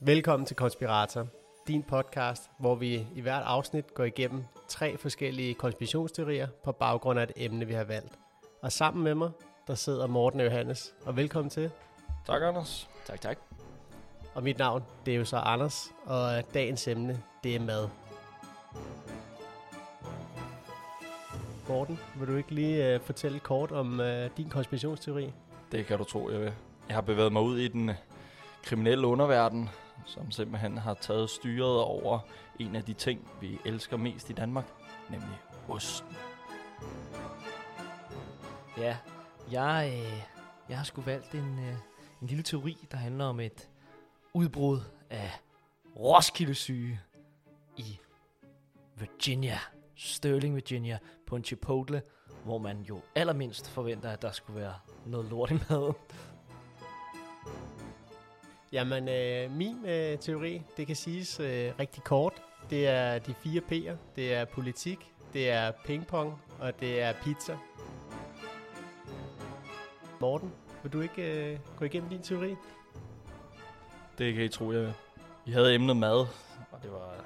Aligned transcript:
Velkommen 0.00 0.46
til 0.46 0.56
Konspirator, 0.56 1.26
din 1.68 1.82
podcast, 1.82 2.50
hvor 2.58 2.74
vi 2.74 3.06
i 3.14 3.20
hvert 3.20 3.42
afsnit 3.46 3.94
går 3.94 4.04
igennem 4.04 4.44
tre 4.68 4.98
forskellige 4.98 5.54
konspirationsteorier 5.54 6.48
på 6.64 6.72
baggrund 6.72 7.18
af 7.18 7.22
et 7.22 7.32
emne, 7.36 7.66
vi 7.66 7.72
har 7.72 7.84
valgt. 7.84 8.18
Og 8.62 8.72
sammen 8.72 9.04
med 9.04 9.14
mig, 9.14 9.30
der 9.66 9.74
sidder 9.74 10.06
Morten 10.06 10.40
og 10.40 10.46
Johannes. 10.46 10.94
Og 11.06 11.16
velkommen 11.16 11.50
til. 11.50 11.70
Tak, 12.26 12.42
Anders. 12.42 12.88
Tak, 13.06 13.20
tak. 13.20 13.38
Og 14.34 14.42
mit 14.42 14.58
navn, 14.58 14.82
det 15.06 15.14
er 15.14 15.18
jo 15.18 15.24
så 15.24 15.36
Anders, 15.36 15.90
og 16.04 16.54
dagens 16.54 16.88
emne, 16.88 17.22
det 17.44 17.56
er 17.56 17.60
mad. 17.60 17.88
Morten, 21.68 21.98
vil 22.18 22.28
du 22.28 22.36
ikke 22.36 22.54
lige 22.54 22.94
uh, 22.94 23.00
fortælle 23.02 23.38
kort 23.38 23.72
om 23.72 24.00
uh, 24.00 24.06
din 24.36 24.48
konspirationsteori? 24.50 25.32
Det 25.72 25.86
kan 25.86 25.98
du 25.98 26.04
tro, 26.04 26.30
jeg 26.30 26.40
vil. 26.40 26.52
Jeg 26.88 26.96
har 26.96 27.00
bevæget 27.02 27.32
mig 27.32 27.42
ud 27.42 27.58
i 27.58 27.68
den 27.68 27.88
øh, 27.88 27.94
kriminelle 28.64 29.06
underverden, 29.06 29.70
som 30.04 30.30
simpelthen 30.30 30.78
har 30.78 30.94
taget 30.94 31.30
styret 31.30 31.82
over 31.82 32.18
en 32.58 32.76
af 32.76 32.84
de 32.84 32.92
ting, 32.92 33.30
vi 33.40 33.58
elsker 33.64 33.96
mest 33.96 34.30
i 34.30 34.32
Danmark, 34.32 34.66
nemlig 35.10 35.38
osten. 35.68 36.16
Ja, 38.78 38.96
jeg, 39.52 39.92
øh, 39.92 40.22
jeg 40.68 40.76
har 40.76 40.84
sgu 40.84 41.00
valgt 41.00 41.34
en, 41.34 41.58
øh, 41.58 41.74
en 42.22 42.26
lille 42.28 42.42
teori, 42.42 42.86
der 42.90 42.96
handler 42.96 43.24
om 43.24 43.40
et 43.40 43.68
udbrud 44.34 44.80
af 45.10 45.30
Roskilde-syge 45.96 47.00
i 47.76 47.98
Virginia, 48.96 49.58
Sterling, 49.96 50.54
Virginia, 50.54 50.98
på 51.26 51.36
en 51.36 51.44
Chipotle, 51.44 52.02
hvor 52.44 52.58
man 52.58 52.80
jo 52.80 53.00
allermindst 53.14 53.70
forventer, 53.70 54.10
at 54.10 54.22
der 54.22 54.32
skulle 54.32 54.60
være 54.60 54.74
noget 55.06 55.30
lort 55.30 55.50
i 55.50 55.54
maden. 55.70 55.94
Jamen, 58.72 59.08
øh, 59.08 59.50
min 59.50 59.86
øh, 59.86 60.18
teori, 60.18 60.62
det 60.76 60.86
kan 60.86 60.96
siges 60.96 61.40
øh, 61.40 61.72
rigtig 61.78 62.04
kort. 62.04 62.32
Det 62.70 62.88
er 62.88 63.18
de 63.18 63.34
fire 63.34 63.60
P'er. 63.72 63.96
Det 64.16 64.34
er 64.34 64.44
politik, 64.44 65.12
det 65.32 65.50
er 65.50 65.72
pingpong, 65.84 66.42
og 66.58 66.80
det 66.80 67.02
er 67.02 67.12
pizza. 67.12 67.56
Morten, 70.20 70.52
vil 70.82 70.92
du 70.92 71.00
ikke 71.00 71.52
øh, 71.52 71.58
gå 71.76 71.84
igennem 71.84 72.10
din 72.10 72.22
teori? 72.22 72.54
Det 74.18 74.34
kan 74.34 74.44
I 74.44 74.48
tro, 74.48 74.72
jeg 74.72 74.80
vil. 74.80 74.92
Vi 75.46 75.52
havde 75.52 75.74
emnet 75.74 75.96
mad, 75.96 76.26
og 76.70 76.82
det 76.82 76.92
var 76.92 77.12
et 77.12 77.24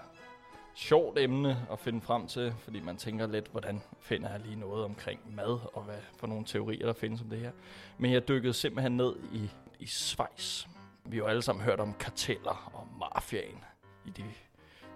sjovt 0.74 1.18
emne 1.18 1.66
at 1.72 1.78
finde 1.78 2.00
frem 2.00 2.26
til, 2.26 2.54
fordi 2.58 2.80
man 2.80 2.96
tænker 2.96 3.26
lidt, 3.26 3.48
hvordan 3.48 3.82
finder 4.00 4.30
jeg 4.30 4.40
lige 4.40 4.56
noget 4.56 4.84
omkring 4.84 5.20
mad, 5.34 5.58
og 5.72 5.82
hvad 5.82 5.98
for 6.16 6.26
nogle 6.26 6.44
teorier, 6.44 6.86
der 6.86 6.92
findes 6.92 7.20
om 7.20 7.28
det 7.28 7.38
her. 7.38 7.50
Men 7.98 8.12
jeg 8.12 8.28
dykkede 8.28 8.54
simpelthen 8.54 8.96
ned 8.96 9.14
i, 9.32 9.50
i 9.78 9.86
Schweiz. 9.86 10.66
Vi 11.04 11.16
har 11.16 11.24
jo 11.24 11.28
alle 11.28 11.42
sammen 11.42 11.64
hørt 11.64 11.80
om 11.80 11.94
karteller 11.94 12.70
og 12.74 12.86
mafiaen 12.98 13.64
i 14.06 14.10
de 14.10 14.24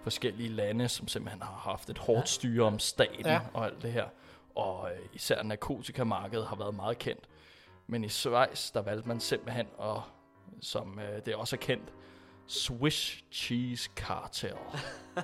forskellige 0.03 0.49
lande, 0.49 0.87
som 0.89 1.07
simpelthen 1.07 1.41
har 1.41 1.61
haft 1.71 1.89
et 1.89 1.97
hårdt 1.97 2.29
styre 2.29 2.65
om 2.65 2.79
staten 2.79 3.25
Ja. 3.25 3.41
og 3.53 3.65
alt 3.65 3.81
det 3.81 3.91
her. 3.91 4.05
Og 4.55 4.91
øh, 4.91 4.99
især 5.13 5.43
narkotikamarkedet 5.43 6.47
har 6.47 6.55
været 6.55 6.75
meget 6.75 6.97
kendt. 6.97 7.29
Men 7.87 8.03
i 8.03 8.09
Schweiz, 8.09 8.71
der 8.71 8.81
valgte 8.81 9.07
man 9.07 9.19
simpelthen 9.19 9.67
at, 9.81 9.97
som 10.61 10.99
øh, 10.99 11.25
det 11.25 11.35
også 11.35 11.55
er 11.55 11.59
kendt, 11.59 11.93
Swiss 12.47 13.23
Cheese 13.31 13.89
Cartel. 13.95 14.53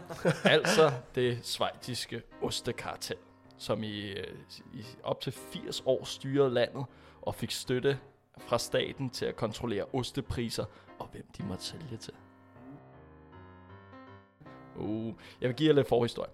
altså 0.44 0.92
det 1.16 1.46
svejtiske 1.46 2.22
ostekartel, 2.42 3.16
som 3.58 3.84
i, 3.84 4.02
øh, 4.02 4.38
i 4.74 4.86
op 5.04 5.22
til 5.22 5.32
80 5.32 5.84
år 5.86 6.04
styrede 6.04 6.50
landet 6.54 6.86
og 7.22 7.36
fik 7.36 7.52
støtte 7.52 8.00
fra 8.48 8.60
staten 8.60 9.10
til 9.10 9.26
at 9.26 9.36
kontrollere 9.36 9.86
ostepriser 9.94 10.66
og 11.00 11.08
hvem 11.12 11.26
de 11.38 11.44
måtte 11.44 11.64
sælge 11.64 11.98
til. 11.98 12.14
Uh, 14.76 15.14
jeg 15.42 15.50
vil 15.50 15.56
give 15.56 15.70
jer 15.70 15.76
lidt 15.76 15.88
forhistorie. 15.88 16.32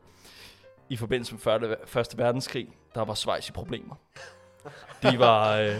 I 0.89 0.97
forbindelse 0.97 1.33
med 1.33 1.39
første, 1.39 1.75
første 1.85 2.17
verdenskrig, 2.17 2.67
der 2.95 3.01
var 3.01 3.13
Schweiz 3.13 3.49
i 3.49 3.51
problemer. 3.51 3.95
De 5.03 5.19
var, 5.19 5.57
øh, 5.57 5.75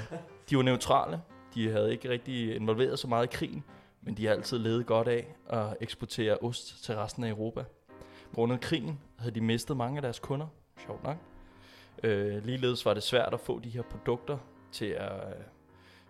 de 0.50 0.57
var 0.57 0.63
neutrale. 0.63 1.22
De 1.53 1.72
havde 1.72 1.91
ikke 1.91 2.09
rigtig 2.09 2.56
involveret 2.56 3.00
så 3.00 3.07
meget 3.07 3.23
i 3.23 3.38
krigen, 3.38 3.63
men 4.01 4.17
de 4.17 4.25
har 4.25 4.34
altid 4.34 4.59
levet 4.59 4.85
godt 4.85 5.07
af 5.07 5.35
at 5.50 5.78
eksportere 5.81 6.38
ost 6.38 6.84
til 6.84 6.96
resten 6.96 7.23
af 7.23 7.29
Europa. 7.29 7.63
Grundet 8.34 8.61
krigen 8.61 9.00
havde 9.19 9.35
de 9.35 9.41
mistet 9.41 9.78
mange 9.78 9.97
af 9.97 10.01
deres 10.01 10.19
kunder, 10.19 10.47
sjovt 10.85 11.03
nok. 11.03 11.17
Øh, 12.03 12.46
ligeledes 12.46 12.85
var 12.85 12.94
det 12.94 13.03
svært 13.03 13.34
at 13.34 13.40
få 13.40 13.59
de 13.59 13.69
her 13.69 13.81
produkter 13.81 14.38
til 14.72 14.85
at, 14.85 15.11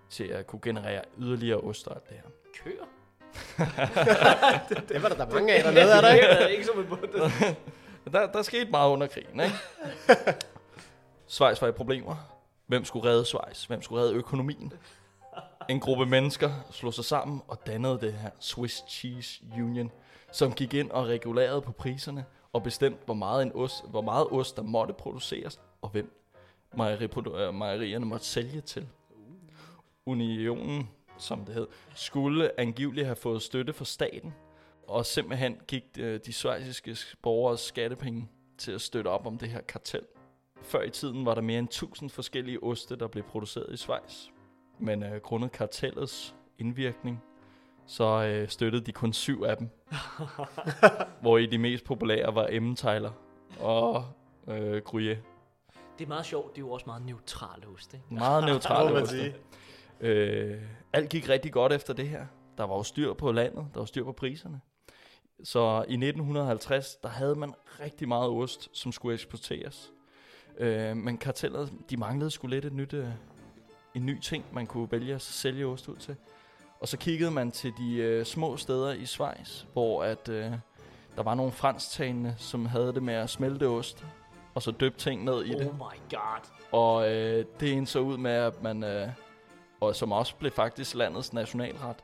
til 0.10 0.24
at 0.24 0.48
kunne 0.48 0.60
generere 0.64 1.02
yderligere 1.18 1.58
ost 1.58 1.88
og 1.88 1.96
alt 1.96 2.10
det 2.10 2.18
her. 2.18 2.30
Køer? 2.64 2.86
Det 4.90 5.04
var 5.04 5.10
der, 5.10 5.16
der 5.16 5.34
mange 5.34 5.54
af 5.54 5.64
dernede, 5.64 5.92
er 5.92 6.02
der 6.02 6.14
ikke? 6.14 6.28
Det 6.28 6.44
er 6.44 6.48
ikke 6.48 6.66
som 6.66 6.80
en. 6.80 7.56
Der, 8.14 8.32
der 8.32 8.42
skete 8.42 8.72
meget 8.72 8.90
under 8.92 9.08
krigen, 9.08 9.40
ikke? 9.40 9.56
Schweiz 11.28 11.62
var 11.62 11.68
i 11.68 11.72
problemer. 11.72 12.16
Hvem 12.68 12.86
skulle 12.86 13.10
redde 13.10 13.26
Schweiz? 13.26 13.66
Hvem 13.66 13.82
skulle 13.82 14.02
redde 14.02 14.14
økonomien? 14.16 14.74
En 15.70 15.80
gruppe 15.80 16.06
mennesker 16.06 16.52
slog 16.72 16.94
sig 16.94 17.06
sammen 17.06 17.42
og 17.48 17.68
dannede 17.68 18.00
det 18.02 18.14
her 18.14 18.30
Swiss 18.40 18.84
Cheese 18.90 19.42
Union, 19.54 19.92
som 20.32 20.54
gik 20.54 20.74
ind 20.74 20.92
og 20.92 21.08
regulerede 21.08 21.62
på 21.62 21.72
priserne 21.72 22.26
og 22.54 22.64
bestemte, 22.64 23.00
hvor 23.06 23.14
meget, 23.14 23.42
en 23.44 23.52
ost, 23.56 23.84
hvor 23.90 24.02
meget 24.02 24.28
ost 24.32 24.56
der 24.58 24.64
måtte 24.64 24.94
produceres, 24.94 25.60
og 25.82 25.90
hvem 25.90 26.20
mejerierne 26.74 28.06
måtte 28.06 28.26
sælge 28.26 28.62
til. 28.62 28.88
Unionen, 30.10 30.90
som 31.18 31.46
det 31.46 31.56
hed, 31.56 31.68
skulle 31.96 32.60
angiveligt 32.60 33.06
have 33.06 33.16
fået 33.16 33.42
støtte 33.42 33.74
fra 33.74 33.86
staten, 33.86 34.34
og 34.88 35.06
simpelthen 35.06 35.58
gik 35.68 35.84
øh, 36.00 36.20
de 36.26 36.34
svejsiske 36.34 36.98
borgers 37.22 37.60
skattepenge 37.60 38.30
til 38.58 38.72
at 38.72 38.82
støtte 38.82 39.08
op 39.08 39.28
om 39.28 39.38
det 39.38 39.50
her 39.50 39.62
kartel. 39.62 40.02
Før 40.62 40.82
i 40.82 40.90
tiden 40.90 41.26
var 41.26 41.34
der 41.34 41.42
mere 41.42 41.60
end 41.60 41.68
1000 41.68 42.10
forskellige 42.10 42.64
oste, 42.64 42.96
der 42.96 43.08
blev 43.08 43.24
produceret 43.24 43.74
i 43.74 43.78
Schweiz. 43.78 44.28
Men 44.80 45.04
øh, 45.04 45.22
grundet 45.22 45.52
kartellets 45.52 46.36
indvirkning, 46.58 47.24
så 47.86 48.24
øh, 48.24 48.50
støttede 48.50 48.86
de 48.86 48.92
kun 48.92 49.14
syv 49.14 49.44
af 49.44 49.58
dem. 49.58 49.70
hvor 51.22 51.38
i 51.38 51.46
de 51.46 51.58
mest 51.58 51.84
populære 51.86 52.36
var 52.36 52.48
Emmentaler 52.52 53.12
og 53.60 54.06
øh, 54.48 54.82
Gruyère. 54.88 55.18
Det 55.98 56.06
er 56.06 56.08
meget 56.08 56.26
sjovt, 56.26 56.56
det 56.56 56.62
er 56.62 56.66
jo 56.66 56.72
også 56.72 56.86
meget 56.86 57.06
neutrale 57.06 57.68
ost, 57.68 57.94
ikke? 57.94 58.06
Meget 58.10 58.44
neutrale 58.52 59.02
oste. 59.02 59.34
Øh, 60.02 60.62
alt 60.94 61.10
gik 61.10 61.30
rigtig 61.30 61.54
godt 61.54 61.74
efter 61.74 61.94
det 61.94 62.10
her. 62.10 62.26
Der 62.58 62.64
var 62.64 62.76
jo 62.76 62.84
styr 62.84 63.14
på 63.14 63.32
landet, 63.32 63.68
der 63.74 63.80
var 63.80 63.86
styr 63.86 64.04
på 64.04 64.12
priserne. 64.12 64.62
Så 65.44 65.86
i 65.88 65.94
1950, 65.94 66.96
der 66.96 67.10
havde 67.10 67.36
man 67.36 67.54
rigtig 67.80 68.08
meget 68.08 68.30
ost, 68.30 68.70
som 68.74 68.92
skulle 68.92 69.14
eksporteres. 69.14 69.92
Øh, 70.58 70.98
men 70.98 71.18
kartellet, 71.18 71.74
de 71.90 71.98
manglede 71.98 72.32
sgu 72.32 72.48
lidt 72.48 72.66
et 72.66 72.74
nyt, 72.74 72.94
øh, 72.94 73.08
en 73.96 74.06
ny 74.06 74.20
ting, 74.20 74.46
man 74.54 74.68
kunne 74.68 74.92
vælge 74.92 75.16
at 75.16 75.22
sælge 75.22 75.66
ost 75.66 75.88
ud 75.88 75.96
til. 75.96 76.16
Og 76.80 76.88
så 76.88 76.98
kiggede 76.98 77.32
man 77.32 77.52
til 77.52 77.74
de 77.78 77.96
øh, 77.96 78.26
små 78.26 78.58
steder 78.58 78.94
i 78.94 79.06
Schweiz, 79.06 79.66
hvor 79.74 80.04
at, 80.04 80.30
øh, 80.30 80.52
der 81.16 81.24
var 81.24 81.36
nogle 81.36 81.52
fransktalende, 81.52 82.36
som 82.38 82.66
havde 82.66 82.94
det 82.94 83.04
med 83.04 83.14
at 83.14 83.30
smelte 83.30 83.68
ost, 83.68 84.06
og 84.54 84.62
så 84.62 84.72
døbte 84.72 85.00
ting 85.00 85.24
ned 85.24 85.46
i 85.46 85.50
det. 85.50 85.68
Oh 85.68 85.76
my 85.76 86.16
god. 86.16 86.50
Og 86.72 87.12
øh, 87.12 87.46
det 87.60 87.74
endte 87.74 87.92
så 87.92 88.00
ud 88.00 88.18
med, 88.18 88.32
at 88.32 88.64
man, 88.64 88.84
øh, 88.84 89.10
og 89.82 89.96
som 89.96 90.12
også 90.12 90.36
blev 90.36 90.52
faktisk 90.52 90.96
landets 90.96 91.34
nationalret, 91.34 91.96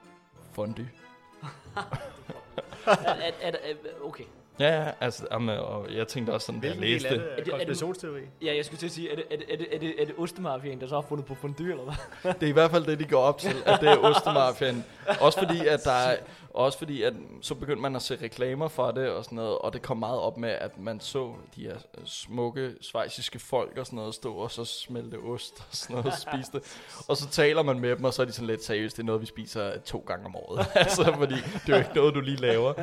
fondue. 0.52 0.90
er, 2.86 2.92
er, 2.96 3.32
er, 3.42 3.52
er, 3.52 3.76
okay. 4.04 4.24
Ja, 4.60 4.84
ja, 4.84 4.92
altså, 5.02 5.28
jamen, 5.32 5.60
og 5.60 5.94
jeg 5.94 6.08
tænkte 6.08 6.32
også 6.32 6.46
sådan, 6.46 6.62
da 6.62 6.68
jeg 6.68 6.76
Hvilken 6.78 6.94
del 6.94 7.12
læste 7.12 7.16
Er 7.26 7.36
det- 7.36 7.40
er 7.40 7.44
det- 7.44 7.52
konspirationsteori? 7.54 8.22
Ja, 8.42 8.56
jeg 8.56 8.66
skulle 8.66 8.80
til 8.80 8.86
at 8.86 8.92
sige, 8.92 9.12
er 9.12 9.16
det, 9.16 9.24
er 9.32 9.38
det, 9.38 9.46
er 9.54 9.58
det, 9.58 9.68
er 9.76 9.80
det, 9.80 10.02
er 10.02 10.06
det 10.06 10.16
ostemafiaen, 10.18 10.82
der 10.82 10.88
så 10.88 10.96
har 10.96 11.02
fundet 11.10 11.26
på 11.26 11.36
fondue, 11.36 11.70
eller 11.70 11.84
hvad? 11.84 12.34
Det 12.34 12.44
er 12.44 12.48
i 12.48 12.52
hvert 12.52 12.72
fald 12.72 12.86
det, 12.86 13.00
de 13.00 13.06
går 13.06 13.20
op 13.22 13.38
til, 13.38 13.56
at 13.66 13.82
det 13.82 13.90
er 13.90 13.98
ostemafiaen. 13.98 14.86
Også 15.22 15.40
fordi, 15.40 15.68
at 15.68 15.84
der 15.84 15.92
er, 15.92 16.18
også 16.54 16.78
fordi, 16.78 17.02
at 17.02 17.14
så 17.42 17.56
begyndte 17.56 17.82
man 17.82 17.96
at 17.96 18.02
se 18.02 18.18
reklamer 18.22 18.68
for 18.68 18.92
det 18.92 19.10
og 19.10 19.24
sådan 19.24 19.36
noget, 19.36 19.58
og 19.58 19.74
det 19.74 19.82
kom 19.82 19.98
meget 19.98 20.20
op 20.20 20.38
med, 20.38 20.50
at 20.50 20.80
man 20.80 21.00
så 21.00 21.34
de 21.56 21.62
her 21.62 21.76
smukke 22.06 22.72
svejsiske 22.82 23.40
folk 23.40 23.78
og 23.78 23.86
sådan 23.86 23.98
noget 23.98 24.16
stå 24.16 24.34
og 24.36 24.52
så 24.52 24.66
smelte 24.66 25.16
ost 25.16 25.54
og 25.60 25.66
sådan 25.76 25.94
noget 25.96 26.06
og 26.14 26.14
spise 26.20 26.52
det. 26.52 26.62
Og 27.08 27.18
så 27.18 27.30
taler 27.30 27.64
man 27.64 27.80
med 27.80 27.96
dem, 27.96 28.04
og 28.04 28.14
så 28.14 28.22
er 28.22 28.26
de 28.26 28.32
sådan 28.32 28.48
lidt 28.48 28.64
seriøst, 28.64 28.98
det 28.98 29.02
er 29.04 29.06
noget, 29.06 29.22
vi 29.22 29.26
spiser 29.26 29.80
to 29.80 30.04
gange 30.08 30.26
om 30.26 30.36
året. 30.36 30.66
altså, 30.76 31.14
fordi 31.18 31.36
det 31.36 31.70
er 31.70 31.70
jo 31.70 31.76
ikke 31.78 31.96
noget, 31.96 32.16
du 32.16 32.20
lige 32.22 32.38
laver. 32.38 32.74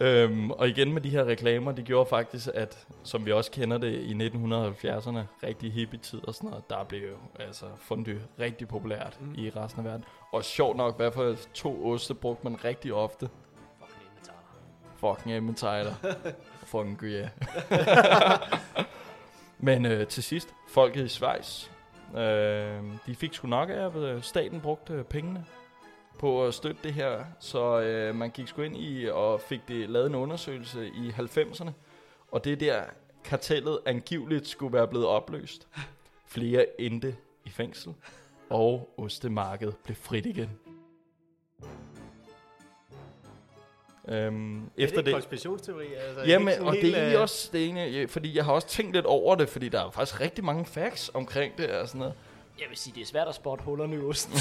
Øhm, 0.00 0.50
og 0.50 0.68
igen 0.68 0.92
med 0.92 1.00
de 1.00 1.10
her 1.10 1.24
reklamer, 1.24 1.72
det 1.72 1.84
gjorde 1.84 2.08
faktisk, 2.08 2.48
at 2.54 2.86
som 3.02 3.26
vi 3.26 3.32
også 3.32 3.50
kender 3.50 3.78
det 3.78 3.92
i 3.92 4.12
1970'erne, 4.12 5.46
rigtig 5.46 5.72
hippie-tid 5.72 6.28
og 6.28 6.34
sådan 6.34 6.50
noget, 6.50 6.70
der 6.70 6.84
blev 6.84 7.00
jo 7.00 7.44
altså 7.44 7.66
fondue 7.76 8.20
rigtig 8.38 8.68
populært 8.68 9.18
mm. 9.20 9.34
i 9.38 9.50
resten 9.50 9.80
af 9.80 9.84
verden. 9.84 10.04
Og 10.32 10.44
sjovt 10.44 10.76
nok, 10.76 10.96
hvad 10.96 11.12
for 11.12 11.36
to 11.54 11.92
oste 11.92 12.14
brugte 12.14 12.44
man 12.44 12.64
rigtig 12.64 12.94
ofte? 12.94 13.28
Fucking 13.80 14.06
inventarer. 14.06 14.54
Fucking 14.96 15.36
Emmentaler. 15.36 15.94
Fucking 16.70 17.02
Gruyère. 17.02 17.28
Men 19.66 19.86
øh, 19.86 20.06
til 20.06 20.22
sidst, 20.22 20.54
folket 20.68 21.04
i 21.04 21.08
Schweiz, 21.08 21.68
øh, 22.16 22.82
de 23.06 23.14
fik 23.14 23.34
sgu 23.34 23.48
nok 23.48 23.70
af, 23.70 23.96
at 23.96 24.24
staten 24.24 24.60
brugte 24.60 25.04
pengene. 25.10 25.44
På 26.24 26.46
at 26.46 26.54
støtte 26.54 26.80
det 26.84 26.92
her, 26.92 27.24
så 27.40 27.80
øh, 27.80 28.14
man 28.14 28.30
gik 28.30 28.48
sgu 28.48 28.62
ind 28.62 28.76
i 28.76 29.08
og 29.12 29.40
fik 29.40 29.60
det 29.68 29.90
lavet 29.90 30.06
en 30.06 30.14
undersøgelse 30.14 30.86
i 30.86 31.08
90'erne, 31.08 31.70
og 32.30 32.44
det 32.44 32.52
er 32.52 32.56
der 32.56 32.82
kartellet 33.24 33.78
angiveligt 33.86 34.48
skulle 34.48 34.72
være 34.72 34.88
blevet 34.88 35.06
opløst. 35.06 35.68
Flere 36.26 36.80
endte 36.80 37.16
i 37.44 37.50
fængsel, 37.50 37.94
og 38.50 38.94
ostemarkedet 38.96 39.76
blev 39.76 39.96
frit 39.96 40.26
igen. 40.26 40.50
Øhm, 44.08 44.70
efter 44.76 44.98
er 44.98 45.02
det 45.02 45.06
det, 45.06 45.14
konspirationsteori? 45.14 45.86
Altså, 45.94 46.24
Jamen, 46.26 46.60
og 46.60 46.72
det 46.72 46.84
er 46.84 46.96
egentlig 46.96 47.14
øh, 47.14 47.22
også 47.22 47.50
det 47.52 47.68
ene, 47.68 48.08
fordi 48.08 48.36
jeg 48.36 48.44
har 48.44 48.52
også 48.52 48.68
tænkt 48.68 48.92
lidt 48.92 49.06
over 49.06 49.34
det, 49.34 49.48
fordi 49.48 49.68
der 49.68 49.86
er 49.86 49.90
faktisk 49.90 50.20
rigtig 50.20 50.44
mange 50.44 50.64
facts 50.64 51.10
omkring 51.14 51.58
det 51.58 51.70
og 51.70 51.88
sådan 51.88 51.98
noget. 51.98 52.14
Jeg 52.60 52.66
vil 52.68 52.76
sige, 52.76 52.94
det 52.94 53.02
er 53.02 53.06
svært 53.06 53.28
at 53.28 53.34
spotte 53.34 53.64
hullerne 53.64 53.96
i 53.96 53.98
osten. 53.98 54.34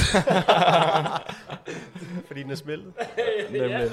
Fordi 2.28 2.44
den 2.44 2.52
er 2.52 2.56
smeltet. 2.56 2.94
Nemlig. 3.52 3.92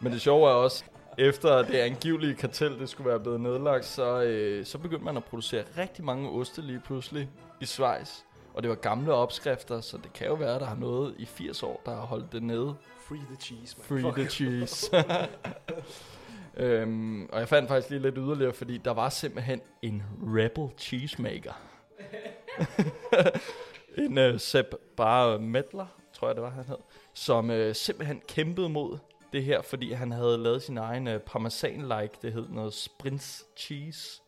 Men 0.00 0.12
det 0.12 0.20
sjove 0.20 0.48
er 0.50 0.54
også, 0.54 0.84
efter 1.18 1.62
det 1.62 1.74
angivelige 1.78 2.34
kartel, 2.34 2.78
det 2.78 2.88
skulle 2.88 3.10
være 3.10 3.20
blevet 3.20 3.40
nedlagt, 3.40 3.84
så, 3.84 4.22
øh, 4.22 4.66
så 4.66 4.78
begyndte 4.78 5.04
man 5.04 5.16
at 5.16 5.24
producere 5.24 5.64
rigtig 5.78 6.04
mange 6.04 6.30
oste 6.30 6.62
lige 6.62 6.80
pludselig 6.80 7.28
i 7.60 7.66
Schweiz. 7.66 8.10
Og 8.54 8.62
det 8.62 8.68
var 8.68 8.74
gamle 8.76 9.12
opskrifter, 9.12 9.80
så 9.80 9.96
det 9.96 10.12
kan 10.12 10.26
jo 10.26 10.34
være, 10.34 10.54
at 10.54 10.60
der 10.60 10.66
har 10.66 10.76
noget 10.76 11.14
i 11.18 11.26
80 11.26 11.62
år, 11.62 11.82
der 11.86 11.94
har 11.94 12.00
holdt 12.06 12.32
det 12.32 12.42
nede. 12.42 12.74
Free 13.08 13.18
the 13.18 13.36
cheese, 13.40 13.76
man. 13.90 14.02
Free 14.02 14.12
the 14.12 14.30
cheese. 14.30 14.90
øhm, 16.56 17.28
og 17.32 17.40
jeg 17.40 17.48
fandt 17.48 17.68
faktisk 17.68 17.90
lige 17.90 18.02
lidt 18.02 18.14
yderligere, 18.18 18.52
fordi 18.52 18.78
der 18.78 18.90
var 18.90 19.08
simpelthen 19.08 19.60
en 19.82 20.02
rebel 20.22 20.68
cheesemaker. 20.78 21.52
en 24.04 24.18
uh, 24.18 24.40
Sepp 24.40 24.74
Bare 24.96 25.38
Medler, 25.38 25.86
tror 26.12 26.28
jeg 26.28 26.34
det 26.34 26.42
var, 26.42 26.50
han 26.50 26.64
hed, 26.64 26.76
som 27.14 27.50
uh, 27.50 27.72
simpelthen 27.72 28.22
kæmpede 28.28 28.68
mod 28.68 28.98
det 29.32 29.44
her, 29.44 29.62
fordi 29.62 29.92
han 29.92 30.12
havde 30.12 30.38
lavet 30.38 30.62
sin 30.62 30.78
egen 30.78 31.08
uh, 31.08 31.14
parmesan-like, 31.14 32.18
det 32.22 32.32
hed 32.32 32.48
noget 32.48 32.74
Sprints 32.74 33.44
Cheese. 33.56 34.22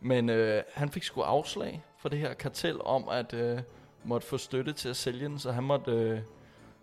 Men 0.00 0.30
uh, 0.30 0.58
han 0.72 0.90
fik 0.90 1.02
sgu 1.02 1.20
afslag 1.20 1.82
for 1.98 2.08
det 2.08 2.18
her 2.18 2.34
kartel 2.34 2.82
om, 2.82 3.08
at 3.08 3.34
uh, 3.34 3.60
måtte 4.04 4.26
få 4.26 4.38
støtte 4.38 4.72
til 4.72 4.88
at 4.88 4.96
sælge 4.96 5.24
den, 5.24 5.38
så 5.38 5.52
han 5.52 5.64
måtte 5.64 6.12
uh, 6.12 6.18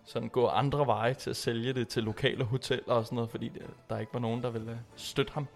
sådan 0.05 0.29
gå 0.29 0.47
andre 0.47 0.87
veje 0.87 1.13
til 1.13 1.29
at 1.29 1.35
sælge 1.35 1.73
det 1.73 1.87
til 1.87 2.03
lokale 2.03 2.43
hoteller 2.43 2.93
og 2.93 3.05
sådan 3.05 3.15
noget, 3.15 3.29
fordi 3.29 3.49
det, 3.49 3.61
der 3.89 3.99
ikke 3.99 4.13
var 4.13 4.19
nogen, 4.19 4.43
der 4.43 4.49
ville 4.49 4.79
støtte 4.95 5.33
ham. 5.33 5.47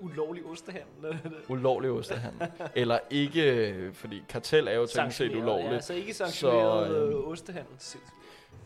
Ulovlig 0.00 0.44
ostehandel. 0.44 1.18
Ulovlig 1.48 1.90
ostehandel. 1.90 2.48
Eller 2.74 2.98
ikke, 3.10 3.90
fordi 3.94 4.22
kartel 4.28 4.68
er 4.68 4.72
jo 4.72 4.86
teknisk 4.86 5.16
set 5.16 5.36
ulovligt. 5.36 5.72
Ja, 5.72 5.80
så 5.80 5.94
ikke 5.94 6.14
sanktioneret 6.14 6.88
Så, 6.88 6.94
øhm, 6.96 7.12
øh, 7.12 7.28
ostehandel. 7.28 7.72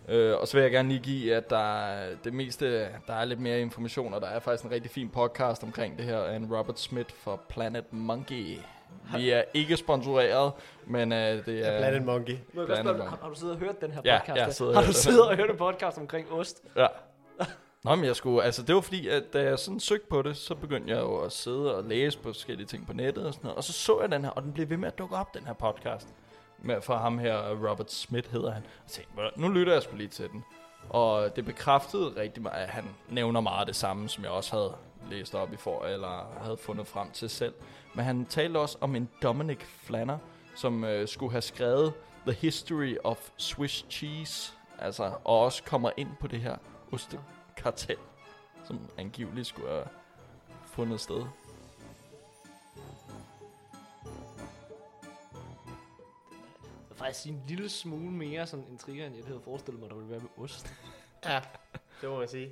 Øh, 0.09 0.37
og 0.41 0.49
så 0.49 0.57
vil 0.57 0.63
jeg 0.63 0.71
gerne 0.71 0.89
lige 0.89 1.01
give, 1.01 1.35
at 1.35 1.51
der 1.51 1.85
er 1.87 2.15
det 2.25 2.33
meste, 2.35 2.83
der 3.07 3.13
er 3.15 3.25
lidt 3.25 3.41
mere 3.41 3.61
information, 3.61 4.15
og 4.15 4.21
der 4.21 4.27
er 4.27 4.39
faktisk 4.41 4.65
en 4.65 4.71
rigtig 4.71 4.91
fin 4.91 5.09
podcast 5.09 5.63
omkring 5.63 5.97
det 5.99 6.05
her 6.05 6.19
af 6.19 6.37
en 6.37 6.55
Robert 6.57 6.81
Smith 6.81 7.15
for 7.15 7.41
Planet 7.49 7.93
Monkey. 7.93 8.59
Vi 9.17 9.31
er 9.31 9.43
ikke 9.55 9.77
sponsoreret, 9.77 10.53
men 10.87 11.13
øh, 11.13 11.47
det 11.47 11.69
er... 11.69 11.79
Planet 11.79 12.03
Monkey. 12.03 12.33
Jeg 12.33 12.67
Planet 12.67 12.85
Monkey. 12.85 13.05
har, 13.05 13.19
har 13.23 13.29
du 13.29 13.35
siddet 13.35 13.55
og 13.55 13.61
hørt 13.61 13.81
den 13.81 13.91
her 13.91 14.01
Ja, 14.05 14.19
podcast? 14.19 14.37
jeg 14.39 14.47
der? 14.47 14.53
sidder 14.53 14.73
og 14.73 14.79
har 14.79 14.87
du 14.87 14.93
siddet 14.93 15.29
og 15.29 15.37
hørt 15.37 15.51
en 15.51 15.57
podcast 15.57 15.99
omkring 15.99 16.33
ost? 16.33 16.63
Ja. 16.77 16.87
Nå, 17.85 17.95
men 17.95 18.05
jeg 18.05 18.17
skulle, 18.17 18.43
altså 18.43 18.63
det 18.63 18.75
var 18.75 18.81
fordi, 18.81 19.09
at 19.09 19.33
da 19.33 19.43
jeg 19.43 19.59
sådan 19.59 19.81
søgte 19.81 20.07
på 20.11 20.23
det, 20.23 20.37
så 20.37 20.55
begyndte 20.55 20.91
jeg 20.91 21.01
jo 21.01 21.19
at 21.19 21.33
sidde 21.33 21.77
og 21.77 21.85
læse 21.85 22.19
på 22.19 22.29
forskellige 22.29 22.67
ting 22.67 22.87
på 22.87 22.93
nettet 22.93 23.27
og 23.27 23.35
sådan 23.35 23.47
noget. 23.47 23.57
Og 23.57 23.65
så 23.65 23.73
så 23.73 24.01
jeg 24.01 24.11
den 24.11 24.25
her, 24.25 24.31
og 24.31 24.43
den 24.43 24.53
blev 24.53 24.71
ved 24.71 24.77
med 24.77 24.89
at 24.89 24.99
dukke 24.99 25.17
op, 25.17 25.35
den 25.35 25.47
her 25.47 25.53
podcast. 25.53 26.09
Med, 26.59 26.83
fra 26.83 26.99
ham 26.99 27.19
her, 27.19 27.69
Robert 27.69 27.93
Smith 27.93 28.33
hedder 28.33 28.51
han. 28.51 28.63
Og 28.85 28.91
tænkte, 28.91 29.41
nu 29.41 29.49
lytter 29.49 29.73
jeg 29.73 29.83
sgu 29.83 29.97
lige 29.97 30.09
til 30.09 30.29
den. 30.29 30.45
Og 30.89 31.37
det 31.37 31.45
bekræftede 31.45 32.13
rigtig 32.17 32.43
meget, 32.43 32.63
at 32.63 32.69
han 32.69 32.85
nævner 33.09 33.41
meget 33.41 33.67
det 33.67 33.77
samme, 33.77 34.09
som 34.09 34.25
jeg 34.25 34.33
også 34.33 34.57
havde 34.57 34.75
læst 35.11 35.35
op 35.35 35.53
i 35.53 35.57
for, 35.57 35.85
eller 35.85 36.39
havde 36.43 36.57
fundet 36.57 36.87
frem 36.87 37.11
til 37.11 37.31
selv. 37.31 37.55
Men 37.95 38.05
han 38.05 38.27
talte 38.27 38.59
også 38.59 38.79
om 38.81 38.97
en 38.97 39.09
Dominic 39.23 39.61
Flanner, 39.65 40.19
som 40.57 40.85
øh, 40.85 41.09
skulle 41.09 41.33
have 41.33 41.43
skrevet 41.43 41.93
The 42.27 42.33
History 42.33 42.97
of 43.05 43.29
Swiss 43.37 43.87
Cheese. 43.91 44.53
Altså, 44.79 45.13
og 45.25 45.41
også 45.41 45.63
kommer 45.63 45.91
ind 45.97 46.09
på 46.21 46.27
det 46.27 46.41
her 46.41 46.57
ostekartel, 47.61 47.97
som 48.65 48.81
angiveligt 48.99 49.47
skulle 49.47 49.69
have 49.69 49.85
fundet 50.67 51.01
sted. 51.01 51.17
Det 51.17 51.27
er 56.91 56.95
faktisk 56.95 57.27
en 57.27 57.43
lille 57.49 57.69
smule 57.69 58.11
mere 58.11 58.47
sådan 58.47 58.65
intriger, 58.71 59.07
end 59.07 59.17
jeg 59.17 59.25
havde 59.25 59.41
forestillet 59.45 59.81
mig, 59.81 59.91
der 59.91 59.97
ville 59.97 60.11
være 60.11 60.21
med 60.21 60.45
ost. 60.45 60.67
Ja, 61.27 61.41
det 62.01 62.09
må 62.09 62.19
man 62.19 62.29
sige. 62.29 62.51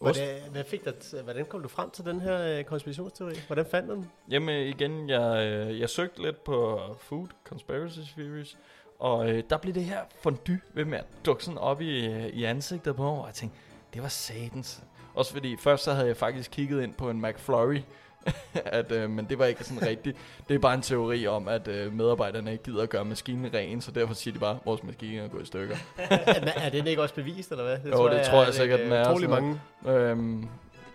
Ost. 0.00 0.20
Hvordan, 0.20 0.50
hvad 0.50 0.64
fik 0.64 0.84
dig, 0.84 1.22
hvordan 1.22 1.46
kom 1.46 1.62
du 1.62 1.68
frem 1.68 1.90
til 1.90 2.04
den 2.04 2.20
her 2.20 2.58
øh, 2.58 2.64
konspirationsteori? 2.64 3.34
Hvordan 3.46 3.66
fandt 3.66 3.88
du 3.88 3.94
den? 3.94 4.10
Jamen 4.30 4.66
igen, 4.66 5.08
jeg, 5.08 5.46
øh, 5.46 5.80
jeg 5.80 5.90
søgte 5.90 6.22
lidt 6.22 6.44
på 6.44 6.80
Food 6.98 7.26
Conspiracy 7.44 7.98
Theories, 7.98 8.58
og 8.98 9.30
øh, 9.30 9.44
der 9.50 9.56
blev 9.56 9.74
det 9.74 9.84
her 9.84 10.04
fondue 10.22 10.60
ved 10.72 10.84
med 10.84 10.98
at 10.98 11.06
dukke 11.26 11.44
sådan 11.44 11.58
op 11.58 11.80
i, 11.80 12.06
øh, 12.06 12.26
i 12.26 12.44
ansigtet 12.44 12.96
på 12.96 13.02
mig, 13.02 13.20
og 13.20 13.26
jeg 13.26 13.34
tænkte, 13.34 13.58
det 13.94 14.02
var 14.02 14.08
satans. 14.08 14.82
Også 15.14 15.32
fordi 15.32 15.56
først 15.56 15.84
så 15.84 15.92
havde 15.92 16.06
jeg 16.06 16.16
faktisk 16.16 16.50
kigget 16.50 16.82
ind 16.82 16.94
på 16.94 17.10
en 17.10 17.22
McFlurry, 17.22 17.80
at, 18.54 18.92
øh, 18.92 19.10
men 19.10 19.24
det 19.28 19.38
var 19.38 19.44
ikke 19.44 19.64
sådan 19.64 19.88
rigtigt. 19.88 20.16
Det 20.48 20.54
er 20.54 20.58
bare 20.58 20.74
en 20.74 20.82
teori 20.82 21.26
om, 21.26 21.48
at 21.48 21.68
øh, 21.68 21.92
medarbejderne 21.92 22.52
ikke 22.52 22.64
gider 22.64 22.82
at 22.82 22.88
gøre 22.90 23.04
maskinen 23.04 23.54
ren, 23.54 23.80
så 23.80 23.90
derfor 23.90 24.14
siger 24.14 24.34
de 24.34 24.40
bare, 24.40 24.54
at 24.54 24.60
vores 24.64 24.82
maskine 24.82 25.22
er 25.22 25.28
gået 25.28 25.42
i 25.42 25.46
stykker. 25.46 25.76
er, 25.98 26.52
er 26.56 26.70
den 26.70 26.86
ikke 26.86 27.02
også 27.02 27.14
bevist, 27.14 27.50
eller 27.50 27.64
hvad? 27.64 27.78
Det 27.78 27.90
Jo, 27.98 28.08
det 28.08 28.22
tror 28.22 28.40
jeg 28.40 28.48
er 28.48 28.52
sikkert, 28.52 28.80
øh, 28.80 28.86
den 28.86 28.92
er, 28.92 29.10
Utrolig 29.10 29.28
sådan 29.28 29.58
mange. 29.82 30.10
øhm, 30.10 30.48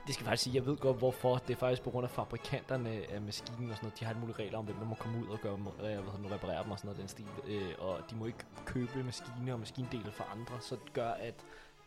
Det 0.08 0.14
skal 0.14 0.26
faktisk 0.26 0.44
sige, 0.44 0.56
jeg 0.56 0.66
ved 0.66 0.78
godt 0.78 0.98
hvorfor. 0.98 1.38
Det 1.48 1.54
er 1.54 1.58
faktisk 1.58 1.82
på 1.82 1.90
grund 1.90 2.04
af 2.04 2.12
fabrikanterne 2.12 2.90
af 2.90 3.22
maskinen 3.22 3.70
og 3.70 3.76
sådan 3.76 3.86
noget. 3.86 4.00
De 4.00 4.06
har 4.06 4.12
alle 4.12 4.20
mulige 4.20 4.38
regler 4.40 4.58
om, 4.58 4.66
hvem 4.66 4.78
der 4.78 4.86
må 4.86 4.96
komme 4.96 5.18
ud 5.18 5.28
og 5.28 5.40
gøre, 5.42 5.54
øh, 5.54 5.60
hvad 5.80 6.32
reparere 6.32 6.64
dem 6.64 6.72
og 6.72 6.78
sådan 6.78 6.88
noget 6.88 7.00
den 7.00 7.08
stil. 7.08 7.26
Øh, 7.48 7.62
og 7.80 8.00
de 8.12 8.16
må 8.16 8.26
ikke 8.26 8.46
købe 8.66 9.04
maskiner 9.04 9.54
og 9.54 9.60
maskindele 9.60 10.12
fra 10.12 10.26
andre, 10.36 10.54
så 10.60 10.76
det 10.86 10.94
gør, 10.94 11.10
at 11.10 11.36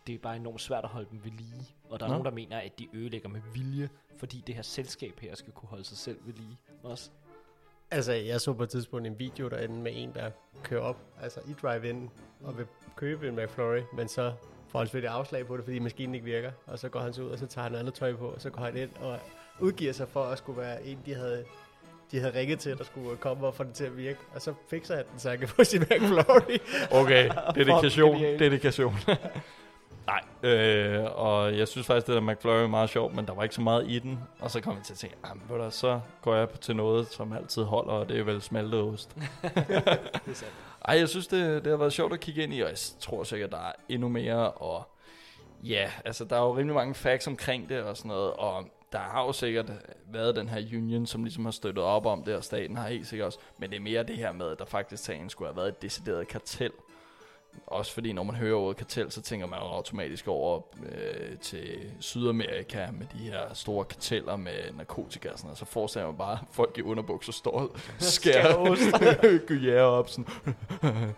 det 0.07 0.15
er 0.15 0.19
bare 0.19 0.37
enormt 0.37 0.61
svært 0.61 0.85
at 0.85 0.91
holde 0.91 1.09
dem 1.11 1.25
ved 1.25 1.31
lige. 1.31 1.75
Og 1.91 2.01
der 2.01 2.07
er 2.07 2.09
Nå. 2.09 2.15
nogen, 2.15 2.25
der 2.25 2.31
mener, 2.31 2.59
at 2.59 2.79
de 2.79 2.89
ødelægger 2.93 3.29
med 3.29 3.41
vilje, 3.55 3.89
fordi 4.19 4.43
det 4.47 4.55
her 4.55 4.63
selskab 4.63 5.21
her 5.21 5.35
skal 5.35 5.53
kunne 5.53 5.69
holde 5.69 5.85
sig 5.85 5.99
selv 5.99 6.19
ved 6.25 6.35
lige 6.35 6.59
også. 6.83 7.11
Altså, 7.91 8.13
jeg 8.13 8.41
så 8.41 8.53
på 8.53 8.63
et 8.63 8.69
tidspunkt 8.69 9.07
en 9.07 9.19
video 9.19 9.49
derinde 9.49 9.75
med 9.75 9.93
en, 9.95 10.13
der 10.15 10.31
kører 10.63 10.81
op, 10.81 10.97
altså 11.23 11.41
i 11.49 11.53
drive-in, 11.63 12.11
og 12.41 12.59
vil 12.59 12.67
købe 12.97 13.29
en 13.29 13.37
McFlurry, 13.37 13.81
men 13.97 14.09
så 14.09 14.33
får 14.69 14.79
han 14.79 14.87
selvfølgelig 14.87 15.11
afslag 15.11 15.47
på 15.47 15.57
det, 15.57 15.65
fordi 15.65 15.79
maskinen 15.79 16.15
ikke 16.15 16.25
virker. 16.25 16.53
Og 16.67 16.79
så 16.79 16.89
går 16.89 17.01
han 17.01 17.13
så 17.13 17.23
ud, 17.23 17.29
og 17.31 17.39
så 17.39 17.47
tager 17.47 17.69
han 17.69 17.79
andet 17.79 17.95
tøj 17.95 18.17
på, 18.17 18.27
og 18.29 18.41
så 18.41 18.51
går 18.51 18.63
han 18.63 18.77
ind 18.77 18.91
og 19.01 19.19
udgiver 19.61 19.93
sig 19.93 20.09
for 20.09 20.25
at 20.25 20.39
skulle 20.39 20.61
være 20.61 20.85
en, 20.85 20.99
de 21.07 21.15
havde 21.15 21.45
de 22.13 22.21
havde 22.21 22.39
ringet 22.39 22.59
til, 22.59 22.79
der 22.79 22.85
skulle 22.85 23.17
komme 23.17 23.47
og 23.47 23.55
få 23.55 23.65
det 23.65 23.75
til 23.75 23.85
at 23.85 23.97
virke. 23.97 24.19
Og 24.35 24.43
så 24.43 24.55
fikser 24.69 24.97
han 24.97 25.05
den, 25.11 25.19
så 25.19 25.31
han 25.31 25.39
kan 25.39 25.49
få 25.49 25.65
sin 25.65 25.81
McFlurry. 25.81 26.59
Okay, 26.91 27.31
dedikation, 27.55 28.21
dedikation. 28.21 28.95
Nej, 30.07 30.51
øh, 30.51 31.05
og 31.15 31.59
jeg 31.59 31.69
synes 31.69 31.87
faktisk, 31.87 32.07
det 32.07 32.15
der 32.15 32.21
McFlurry 32.21 32.63
er 32.63 32.67
meget 32.67 32.91
sjovt, 32.91 33.15
men 33.15 33.27
der 33.27 33.35
var 33.35 33.43
ikke 33.43 33.55
så 33.55 33.61
meget 33.61 33.91
i 33.91 33.99
den. 33.99 34.19
Og 34.41 34.51
så 34.51 34.61
kom 34.61 34.77
jeg 34.77 34.83
til 34.85 34.93
at 34.93 34.99
tænke, 34.99 35.17
"Ah, 35.25 35.37
men 35.37 35.59
du, 35.61 35.71
så 35.71 36.01
går 36.23 36.35
jeg 36.35 36.49
til 36.61 36.77
noget, 36.77 37.09
som 37.09 37.33
altid 37.33 37.63
holder, 37.63 37.93
og 37.93 38.09
det 38.09 38.19
er 38.21 38.25
vel 38.25 38.43
smeltet 38.43 38.81
ost. 38.81 39.17
Ej, 40.89 40.99
jeg 40.99 41.09
synes, 41.09 41.27
det, 41.27 41.65
det 41.65 41.71
har 41.71 41.77
været 41.77 41.93
sjovt 41.93 42.13
at 42.13 42.21
kigge 42.21 42.43
ind 42.43 42.55
i, 42.55 42.61
og 42.61 42.69
jeg 42.69 42.79
tror 43.01 43.25
sikkert, 43.25 43.51
der 43.51 43.59
er 43.59 43.73
endnu 43.89 44.09
mere. 44.09 44.51
Og 44.51 44.89
ja, 45.63 45.91
altså, 46.05 46.25
der 46.25 46.37
er 46.37 46.41
jo 46.41 46.53
rimelig 46.57 46.75
mange 46.75 46.95
facts 46.95 47.27
omkring 47.27 47.69
det 47.69 47.83
og 47.83 47.97
sådan 47.97 48.09
noget, 48.09 48.33
og 48.33 48.65
der 48.93 48.99
har 48.99 49.25
jo 49.25 49.33
sikkert 49.33 49.73
været 50.13 50.37
den 50.37 50.49
her 50.49 50.79
union, 50.79 51.07
som 51.07 51.25
ligesom 51.25 51.45
har 51.45 51.53
støttet 51.53 51.85
op 51.85 52.07
om 52.07 52.25
det, 52.25 52.37
og 52.37 52.45
staten 52.45 52.77
har 52.77 52.89
helt 52.89 53.07
sikkert 53.07 53.27
også. 53.27 53.39
Men 53.59 53.71
det 53.71 53.77
er 53.77 53.81
mere 53.81 54.03
det 54.03 54.17
her 54.17 54.33
med, 54.33 54.51
at 54.51 54.59
der 54.59 54.65
faktisk 54.65 55.05
sagen 55.05 55.31
skulle 55.31 55.49
have 55.49 55.57
været 55.57 55.69
et 55.69 55.83
decideret 55.83 56.29
kartel. 56.29 56.71
Også 57.67 57.93
fordi, 57.93 58.13
når 58.13 58.23
man 58.23 58.35
hører 58.35 58.57
ordet 58.57 58.77
kartel, 58.77 59.11
så 59.11 59.23
tænker 59.23 59.47
man 59.47 59.59
automatisk 59.59 60.29
over 60.29 60.61
øh, 60.87 61.39
til 61.39 61.79
Sydamerika 62.01 62.87
med 62.93 63.07
de 63.13 63.19
her 63.19 63.55
store 63.55 63.85
karteller 63.85 64.37
med 64.37 64.53
narkotika 64.77 65.29
og 65.31 65.39
sådan 65.39 65.47
noget. 65.47 65.59
Så 65.59 65.65
forestiller 65.65 66.07
man 66.07 66.17
bare, 66.17 66.33
at 66.33 66.39
folk 66.51 66.79
i 66.79 66.83
underbukser 66.83 67.33
står 67.33 67.51
og 67.51 67.71
skærer 67.99 69.47
gyære 69.47 69.83
op 69.99 70.09
sådan. 70.09 70.27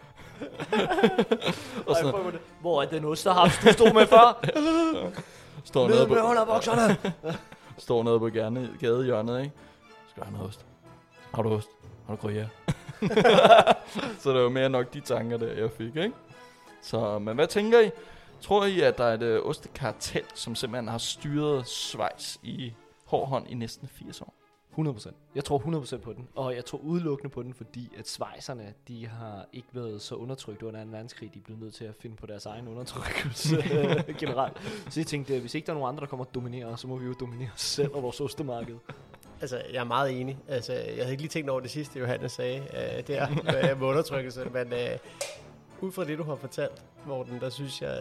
og 1.87 1.93
Ej, 1.95 2.01
sådan 2.03 2.33
det. 2.33 2.41
Hvor 2.61 2.83
er 2.83 2.87
den 2.87 3.05
ost, 3.05 3.25
der 3.25 3.33
har 3.33 3.45
du 3.45 3.73
stod 3.73 3.93
med 3.93 4.07
før? 4.07 4.45
står 5.65 5.89
nede 5.89 5.99
Ned 5.99 6.07
på, 6.07 6.15
med 6.15 6.23
underbukserne! 6.23 6.97
står 7.79 8.03
nede 8.03 8.19
på 8.19 8.29
gadehjørnet, 8.81 9.41
ikke? 9.41 9.53
Skal 10.11 10.21
du 10.21 10.25
have 10.25 10.33
noget 10.33 10.49
ost? 10.49 10.67
Har 11.35 11.43
du 11.43 11.49
ost? 11.49 11.69
Har 12.07 12.15
du 12.15 12.21
gruyere? 12.21 12.49
så 14.23 14.33
det 14.33 14.43
var 14.43 14.49
mere 14.49 14.69
nok 14.69 14.95
de 14.95 15.01
tanker, 15.01 15.37
der 15.37 15.53
jeg 15.53 15.71
fik, 15.71 15.97
ikke? 15.97 16.13
Så, 16.83 17.19
men 17.19 17.35
hvad 17.35 17.47
tænker 17.47 17.81
I? 17.81 17.91
Tror 18.41 18.65
I, 18.65 18.81
at 18.81 18.99
der 18.99 19.05
er 19.05 19.15
et 19.15 19.23
øh, 19.23 19.41
ostekartel, 19.45 20.25
som 20.35 20.55
simpelthen 20.55 20.89
har 20.89 20.99
styret 20.99 21.67
Schweiz 21.67 22.37
i 22.43 22.73
hård 23.05 23.29
hånd 23.29 23.47
i 23.51 23.55
næsten 23.55 23.89
80 23.89 24.21
år? 24.21 24.35
100%. 24.79 25.11
Jeg 25.35 25.45
tror 25.45 25.59
100% 25.59 25.97
på 25.97 26.13
den. 26.13 26.29
Og 26.35 26.55
jeg 26.57 26.65
tror 26.65 26.79
udelukkende 26.79 27.31
på 27.31 27.43
den, 27.43 27.55
fordi 27.55 27.93
at 27.99 28.09
svejserne, 28.09 28.75
de 28.89 29.07
har 29.07 29.47
ikke 29.53 29.69
været 29.73 30.03
så 30.03 30.15
undertrykt 30.15 30.63
under 30.63 30.85
2. 30.85 30.91
verdenskrig. 30.91 31.35
De 31.35 31.41
blevet 31.41 31.63
nødt 31.63 31.75
til 31.75 31.85
at 31.85 31.95
finde 31.95 32.17
på 32.17 32.27
deres 32.27 32.47
egen 32.47 32.69
undertrykkelse 32.69 33.57
øh, 33.75 34.17
generelt. 34.19 34.57
Så 34.91 35.01
jeg 35.01 35.07
tænkte, 35.07 35.41
hvis 35.41 35.55
ikke 35.55 35.67
der 35.67 35.73
er 35.73 35.79
nogen 35.79 35.89
andre, 35.89 36.01
der 36.01 36.07
kommer 36.07 36.25
og 36.25 36.35
dominerer, 36.35 36.77
så 36.77 36.89
må 36.89 36.97
vi 36.97 37.07
jo 37.07 37.15
dominere 37.21 37.51
os 37.55 37.61
selv 37.61 37.95
og 37.95 38.03
vores 38.03 38.21
ostemarked. 38.21 38.77
Altså, 39.45 39.63
jeg 39.73 39.81
er 39.81 39.85
meget 39.85 40.21
enig. 40.21 40.39
Altså, 40.49 40.73
jeg 40.73 40.83
havde 40.97 41.11
ikke 41.11 41.23
lige 41.23 41.29
tænkt 41.31 41.51
over 41.51 41.61
det 41.61 41.71
sidste, 41.71 41.99
Johannes 41.99 42.33
sagde 42.33 42.61
uh, 42.61 43.07
der 43.07 43.27
med, 43.45 43.75
med 43.77 43.87
undertrykkelse, 43.87 44.45
men 44.53 44.73
uh, 44.73 45.89
ud 45.89 45.93
fra 45.93 46.05
det, 46.05 46.19
du 46.19 46.23
har 46.25 46.35
fortalt, 46.37 46.83
Morten, 47.07 47.41
der 47.41 47.51
synes 47.51 47.83
jeg, 47.83 47.99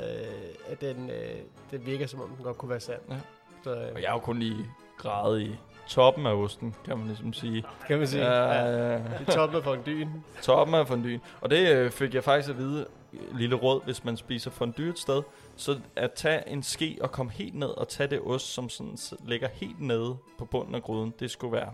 uh, 0.68 0.72
at 0.72 0.82
den, 0.82 0.98
uh, 1.04 1.40
den 1.72 1.86
virker, 1.86 2.08
som 2.08 2.22
om 2.22 2.30
den 2.30 2.44
godt 2.44 2.58
kunne 2.58 2.70
være 2.70 2.80
sand. 2.80 3.00
Ja. 3.10 3.16
Så, 3.64 3.72
uh, 3.72 3.78
Og 3.96 4.02
jeg 4.02 4.08
er 4.08 4.12
jo 4.14 4.20
kun 4.20 4.40
lige 4.40 4.66
gradet 4.98 5.42
i 5.42 5.56
toppen 5.88 6.26
af 6.26 6.34
osten, 6.34 6.76
kan 6.86 6.98
man 6.98 7.08
ligesom 7.08 7.34
sige. 7.34 7.64
kan 7.88 7.98
man 7.98 8.08
sige. 8.08 8.26
Ja, 8.26 8.54
Ja, 8.54 8.94
det 8.94 9.28
er 9.28 9.32
toppen 9.32 9.58
af 9.58 9.64
fondyen. 9.64 10.24
Toppen 10.42 10.76
af 10.76 10.88
fondue. 10.88 11.20
Og 11.42 11.50
det 11.50 11.76
øh, 11.76 11.92
fik 11.92 12.14
jeg 12.16 12.24
faktisk 12.24 12.50
at 12.50 12.58
vide, 12.58 12.80
øh, 12.80 12.86
lille 13.34 13.55
råd, 13.55 13.84
hvis 13.84 14.03
man 14.03 14.17
spiser 14.17 14.51
fondue 14.51 14.89
et 14.89 15.00
sted, 15.00 15.24
så 15.55 15.79
at 15.96 16.13
tage 16.13 16.50
en 16.50 16.63
ske 16.63 16.98
og 17.01 17.12
komme 17.12 17.32
helt 17.32 17.55
ned 17.55 17.67
og 17.67 17.88
tage 17.88 18.10
det 18.10 18.22
ost, 18.22 18.53
som 18.53 18.70
sådan 18.70 18.98
ligger 19.25 19.48
helt 19.48 19.82
nede 19.82 20.17
på 20.38 20.46
bunden 20.46 20.75
af 20.75 20.84
gryden, 20.84 21.13
det 21.20 21.32
skulle 21.32 21.53
være... 21.53 21.74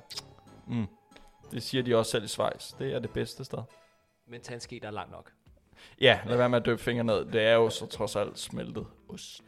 Mm. 0.68 0.88
Det 1.52 1.64
siger 1.64 1.84
de 1.84 1.96
også 1.96 2.12
selv 2.12 2.24
i 2.24 2.28
Schweiz. 2.28 2.74
Det 2.80 2.94
er 2.94 3.00
det 3.00 3.10
bedste 3.10 3.44
sted. 3.44 3.60
Men 4.28 4.42
tag 4.42 4.54
en 4.54 4.60
ske, 4.60 4.80
der 4.82 4.88
er 4.88 4.92
lang 4.92 5.12
nok. 5.12 5.32
Ja, 6.02 6.20
lad 6.26 6.38
være 6.38 6.50
med 6.50 6.60
at 6.60 6.66
døbe 6.66 6.82
fingre 6.82 7.04
ned. 7.04 7.26
Det 7.26 7.42
er 7.42 7.54
jo 7.54 7.70
så 7.70 7.86
trods 7.86 8.16
alt 8.16 8.40
smeltet 8.40 8.88
ost. 9.10 9.44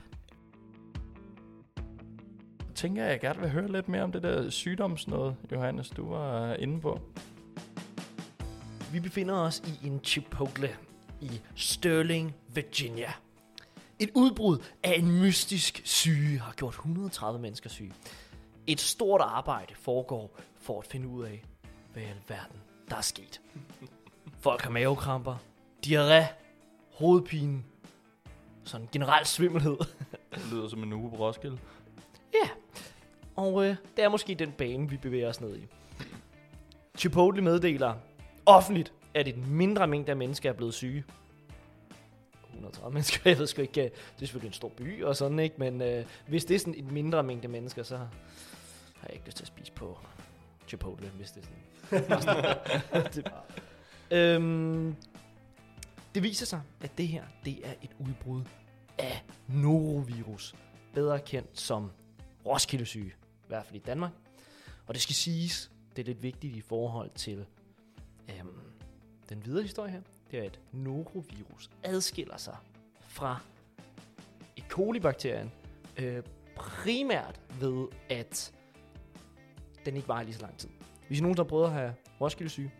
Jeg 2.68 2.76
tænker, 2.76 3.06
jeg 3.06 3.20
gerne 3.20 3.40
vil 3.40 3.50
høre 3.50 3.72
lidt 3.72 3.90
mere 3.90 4.04
om 4.04 4.12
det 4.12 4.24
der 4.24 4.50
sygdomsnåde, 4.50 5.36
Johannes, 5.52 5.90
du 5.90 6.10
var 6.10 6.54
inde 6.54 6.82
på. 6.82 7.00
Vi 8.94 9.00
befinder 9.00 9.36
os 9.36 9.60
i 9.60 9.88
en 9.88 10.00
Chipotle 10.04 10.78
i 11.22 11.42
Sterling, 11.56 12.36
Virginia. 12.48 13.14
Et 14.00 14.10
udbrud 14.16 14.58
af 14.84 14.96
en 14.98 15.12
mystisk 15.22 15.82
syge 15.86 16.40
har 16.40 16.54
gjort 16.54 16.74
130 16.74 17.42
mennesker 17.42 17.70
syge. 17.70 17.94
Et 18.68 18.80
stort 18.80 19.22
arbejde 19.22 19.76
foregår 19.76 20.40
for 20.62 20.80
at 20.80 20.86
finde 20.88 21.08
ud 21.08 21.24
af, 21.24 21.44
hvad 21.94 22.04
i 22.04 22.06
alverden 22.06 22.58
der 22.90 22.96
er 22.96 23.02
sket. 23.02 23.42
Folk 24.40 24.62
har 24.62 24.70
mavekramper, 24.70 25.36
diarré, 25.88 26.26
hovedpine, 26.94 27.64
sådan 28.64 28.90
generel 28.92 29.26
svimmelhed. 29.26 29.78
Det 30.36 30.52
lyder 30.52 30.68
som 30.68 30.84
en 30.84 30.94
uge 30.94 31.10
på 31.10 31.16
Roskilde. 31.16 31.58
Ja, 32.34 32.50
og 33.36 33.66
øh, 33.66 33.76
det 33.98 34.04
er 34.04 34.10
måske 34.10 34.36
den 34.36 34.52
bane, 34.52 34.90
vi 34.90 34.98
bevæger 34.98 35.30
os 35.30 35.42
ned 35.42 35.58
i. 35.58 35.68
Chipotle 36.98 37.42
meddeler 37.42 37.96
offentligt, 38.46 38.94
at 39.14 39.28
et 39.28 39.38
mindre 39.38 39.88
mængde 39.88 40.12
af 40.12 40.18
mennesker 40.18 40.50
er 40.50 40.54
blevet 40.54 40.74
syge. 40.74 41.04
130 42.54 42.94
mennesker, 42.94 43.20
jeg 43.30 43.38
ved 43.40 43.48
sgu 43.48 43.62
ikke, 43.62 43.82
øh, 43.82 43.86
det 43.86 43.94
er 43.94 44.20
selvfølgelig 44.20 44.48
en 44.48 44.54
stor 44.54 44.70
by 44.70 45.04
og 45.04 45.16
sådan, 45.16 45.40
ikke? 45.40 45.56
Men 45.58 45.82
øh, 45.82 46.06
hvis 46.28 46.46
det 46.46 46.56
er 46.56 46.60
sådan 46.60 46.76
et 46.78 46.92
mindre 46.92 47.24
mængde 47.24 47.48
mennesker, 47.48 47.84
så 47.84 47.98
har 47.98 49.08
jeg 49.08 49.14
ikke 49.14 49.26
lyst 49.26 49.38
til 49.38 49.44
at 49.44 49.48
spise 49.48 49.72
på 49.72 49.98
Chipotle, 50.68 51.10
hvis 51.10 51.32
det 51.32 51.44
er 51.44 51.46
sådan. 51.46 52.10
bare 52.10 53.08
det, 53.14 53.32
øhm, 54.12 54.96
det 56.16 56.24
viser 56.24 56.46
sig, 56.46 56.62
at 56.82 56.98
det 56.98 57.08
her, 57.08 57.24
det 57.46 57.60
er 57.64 57.74
et 57.82 57.92
udbrud 58.00 58.44
af 58.98 59.24
norovirus, 59.48 60.56
bedre 60.94 61.20
kendt 61.20 61.60
som 61.60 61.92
Roskilde-syge, 62.46 63.14
i 63.44 63.48
hvert 63.48 63.66
fald 63.66 63.76
i 63.76 63.84
Danmark. 63.86 64.12
Og 64.88 64.94
det 64.94 65.02
skal 65.02 65.16
siges, 65.16 65.72
det 65.96 66.02
er 66.02 66.06
lidt 66.06 66.24
vigtigt 66.24 66.56
i 66.56 66.62
forhold 66.62 67.10
til 67.16 67.46
øhm, 68.30 68.71
den 69.32 69.46
videre 69.46 69.64
historie 69.64 69.92
her, 69.92 70.02
det 70.32 70.40
er, 70.40 70.44
at 70.44 70.60
norovirus 70.72 71.70
adskiller 71.84 72.38
sig 72.38 72.58
fra 73.00 73.40
E. 74.58 74.62
coli-bakterien 74.70 75.52
øh, 75.98 76.24
primært 76.56 77.40
ved, 77.60 77.88
at 78.10 78.54
den 79.86 79.96
ikke 79.96 80.08
varer 80.08 80.24
lige 80.24 80.34
så 80.34 80.42
lang 80.42 80.58
tid. 80.58 80.70
Hvis 81.08 81.20
I 81.20 81.22
nogen, 81.22 81.38
der 81.38 81.44
har 81.44 81.50
prøvet 81.50 81.66
at 81.66 81.72
have 81.72 81.94
Roskilde-syge, 82.22 82.72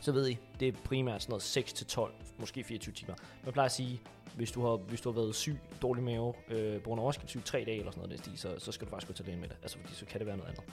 så 0.00 0.12
ved 0.12 0.28
I, 0.28 0.38
det 0.60 0.68
er 0.68 0.72
primært 0.84 1.22
sådan 1.22 1.30
noget 1.30 2.12
6-12, 2.18 2.38
måske 2.38 2.64
24 2.64 2.92
timer. 2.92 3.14
Man 3.44 3.52
plejer 3.52 3.66
at 3.66 3.72
sige, 3.72 4.00
hvis 4.36 4.52
du 4.52 4.62
har, 4.62 4.76
hvis 4.76 5.00
du 5.00 5.12
har 5.12 5.20
været 5.20 5.34
syg, 5.34 5.58
dårlig 5.82 6.04
mave, 6.04 6.34
øh, 6.48 6.82
på 6.82 6.88
grund 6.88 7.00
af 7.00 7.04
Roskilde 7.04 7.30
syg, 7.30 7.44
tre 7.44 7.64
dage 7.64 7.78
eller 7.78 7.92
sådan 7.92 8.08
noget, 8.08 8.24
det, 8.24 8.38
så, 8.38 8.54
så 8.58 8.72
skal 8.72 8.86
du 8.86 8.90
faktisk 8.90 9.06
gå 9.06 9.12
til 9.12 9.24
lægen 9.24 9.40
med 9.40 9.48
det. 9.48 9.56
Altså, 9.62 9.78
fordi 9.78 9.94
så 9.94 10.06
kan 10.06 10.18
det 10.18 10.26
være 10.26 10.36
noget 10.36 10.50
andet. 10.50 10.64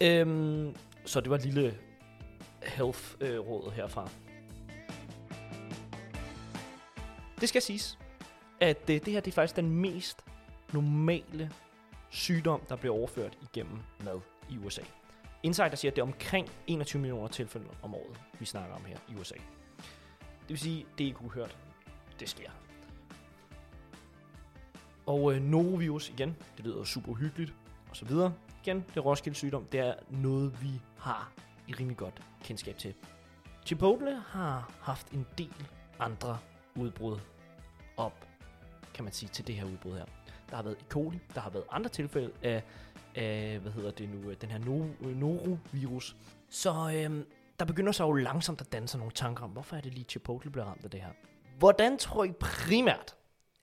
Øhm, 0.00 0.76
så 1.04 1.20
det 1.20 1.30
var 1.30 1.36
et 1.36 1.44
lille 1.44 1.78
health-råd 2.62 3.66
øh, 3.66 3.72
herfra. 3.72 4.10
Det 7.40 7.48
skal 7.48 7.62
siges, 7.62 7.98
at 8.60 8.90
øh, 8.90 9.00
det 9.04 9.08
her 9.12 9.20
det 9.20 9.30
er 9.30 9.34
faktisk 9.34 9.56
den 9.56 9.70
mest 9.70 10.24
normale 10.72 11.50
sygdom, 12.10 12.60
der 12.68 12.76
bliver 12.76 12.94
overført 12.94 13.38
igennem 13.42 13.78
mad 14.04 14.20
i 14.50 14.58
USA. 14.58 14.82
Insider 15.42 15.76
siger, 15.76 15.92
at 15.92 15.96
det 15.96 16.02
er 16.02 16.06
omkring 16.06 16.48
21 16.66 17.00
millioner 17.00 17.28
tilfælde 17.28 17.66
om 17.82 17.94
året, 17.94 18.20
vi 18.38 18.44
snakker 18.44 18.74
om 18.74 18.84
her 18.84 18.96
i 19.08 19.14
USA. 19.20 19.34
Det 20.14 20.48
vil 20.48 20.58
sige, 20.58 20.86
det 20.98 21.04
er 21.04 21.08
ikke 21.08 21.22
uhørt. 21.22 21.56
Det 22.20 22.28
sker. 22.28 22.50
Og 25.06 25.34
øh, 25.34 25.42
norovirus, 25.42 26.08
igen, 26.08 26.36
det 26.56 26.64
lyder 26.64 26.84
super 26.84 27.14
hyggeligt, 27.14 27.54
og 27.90 27.96
så 27.96 28.04
videre. 28.04 28.34
Igen, 28.62 28.76
det 28.76 28.96
er 28.96 29.00
Roskilde 29.00 29.36
sygdom, 29.38 29.64
det 29.64 29.80
er 29.80 29.94
noget, 30.10 30.62
vi 30.62 30.80
har 30.98 31.32
i 31.68 31.72
rimelig 31.72 31.96
godt 31.96 32.22
kendskab 32.44 32.78
til. 32.78 32.94
Chipotle 33.66 34.20
har 34.26 34.72
haft 34.80 35.10
en 35.10 35.26
del 35.38 35.68
andre 35.98 36.38
udbrud 36.76 37.18
op, 37.96 38.26
kan 38.94 39.04
man 39.04 39.12
sige, 39.12 39.28
til 39.28 39.46
det 39.46 39.54
her 39.54 39.64
udbrud 39.64 39.92
her. 39.92 40.04
Der 40.50 40.56
har 40.56 40.62
været 40.62 40.76
E. 40.76 40.84
coli, 40.88 41.20
der 41.34 41.40
har 41.40 41.50
været 41.50 41.64
andre 41.70 41.90
tilfælde 41.90 42.32
af, 42.42 42.62
af 43.14 43.58
hvad 43.58 43.72
hedder 43.72 43.90
det 43.90 44.08
nu, 44.08 44.32
den 44.32 44.50
her 44.50 44.58
no- 44.58 45.06
norovirus. 45.06 46.16
Så 46.48 46.92
øhm, 46.94 47.26
der 47.58 47.64
begynder 47.64 47.92
så 47.92 48.04
jo 48.04 48.12
langsomt 48.12 48.60
at 48.60 48.72
danse 48.72 48.98
nogle 48.98 49.12
tanker 49.12 49.44
om, 49.44 49.50
hvorfor 49.50 49.76
er 49.76 49.80
det 49.80 49.94
lige 49.94 50.04
Chipotle 50.04 50.50
bliver 50.50 50.64
ramt 50.64 50.84
af 50.84 50.90
det 50.90 51.00
her. 51.00 51.10
Hvordan 51.58 51.98
tror 51.98 52.24
I 52.24 52.32
primært, 52.32 53.16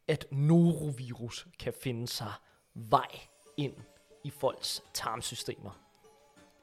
at 0.07 0.25
norovirus 0.31 1.47
kan 1.59 1.73
finde 1.83 2.07
sig 2.07 2.31
vej 2.73 3.19
ind 3.57 3.73
i 4.23 4.29
folks 4.29 4.83
tarmsystemer 4.93 5.79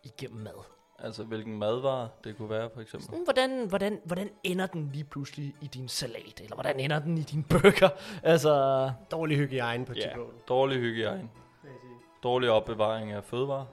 igennem 0.05 0.41
mad? 0.41 0.80
Altså, 1.03 1.25
hvilken 1.25 1.59
madvare 1.59 2.09
det 2.25 2.37
kunne 2.37 2.51
være, 2.51 2.71
for 2.75 2.81
eksempel. 2.81 3.07
Sådan, 3.07 3.25
Hvordan, 3.25 3.69
hvordan, 3.69 4.01
hvordan 4.05 4.31
ender 4.45 4.67
den 4.67 4.91
lige 4.93 5.05
pludselig 5.05 5.55
i 5.61 5.67
din 5.67 5.89
salat? 5.89 6.41
Eller 6.41 6.55
hvordan 6.57 6.81
ender 6.81 6.99
den 6.99 7.19
i 7.19 7.23
din 7.23 7.43
burger? 7.43 7.89
Altså, 8.23 8.93
Dårlig 9.11 9.37
hygiejne 9.37 9.87
på 9.87 9.93
Ja, 9.97 10.13
dårlig 10.49 10.79
hygiejne. 10.81 11.29
Dårlig 12.23 12.51
opbevaring 12.51 13.13
af 13.13 13.25
fødevarer. 13.25 13.67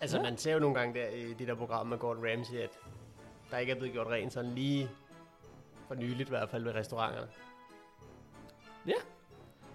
Altså, 0.00 0.16
Ja. 0.16 0.22
man 0.22 0.36
ser 0.38 0.52
jo 0.52 0.58
nogle 0.58 0.76
gange 0.78 1.00
der 1.00 1.08
i 1.08 1.32
det 1.32 1.48
der 1.48 1.54
program 1.54 1.86
med 1.86 1.98
Gordon 1.98 2.30
Ramsay, 2.30 2.56
at 2.56 2.70
der 3.50 3.58
ikke 3.58 3.72
er 3.72 3.76
blevet 3.76 3.92
gjort 3.92 4.06
rent 4.06 4.32
sådan 4.32 4.50
lige 4.50 4.88
for 5.88 5.94
nyligt 5.94 6.28
i 6.28 6.30
hvert 6.30 6.48
fald 6.48 6.64
ved 6.64 6.74
restauranterne. 6.74 7.26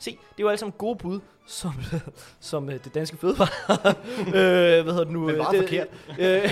Se, 0.04 0.12
det 0.12 0.40
er 0.40 0.44
jo 0.44 0.48
alle 0.48 0.58
sammen 0.58 0.74
gode 0.78 0.96
bud, 0.96 1.20
som, 1.46 1.72
som 2.40 2.70
øh, 2.70 2.84
det 2.84 2.96
danske 2.96 3.18
fødevare. 3.18 3.48
øh, 4.28 4.84
hvad 4.84 4.94
hedder 4.94 5.04
det 5.04 5.14
nu? 5.14 5.20
Men 5.20 5.36
øh, 5.36 5.38
bare 5.38 5.52
det, 5.52 5.62
forkert. 5.62 5.88
Øh, 6.20 6.50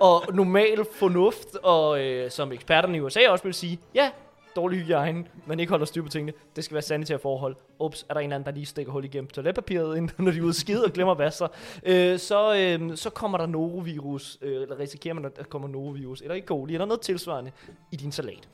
og 0.00 0.22
normal 0.34 0.86
fornuft, 0.92 1.56
og 1.62 2.04
øh, 2.04 2.30
som 2.30 2.52
eksperterne 2.52 2.96
i 2.96 3.00
USA 3.00 3.20
også 3.28 3.44
vil 3.44 3.54
sige, 3.54 3.80
ja, 3.94 4.10
dårlig 4.56 4.80
hygiejne, 4.80 5.24
man 5.46 5.60
ikke 5.60 5.70
holder 5.70 5.86
styr 5.86 6.02
på 6.02 6.08
tingene. 6.08 6.32
Det 6.56 6.64
skal 6.64 6.74
være 6.74 6.82
sanitære 6.82 7.18
forhold. 7.18 7.56
Ups, 7.78 8.06
er 8.08 8.14
der 8.14 8.20
en 8.20 8.24
eller 8.24 8.36
anden, 8.36 8.46
der 8.46 8.52
lige 8.52 8.66
stikker 8.66 8.92
hul 8.92 9.04
igennem 9.04 9.28
toiletpapiret, 9.28 10.12
når 10.18 10.30
de 10.30 10.38
er 10.38 10.42
ude 10.42 10.54
skide 10.54 10.84
og 10.84 10.92
glemmer 10.92 11.12
at 11.12 11.18
vaske 11.18 11.38
sig. 11.38 11.48
Øh, 11.82 12.18
så, 12.18 12.56
øh, 12.56 12.96
så 12.96 13.10
kommer 13.10 13.38
der 13.38 13.46
norovirus, 13.46 14.38
øh, 14.42 14.62
eller 14.62 14.78
risikerer 14.78 15.14
man, 15.14 15.24
at 15.24 15.36
der 15.36 15.44
kommer 15.44 15.68
norovirus, 15.68 16.20
eller 16.20 16.34
ikke 16.34 16.46
coli, 16.46 16.74
eller 16.74 16.86
noget 16.86 17.00
tilsvarende 17.00 17.52
i 17.92 17.96
din 17.96 18.12
salat. 18.12 18.48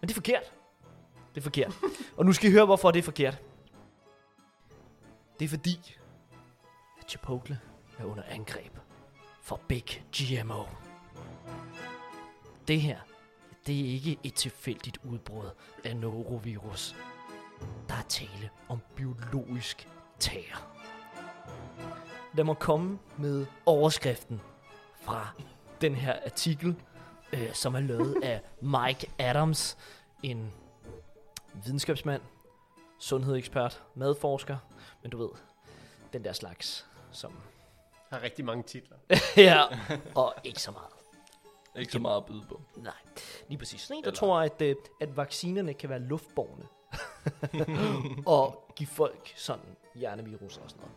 Men 0.00 0.08
det 0.08 0.10
er 0.10 0.14
forkert. 0.14 0.52
Det 1.34 1.40
er 1.40 1.42
forkert. 1.42 1.78
og 2.16 2.26
nu 2.26 2.32
skal 2.32 2.50
I 2.50 2.52
høre, 2.52 2.64
hvorfor 2.64 2.90
det 2.90 2.98
er 2.98 3.02
forkert. 3.02 3.38
Det 5.38 5.44
er 5.44 5.48
fordi, 5.48 5.96
at 7.00 7.10
Chipotle 7.10 7.60
er 7.98 8.04
under 8.04 8.22
angreb 8.28 8.72
for 9.42 9.60
Big 9.68 10.04
GMO. 10.16 10.64
Det 12.68 12.80
her, 12.80 12.98
det 13.66 13.80
er 13.80 13.84
ikke 13.84 14.18
et 14.22 14.34
tilfældigt 14.34 14.98
udbrud 15.04 15.50
af 15.84 15.96
norovirus. 15.96 16.96
Der 17.88 17.94
er 17.94 18.02
tale 18.02 18.50
om 18.68 18.78
biologisk 18.96 19.88
terror. 20.18 20.66
Lad 22.34 22.44
mig 22.44 22.58
komme 22.58 22.98
med 23.18 23.46
overskriften 23.66 24.40
fra 25.02 25.28
den 25.80 25.94
her 25.94 26.16
artikel, 26.24 26.76
øh, 27.32 27.52
som 27.52 27.74
er 27.74 27.80
lavet 27.80 28.16
af 28.22 28.40
Mike 28.60 29.10
Adams, 29.18 29.76
en 30.22 30.52
videnskabsmand, 31.64 32.22
sundhedsekspert, 32.98 33.82
madforsker, 33.94 34.56
men 35.02 35.10
du 35.10 35.18
ved, 35.18 35.28
den 36.12 36.24
der 36.24 36.32
slags, 36.32 36.86
som 37.12 37.32
Har 38.10 38.22
rigtig 38.22 38.44
mange 38.44 38.62
titler. 38.62 38.96
ja, 39.36 39.62
og 40.14 40.34
ikke 40.44 40.62
så 40.62 40.70
meget. 40.70 40.86
Ikke 41.76 41.92
så 41.92 41.98
meget 41.98 42.16
at 42.16 42.24
byde 42.26 42.44
på. 42.48 42.60
Nej, 42.76 42.92
lige 43.48 43.58
præcis. 43.58 43.80
Sådan 43.80 43.96
en, 43.96 44.04
der 44.04 44.10
Eller- 44.10 44.18
tror, 44.18 44.40
at, 44.40 44.62
øh, 44.62 44.76
at 45.00 45.16
vaccinerne 45.16 45.74
kan 45.74 45.88
være 45.90 45.98
luftborne. 46.00 46.64
og 48.26 48.72
give 48.76 48.86
folk 48.86 49.32
sådan 49.36 49.64
hjernevirus 49.94 50.56
og 50.56 50.70
sådan 50.70 50.80
noget. 50.80 50.92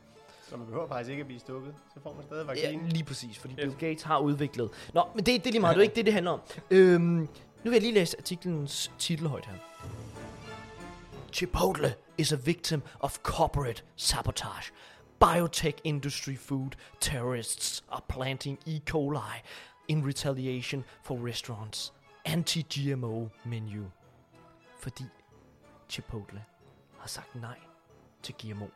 Så 0.50 0.58
man 0.58 0.66
behøver 0.68 0.88
faktisk 0.88 1.10
ikke 1.12 1.22
at 1.22 1.28
blive 1.28 1.40
stukket. 1.40 1.76
Så 1.94 2.00
får 2.00 2.14
man 2.14 2.24
stadig 2.24 2.42
Ja, 2.44 2.48
vaccinen. 2.48 2.90
lige 2.90 3.04
præcis, 3.04 3.38
fordi 3.40 3.56
Bill. 3.56 3.76
Gates 3.80 4.04
har 4.04 4.20
udviklet. 4.20 4.72
Nå, 4.94 5.04
men 5.16 5.26
det, 5.26 5.26
det 5.44 5.48
er 5.48 5.52
lige 5.52 5.60
meget, 5.62 5.76
det 5.76 5.82
er 5.82 5.84
ikke 5.84 5.96
det, 5.96 6.06
det 6.06 6.14
handler 6.14 6.32
om. 6.32 6.42
Øhm, 6.72 7.02
nu 7.02 7.28
vil 7.64 7.72
jeg 7.72 7.82
lige 7.82 7.94
læse 7.94 8.18
artiklens 8.18 8.92
titel 9.00 9.28
højt 9.28 9.46
her. 9.46 9.56
Chipotle 11.36 11.94
is 12.18 12.32
a 12.32 12.38
victim 12.38 12.82
of 13.02 13.22
corporate 13.22 13.82
sabotage. 13.98 14.70
Biotech 15.20 15.80
industry 15.84 16.36
food 16.36 16.78
terrorists 17.02 17.82
are 17.90 18.00
planting 18.08 18.58
E. 18.66 18.80
coli 18.86 19.42
in 19.90 20.02
retaliation 20.02 20.86
for 21.04 21.18
restaurants 21.18 21.92
anti-GMO 22.24 23.30
menu. 23.44 23.92
Fordi 24.80 25.04
Chipotle 25.90 26.42
har 26.98 27.08
sagt 27.08 27.36
nej 27.36 27.60
til 28.24 28.36
GMO. 28.38 28.68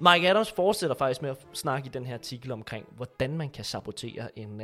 Mike 0.00 0.30
Adams 0.30 0.52
fortsætter 0.52 0.96
faktisk 0.96 1.22
med 1.22 1.30
at 1.30 1.36
snakke 1.52 1.86
i 1.86 1.90
den 1.90 2.06
her 2.06 2.14
artikel 2.14 2.52
omkring, 2.52 2.86
hvordan 2.96 3.36
man 3.36 3.50
kan 3.50 3.64
sabotere 3.64 4.38
en, 4.38 4.62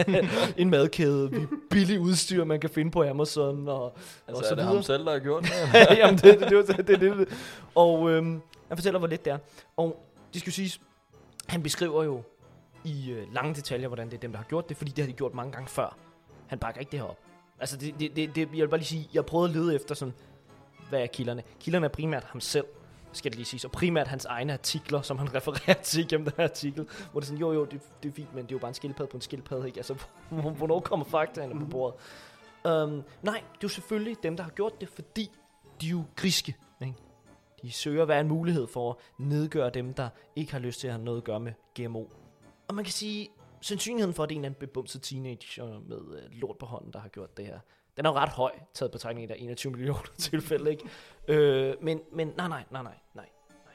en 0.56 0.70
madkæde 0.70 1.30
med 1.30 1.46
billig 1.70 2.00
udstyr, 2.00 2.44
man 2.44 2.60
kan 2.60 2.70
finde 2.70 2.90
på 2.90 3.02
Amazon 3.04 3.68
og, 3.68 3.82
og 3.84 3.94
Altså, 4.28 4.42
så 4.42 4.50
er 4.50 4.54
det 4.54 4.56
videre. 4.56 4.74
ham 4.74 4.82
selv, 4.82 5.04
der 5.04 5.12
har 5.12 5.18
gjort 5.18 5.42
det? 5.42 5.50
Jamen, 5.98 6.18
det, 6.18 6.40
det, 6.40 6.50
det, 6.50 6.76
det, 6.76 6.88
det, 6.88 7.00
det, 7.00 7.16
det. 7.16 7.28
Og 7.74 8.10
øhm, 8.10 8.42
han 8.68 8.76
fortæller, 8.76 8.98
hvor 8.98 9.08
let 9.08 9.24
det 9.24 9.32
er. 9.32 9.38
Og 9.76 10.04
det 10.32 10.40
skal 10.40 10.52
siges, 10.52 10.80
han 11.46 11.62
beskriver 11.62 12.04
jo 12.04 12.22
i 12.84 13.10
øh, 13.10 13.34
lange 13.34 13.54
detaljer, 13.54 13.88
hvordan 13.88 14.06
det 14.06 14.14
er 14.14 14.20
dem, 14.20 14.30
der 14.32 14.38
har 14.38 14.44
gjort 14.44 14.68
det, 14.68 14.76
fordi 14.76 14.90
det 14.90 15.04
har 15.04 15.12
de 15.12 15.16
gjort 15.16 15.34
mange 15.34 15.52
gange 15.52 15.68
før. 15.68 15.96
Han 16.46 16.58
bakker 16.58 16.80
ikke 16.80 16.92
det 16.92 16.98
her 17.00 17.06
op. 17.06 17.18
Altså, 17.60 17.76
det, 17.76 17.94
det, 18.00 18.16
det, 18.16 18.34
det, 18.36 18.40
jeg 18.40 18.48
vil 18.62 18.68
bare 18.68 18.78
lige 18.78 18.86
sige, 18.88 19.08
jeg 19.14 19.26
prøvede 19.26 19.48
at 19.50 19.56
lede 19.56 19.74
efter 19.74 19.94
sådan, 19.94 20.14
hvad 20.88 21.00
er 21.02 21.06
kilderne? 21.06 21.42
Kilderne 21.60 21.84
er 21.86 21.90
primært 21.90 22.24
ham 22.24 22.40
selv, 22.40 22.64
skal 23.14 23.30
det 23.30 23.36
lige 23.36 23.46
sige, 23.46 23.66
og 23.66 23.72
primært 23.72 24.08
hans 24.08 24.24
egne 24.24 24.52
artikler, 24.52 25.02
som 25.02 25.18
han 25.18 25.34
refererer 25.36 25.82
til 25.82 26.08
gennem 26.08 26.24
den 26.24 26.34
her 26.36 26.44
artikel, 26.44 26.88
hvor 27.12 27.20
det 27.20 27.26
er 27.26 27.28
sådan, 27.28 27.40
jo 27.40 27.52
jo, 27.52 27.64
det, 27.64 27.80
det 28.02 28.08
er 28.08 28.12
fint, 28.12 28.34
men 28.34 28.44
det 28.44 28.50
er 28.50 28.54
jo 28.54 28.58
bare 28.58 28.68
en 28.68 28.74
skildpadde 28.74 29.10
på 29.10 29.16
en 29.16 29.20
skildpadde, 29.20 29.66
ikke? 29.66 29.78
Altså, 29.78 29.94
hvornår 30.58 30.80
kommer 30.80 31.06
faktaene 31.06 31.60
på 31.60 31.66
bordet? 31.66 32.00
Um, 32.64 33.04
nej, 33.22 33.34
det 33.34 33.56
er 33.56 33.62
jo 33.62 33.68
selvfølgelig 33.68 34.16
dem, 34.22 34.36
der 34.36 34.44
har 34.44 34.50
gjort 34.50 34.80
det, 34.80 34.88
fordi 34.88 35.30
de 35.80 35.86
er 35.86 35.90
jo 35.90 36.04
griske. 36.16 36.56
Ikke? 36.80 36.94
De 37.62 37.72
søger 37.72 38.04
hver 38.04 38.20
en 38.20 38.28
mulighed 38.28 38.66
for 38.66 38.90
at 38.90 38.96
nedgøre 39.18 39.70
dem, 39.70 39.94
der 39.94 40.08
ikke 40.36 40.52
har 40.52 40.58
lyst 40.58 40.80
til 40.80 40.86
at 40.86 40.92
have 40.92 41.04
noget 41.04 41.18
at 41.18 41.24
gøre 41.24 41.40
med 41.40 41.52
GMO. 41.74 42.04
Og 42.68 42.74
man 42.74 42.84
kan 42.84 42.92
sige, 42.92 43.28
sandsynligheden 43.60 44.14
for, 44.14 44.22
at 44.22 44.28
det 44.28 44.34
er 44.34 44.36
en 44.36 44.44
eller 44.44 44.48
anden 44.48 44.60
bebumset 44.60 45.02
teenager 45.02 45.80
med 45.80 45.98
øh, 45.98 46.30
lort 46.32 46.58
på 46.58 46.66
hånden, 46.66 46.92
der 46.92 46.98
har 46.98 47.08
gjort 47.08 47.36
det 47.36 47.46
her, 47.46 47.58
den 47.96 48.06
er 48.06 48.10
jo 48.10 48.16
ret 48.16 48.28
høj, 48.28 48.52
taget 48.74 48.90
på 48.90 48.94
betragtning 48.96 49.28
der 49.28 49.34
21 49.34 49.70
millioner 49.70 50.00
tilfælde, 50.18 50.70
ikke? 50.70 50.84
Øh, 51.28 51.74
men, 51.82 52.00
men 52.12 52.32
nej, 52.36 52.48
nej, 52.48 52.64
nej, 52.70 52.82
nej, 52.82 52.94
nej, 53.14 53.28
nej. 53.64 53.74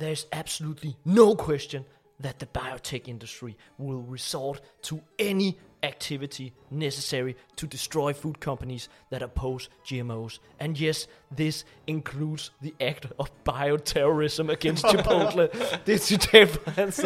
There's 0.00 0.26
absolutely 0.32 0.92
no 1.04 1.34
question 1.46 1.84
that 2.22 2.36
the 2.38 2.46
biotech 2.46 3.08
industry 3.08 3.52
will 3.78 4.12
resort 4.12 4.62
to 4.82 4.96
any 5.18 5.58
activity 5.82 6.48
necessary 6.70 7.32
to 7.56 7.66
destroy 7.66 8.12
food 8.12 8.40
companies 8.40 8.88
that 9.12 9.22
oppose 9.22 9.68
GMOs. 9.86 10.40
And 10.60 10.76
yes, 10.80 11.08
this 11.36 11.64
includes 11.86 12.52
the 12.62 12.72
act 12.80 13.06
of 13.18 13.28
bioterrorism 13.44 14.50
against 14.50 14.84
Chipotle. 14.92 15.48
det 15.86 15.94
er 15.94 15.98
citat 15.98 16.48
fra 16.48 16.70
hans, 16.70 16.96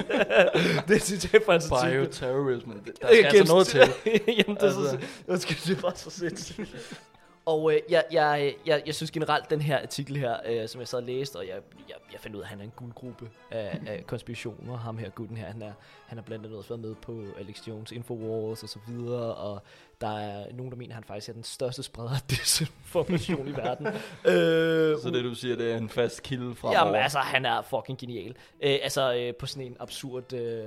det 0.89 0.97
er 0.97 1.01
citat 1.01 1.43
fra 1.47 1.53
hans. 1.53 1.65
Bioterrorism. 1.69 2.71
Der 2.71 3.07
skal 3.07 3.25
altså 3.25 3.53
noget 3.53 3.67
til. 3.67 3.81
Jamen, 4.39 4.57
det 4.61 4.75
så, 4.75 4.81
Altså. 4.81 4.99
undskyld, 5.29 5.59
det 5.67 5.77
er 5.79 5.83
bare 5.83 5.97
så 5.97 6.11
sindssygt. 6.11 7.01
Og 7.47 7.73
øh, 7.73 7.81
jeg, 7.91 8.05
jeg, 8.13 8.55
jeg, 8.67 8.83
jeg 8.87 8.95
synes 8.95 9.11
generelt, 9.11 9.51
den 9.51 9.61
her 9.61 9.83
artikel 9.83 10.17
her, 10.17 10.37
øh, 10.47 10.69
som 10.69 10.81
jeg 10.81 10.89
sad 10.89 10.99
og 10.99 11.05
læste, 11.05 11.37
og 11.37 11.47
jeg, 11.47 11.61
jeg, 11.89 11.97
jeg 12.13 12.21
fandt 12.21 12.37
ud 12.37 12.41
af, 12.41 12.45
at 12.45 12.49
han 12.49 12.61
er 12.61 12.65
en 12.65 12.73
guldgruppe 12.77 13.31
af, 13.51 13.81
af 13.87 14.07
konspirationer. 14.07 14.77
Ham 14.77 14.99
her, 14.99 15.11
gutten 15.11 15.37
her, 15.37 15.47
han 15.47 15.63
er, 15.63 15.73
han 16.07 16.19
er 16.19 16.23
blandt 16.23 16.45
andet 16.45 16.59
også 16.59 16.69
været 16.69 16.81
med 16.81 16.95
på 16.95 17.25
Alex 17.39 17.69
Jones 17.69 17.93
Infowars 17.93 18.63
og 18.63 18.69
så 18.69 18.79
videre, 18.89 19.35
og 19.35 19.63
der 20.01 20.19
er 20.19 20.47
nogen, 20.53 20.73
der 20.73 20.79
mener, 20.79 20.91
at 20.93 20.95
han 20.95 21.05
faktisk 21.05 21.29
er 21.29 21.33
den 21.33 21.43
største 21.45 21.83
spreder 21.83 22.11
af 22.11 22.21
desinformation 22.31 23.49
i 23.53 23.53
verden. 23.65 23.87
øh, 24.25 24.99
Så 24.99 25.11
det 25.15 25.25
du 25.25 25.35
siger, 25.35 25.57
det 25.57 25.73
er 25.73 25.77
en 25.77 25.89
fast 25.89 26.23
kilde 26.23 26.55
fra 26.55 26.73
Jamen 26.73 26.95
altså, 26.95 27.19
han 27.19 27.45
er 27.47 27.63
fucking 27.63 27.99
genial. 27.99 28.35
Øh, 28.63 28.79
altså, 28.83 29.15
øh, 29.15 29.35
på 29.35 29.47
sådan 29.47 29.67
en 29.67 29.77
absurd, 29.81 30.33
øh, 30.33 30.65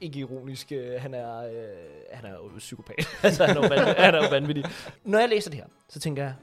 ikke 0.00 0.18
ironisk, 0.18 0.72
øh, 0.72 1.00
han 1.00 1.14
er, 1.14 1.38
øh, 1.38 1.52
han 2.12 2.30
er 2.30 2.34
jo 2.34 2.50
psykopat. 2.58 3.08
altså, 3.22 3.46
han 3.46 3.56
er 3.56 3.62
jo 3.62 3.68
vanvittig, 3.68 4.04
han 4.04 4.14
er 4.14 4.22
jo 4.24 4.28
vanvittig. 4.30 4.64
Når 5.04 5.18
jeg 5.18 5.28
læser 5.28 5.50
det 5.50 5.58
her, 5.58 5.66
så 5.88 6.00
tænker 6.00 6.22
jeg, 6.22 6.34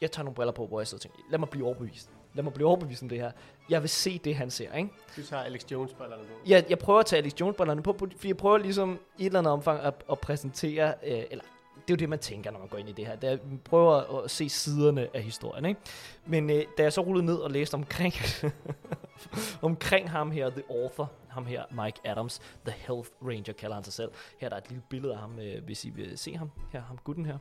jeg 0.00 0.10
tager 0.10 0.24
nogle 0.24 0.34
briller 0.34 0.52
på, 0.52 0.66
hvor 0.66 0.80
jeg 0.80 0.86
sidder 0.86 0.98
og 0.98 1.02
tænker, 1.02 1.18
lad 1.30 1.38
mig 1.38 1.48
blive 1.48 1.66
overbevist. 1.66 2.10
Lad 2.34 2.44
mig 2.44 2.52
blive 2.52 2.68
overbevist 2.68 3.02
om 3.02 3.08
det 3.08 3.18
her. 3.18 3.30
Jeg 3.70 3.82
vil 3.82 3.88
se 3.90 4.18
det, 4.18 4.36
han 4.36 4.50
ser, 4.50 4.74
ikke? 4.74 4.90
Du 5.16 5.22
tager 5.22 5.42
Alex 5.42 5.60
Jones-brillerne 5.72 6.22
på. 6.22 6.32
Jeg, 6.46 6.64
jeg 6.68 6.78
prøver 6.78 7.00
at 7.00 7.06
tage 7.06 7.22
Alex 7.22 7.32
Jones-brillerne 7.40 7.82
på, 7.82 7.96
fordi 7.98 8.28
jeg 8.28 8.36
prøver 8.36 8.58
ligesom 8.58 8.98
i 9.18 9.22
et 9.22 9.26
eller 9.26 9.38
andet 9.38 9.52
omfang 9.52 9.80
at, 9.80 9.94
at 10.10 10.18
præsentere, 10.18 10.94
øh, 11.06 11.22
eller 11.30 11.44
det 11.88 11.92
er 11.92 11.96
jo 11.96 11.96
det, 11.96 12.08
man 12.08 12.18
tænker, 12.18 12.50
når 12.50 12.58
man 12.58 12.68
går 12.68 12.78
ind 12.78 12.88
i 12.88 12.92
det 12.92 13.06
her. 13.06 13.16
Det 13.16 13.32
er, 13.32 13.38
man 13.48 13.60
prøver 13.64 14.22
at 14.24 14.30
se 14.30 14.48
siderne 14.48 15.08
af 15.16 15.22
historien, 15.22 15.64
ikke? 15.64 15.80
Men 16.26 16.50
øh, 16.50 16.62
da 16.78 16.82
jeg 16.82 16.92
så 16.92 17.00
rullede 17.00 17.26
ned 17.26 17.36
og 17.36 17.50
læste 17.50 17.74
omkring, 17.74 18.14
omkring 19.62 20.10
ham 20.10 20.30
her, 20.30 20.50
the 20.50 20.62
author, 20.70 21.10
ham 21.28 21.46
her, 21.46 21.64
Mike 21.84 22.00
Adams, 22.04 22.40
the 22.66 22.74
health 22.78 23.08
ranger, 23.22 23.52
kalder 23.52 23.74
han 23.74 23.84
sig 23.84 23.92
selv. 23.92 24.10
Her 24.38 24.46
er 24.46 24.48
der 24.50 24.56
et 24.56 24.68
lille 24.68 24.82
billede 24.90 25.12
af 25.14 25.18
ham, 25.20 25.38
øh, 25.38 25.64
hvis 25.64 25.84
I 25.84 25.90
vil 25.90 26.18
se 26.18 26.36
ham. 26.36 26.50
Her, 26.72 26.80
ham 26.82 26.98
gutten 27.04 27.26
her. 27.26 27.38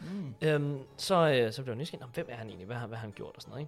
Mm. 0.00 0.34
Øhm, 0.42 0.78
så, 0.96 1.14
øh, 1.30 1.52
så 1.52 1.62
blev 1.62 1.72
jeg 1.74 1.78
nysgerrig, 1.78 2.00
"Nå, 2.00 2.06
hvem 2.14 2.26
er 2.28 2.36
han 2.36 2.46
egentlig? 2.46 2.66
Hvad, 2.66 2.76
har- 2.76 2.86
hvad 2.86 2.96
har 2.98 3.02
han 3.02 3.12
gjort 3.12 3.36
og 3.36 3.42
sådan 3.42 3.50
noget, 3.50 3.62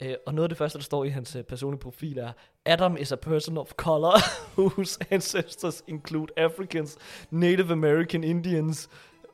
ikke? 0.00 0.12
Øh, 0.12 0.16
og 0.26 0.34
noget 0.34 0.44
af 0.44 0.48
det 0.48 0.58
første, 0.58 0.78
der 0.78 0.84
står 0.84 1.04
i 1.04 1.08
hans 1.08 1.36
øh, 1.36 1.42
personlige 1.44 1.80
profil 1.80 2.18
er, 2.18 2.32
Adam 2.64 2.96
is 2.96 3.12
a 3.12 3.16
person 3.16 3.58
of 3.58 3.70
color 3.72 4.14
whose 4.58 4.98
ancestors 5.10 5.84
include 5.86 6.32
Africans, 6.36 6.98
Native 7.30 7.72
American 7.72 8.24
Indians, 8.24 8.90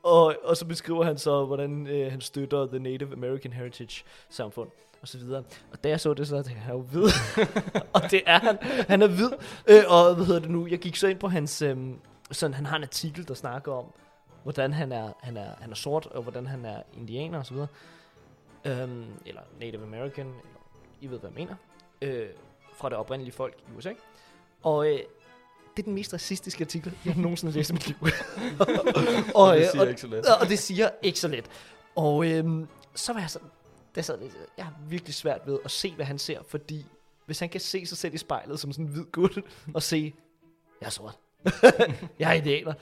og, 0.08 0.36
og 0.44 0.56
så 0.56 0.66
beskriver 0.66 1.04
han 1.04 1.18
så, 1.18 1.44
hvordan 1.44 1.86
øh, 1.86 2.10
han 2.10 2.20
støtter 2.20 2.66
The 2.66 2.78
Native 2.78 3.12
American 3.12 3.52
Heritage 3.52 4.04
samfund 4.28 4.68
og 5.02 5.08
så 5.08 5.18
videre. 5.18 5.42
Og 5.72 5.84
da 5.84 5.88
jeg 5.88 6.00
så 6.00 6.14
det, 6.14 6.28
så 6.28 6.34
tænkte 6.34 6.52
jeg, 6.52 6.62
han 6.62 6.70
er 6.70 6.76
jo 6.76 6.82
hvid. 6.82 7.08
og 7.94 8.02
det 8.10 8.22
er 8.26 8.38
han. 8.38 8.58
Han 8.88 9.02
er 9.02 9.06
hvid. 9.06 9.30
Øh, 9.68 9.82
og 9.88 10.14
hvad 10.14 10.26
hedder 10.26 10.40
det 10.40 10.50
nu? 10.50 10.66
Jeg 10.66 10.78
gik 10.78 10.96
så 10.96 11.06
ind 11.06 11.18
på 11.18 11.28
hans... 11.28 11.62
Øh, 11.62 11.76
sådan, 12.30 12.54
han 12.54 12.66
har 12.66 12.76
en 12.76 12.82
artikel, 12.82 13.28
der 13.28 13.34
snakker 13.34 13.72
om, 13.72 13.92
hvordan 14.42 14.72
han 14.72 14.92
er, 14.92 15.12
han 15.20 15.36
er, 15.36 15.50
han 15.60 15.70
er 15.70 15.74
sort, 15.74 16.06
og 16.06 16.22
hvordan 16.22 16.46
han 16.46 16.64
er 16.64 16.82
indianer 16.96 17.38
og 17.38 17.46
så 17.46 17.54
videre. 17.54 17.68
Øhm, 18.64 19.04
eller 19.26 19.40
Native 19.60 19.82
American, 19.82 20.26
eller 20.26 20.40
I 21.00 21.06
ved, 21.06 21.18
hvad 21.18 21.30
jeg 21.30 21.46
mener. 21.46 21.54
Øh, 22.02 22.28
fra 22.74 22.88
det 22.88 22.96
oprindelige 22.98 23.32
folk 23.32 23.54
i 23.68 23.76
USA. 23.78 23.92
Og 24.62 24.92
øh, 24.92 25.00
det 25.78 25.82
er 25.82 25.86
den 25.86 25.94
mest 25.94 26.14
racistiske 26.14 26.64
artikel, 26.64 26.98
jeg 27.04 27.14
har 27.14 27.22
nogensinde 27.22 27.52
læst 27.52 27.70
i 27.70 27.72
mit 27.72 27.86
liv. 27.86 27.96
Og 29.34 29.56
det 29.56 29.62
øh, 29.62 29.70
siger 29.70 29.88
ikke 29.88 30.00
så 30.00 30.06
let. 30.06 30.26
og 30.40 30.48
det 30.48 30.58
siger 30.58 30.90
ikke 31.02 31.20
så 31.20 31.28
let. 31.28 31.50
Og 31.96 32.30
øhm, 32.30 32.68
så 32.94 33.12
var 33.12 33.20
jeg 33.20 33.30
sådan, 33.30 33.48
det 33.94 34.04
sad 34.04 34.20
lidt, 34.20 34.36
jeg 34.56 34.64
har 34.64 34.74
virkelig 34.88 35.14
svært 35.14 35.40
ved 35.46 35.58
at 35.64 35.70
se, 35.70 35.94
hvad 35.94 36.06
han 36.06 36.18
ser, 36.18 36.42
fordi 36.48 36.86
hvis 37.26 37.38
han 37.38 37.48
kan 37.48 37.60
se 37.60 37.86
sig 37.86 37.98
selv 37.98 38.14
i 38.14 38.18
spejlet 38.18 38.60
som 38.60 38.72
sådan 38.72 38.84
en 38.84 38.92
hvid 38.92 39.04
gut, 39.04 39.38
og 39.74 39.82
se, 39.82 40.14
jeg 40.80 40.86
er 40.86 40.90
sort, 40.90 41.18
jeg 42.18 42.30
er 42.30 42.32
idealer, 42.32 42.74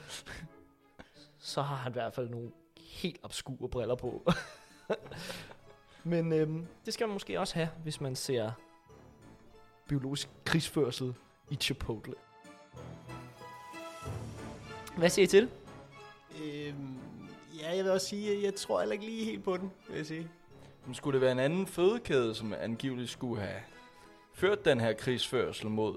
så 1.38 1.62
har 1.62 1.76
han 1.76 1.92
i 1.92 1.94
hvert 1.94 2.14
fald 2.14 2.28
nogle 2.28 2.50
helt 2.76 3.18
obskure 3.22 3.68
briller 3.68 3.94
på. 3.94 4.32
Men 6.04 6.32
øhm, 6.32 6.66
det 6.86 6.94
skal 6.94 7.06
man 7.06 7.12
måske 7.12 7.40
også 7.40 7.54
have, 7.54 7.68
hvis 7.82 8.00
man 8.00 8.16
ser 8.16 8.50
biologisk 9.88 10.28
krigsførsel 10.44 11.14
i 11.50 11.54
Chipotle. 11.54 12.14
Hvad 14.96 15.08
siger 15.08 15.24
I 15.24 15.26
til 15.26 15.42
det? 15.42 15.50
Øhm, 16.44 16.98
ja, 17.60 17.76
jeg 17.76 17.84
vil 17.84 17.92
også 17.92 18.06
sige, 18.06 18.36
at 18.36 18.42
jeg 18.42 18.54
tror 18.54 18.78
heller 18.80 18.92
ikke 18.92 19.04
lige 19.04 19.24
helt 19.24 19.44
på 19.44 19.56
den, 19.56 19.70
vil 19.88 19.96
jeg 19.96 20.06
sige. 20.06 20.28
Men 20.86 20.94
skulle 20.94 21.14
det 21.14 21.20
være 21.20 21.32
en 21.32 21.38
anden 21.38 21.66
fødekæde, 21.66 22.34
som 22.34 22.54
angiveligt 22.60 23.10
skulle 23.10 23.40
have 23.42 23.60
ført 24.34 24.64
den 24.64 24.80
her 24.80 24.92
krigsførsel 24.92 25.66
mod? 25.70 25.94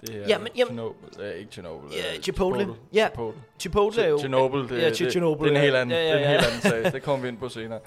Det 0.00 0.14
her 0.14 0.20
Jamen, 0.28 0.48
jamen- 0.56 0.66
Chernobyl, 0.74 1.20
øh, 1.20 1.34
ikke 1.34 1.52
Chernobyl. 1.52 1.88
Ja, 1.92 2.14
øh, 2.16 2.22
Chipotle. 2.22 2.68
Ja, 2.92 3.08
Chipotle. 3.08 3.42
Chipotle 3.58 4.02
er 4.02 4.08
jo... 4.08 4.18
Chernobyl, 4.18 4.58
det, 4.62 4.70
Ja, 4.70 4.90
det, 4.90 4.98
det, 4.98 5.12
Chernobyl, 5.12 5.44
det 5.44 5.50
er 5.50 5.50
en 5.50 5.56
ja. 5.56 5.62
helt 5.62 5.76
anden, 5.76 5.96
Ja, 5.96 6.02
ja, 6.02 6.04
det 6.06 6.12
er 6.12 6.16
en 6.18 6.22
ja. 6.22 6.30
helt 6.30 6.46
anden 6.46 6.60
sag. 6.62 6.92
Det 6.94 7.02
kommer 7.02 7.22
vi 7.22 7.28
ind 7.28 7.38
på 7.38 7.48
senere. 7.48 7.80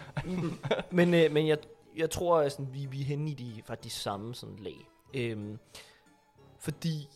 men 0.91 1.13
øh, 1.13 1.31
men 1.31 1.47
jeg, 1.47 1.57
jeg 1.97 2.09
tror, 2.09 2.37
at 2.39 2.51
sådan, 2.51 2.67
vi, 2.73 2.85
vi 2.91 3.01
er 3.01 3.05
henne 3.05 3.31
i 3.31 3.33
de, 3.33 3.61
faktisk 3.65 3.95
de 3.95 4.01
samme 4.01 4.35
sådan, 4.35 4.55
lag. 4.59 4.87
Øhm, 5.13 5.57
fordi 6.59 7.07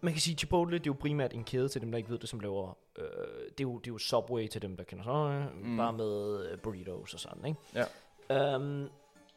man 0.00 0.12
kan 0.12 0.20
sige, 0.20 0.36
Chipotle 0.36 0.78
det 0.78 0.86
er 0.86 0.90
jo 0.90 0.96
primært 1.00 1.32
en 1.34 1.44
kæde 1.44 1.68
til 1.68 1.80
dem, 1.80 1.90
der 1.90 1.98
ikke 1.98 2.10
ved 2.10 2.18
det, 2.18 2.28
som 2.28 2.40
laver... 2.40 2.76
Øh, 2.98 3.04
det, 3.04 3.60
er 3.60 3.64
jo, 3.64 3.78
det 3.78 3.86
er 3.90 3.92
jo 3.92 3.98
Subway 3.98 4.46
til 4.48 4.62
dem, 4.62 4.76
der 4.76 4.84
kender 4.84 5.04
så, 5.04 5.10
øh, 5.10 5.64
Mm. 5.66 5.76
bare 5.76 5.92
med 5.92 6.46
øh, 6.52 6.58
burritos 6.58 7.14
og 7.14 7.20
sådan, 7.20 7.44
ikke? 7.44 7.60
Ja. 7.74 8.54
Øhm, 8.54 8.88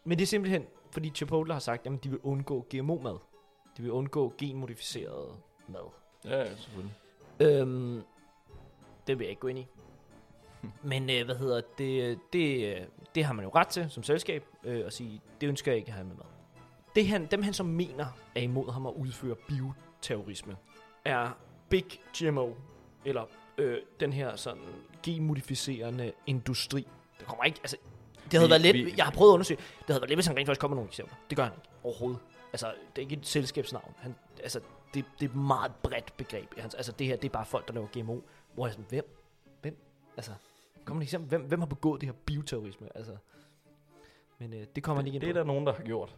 Men 0.04 0.18
det 0.18 0.22
er 0.22 0.28
simpelthen, 0.28 0.66
fordi 0.92 1.10
Chipotle 1.10 1.54
har 1.54 1.60
sagt, 1.60 1.88
at 1.88 2.04
de 2.04 2.10
vil 2.10 2.20
undgå 2.24 2.66
GMO-mad. 2.76 3.18
De 3.78 3.82
vil 3.82 3.92
undgå 3.92 4.34
genmodificeret 4.38 5.36
mad. 5.68 5.92
Ja, 6.26 6.38
ja, 6.40 6.56
selvfølgelig. 6.56 6.96
Øhm, 7.40 8.02
det 9.08 9.20
vil 9.20 9.26
jeg 9.26 9.30
ikke 9.30 9.40
gå 9.40 9.48
ind 9.48 9.60
i. 9.60 9.68
Men 10.84 11.10
øh, 11.10 11.26
hvad 11.26 11.36
hedder 11.36 11.62
det, 11.78 12.20
det, 12.34 12.76
øh, 12.76 12.82
det 13.16 13.24
har 13.26 13.34
man 13.34 13.46
jo 13.46 13.52
ret 13.56 13.68
til 13.68 13.90
som 13.90 14.04
selskab 14.04 14.46
øh, 14.64 14.86
at 14.86 14.94
sige, 14.94 15.22
det 15.42 15.48
ønsker 15.48 15.72
jeg 15.72 15.78
ikke 15.80 15.88
at 15.90 15.94
have 15.94 16.08
med 16.08 16.16
mad. 16.16 16.26
Det 16.96 17.08
han, 17.08 17.26
dem 17.26 17.42
han 17.42 17.54
som 17.54 17.66
mener 17.66 18.06
er 18.36 18.42
imod 18.42 18.72
ham 18.72 18.86
at 18.88 18.94
udføre 18.94 19.36
bioterrorisme, 20.02 20.56
er 21.06 21.30
Big 21.70 21.86
GMO, 22.18 22.54
eller 23.06 23.26
øh, 23.58 23.78
den 24.00 24.14
her 24.14 24.36
sådan 24.36 24.62
genmodificerende 25.04 26.12
industri. 26.28 26.88
Det 27.20 27.28
kommer 27.28 27.44
ikke, 27.44 27.60
altså, 27.64 27.78
det 28.24 28.34
havde 28.34 28.46
Vi- 28.46 28.50
været 28.50 28.62
let, 28.62 28.76
vi- 28.86 28.94
jeg 28.98 29.06
har 29.06 29.12
prøvet 29.12 29.32
at 29.32 29.34
undersøge, 29.34 29.58
det 29.58 29.86
havde 29.88 30.02
været 30.02 30.10
let, 30.10 30.18
hvis 30.18 30.26
han 30.26 30.38
rent 30.38 30.46
faktisk 30.48 30.62
kom 30.62 30.70
med 30.70 30.76
nogle 30.76 30.90
eksempler. 30.90 31.16
Det 31.30 31.36
gør 31.38 31.44
han 31.44 31.54
ikke 31.54 31.70
overhovedet. 31.84 32.20
Altså, 32.54 32.68
det 32.96 33.02
er 33.02 33.02
ikke 33.02 33.16
et 33.16 33.28
selskabsnavn. 33.28 33.94
Han, 33.98 34.16
altså, 34.44 34.60
det, 34.94 35.06
det 35.20 35.26
er 35.26 35.30
et 35.30 35.36
meget 35.36 35.72
bredt 35.84 36.18
begreb. 36.18 36.54
Altså, 36.58 36.92
det 36.92 37.08
her, 37.08 37.16
det 37.16 37.26
er 37.26 37.32
bare 37.32 37.46
folk, 37.46 37.68
der 37.68 37.74
laver 37.74 37.88
GMO. 37.88 38.20
Hvor 38.54 38.66
jeg 38.66 38.74
sådan, 38.74 38.86
hvem? 38.90 39.18
Hvem? 39.62 39.78
Altså, 40.18 40.32
kom 40.86 40.98
et 40.98 41.04
eksempel. 41.04 41.30
Hvem, 41.30 41.42
hvem 41.42 41.60
har 41.60 41.66
begået 41.68 42.02
det 42.02 42.10
her 42.10 42.14
bioterrorisme? 42.26 42.88
Altså, 42.98 43.18
men 44.40 44.54
øh, 44.54 44.66
det 44.76 44.84
kommer 44.84 45.02
han 45.02 45.08
ikke 45.08 45.16
ind 45.16 45.22
Det 45.22 45.30
er 45.30 45.34
på. 45.34 45.38
der 45.40 45.44
nogen, 45.44 45.68
der 45.68 45.74
har 45.74 45.84
gjort. 45.84 46.16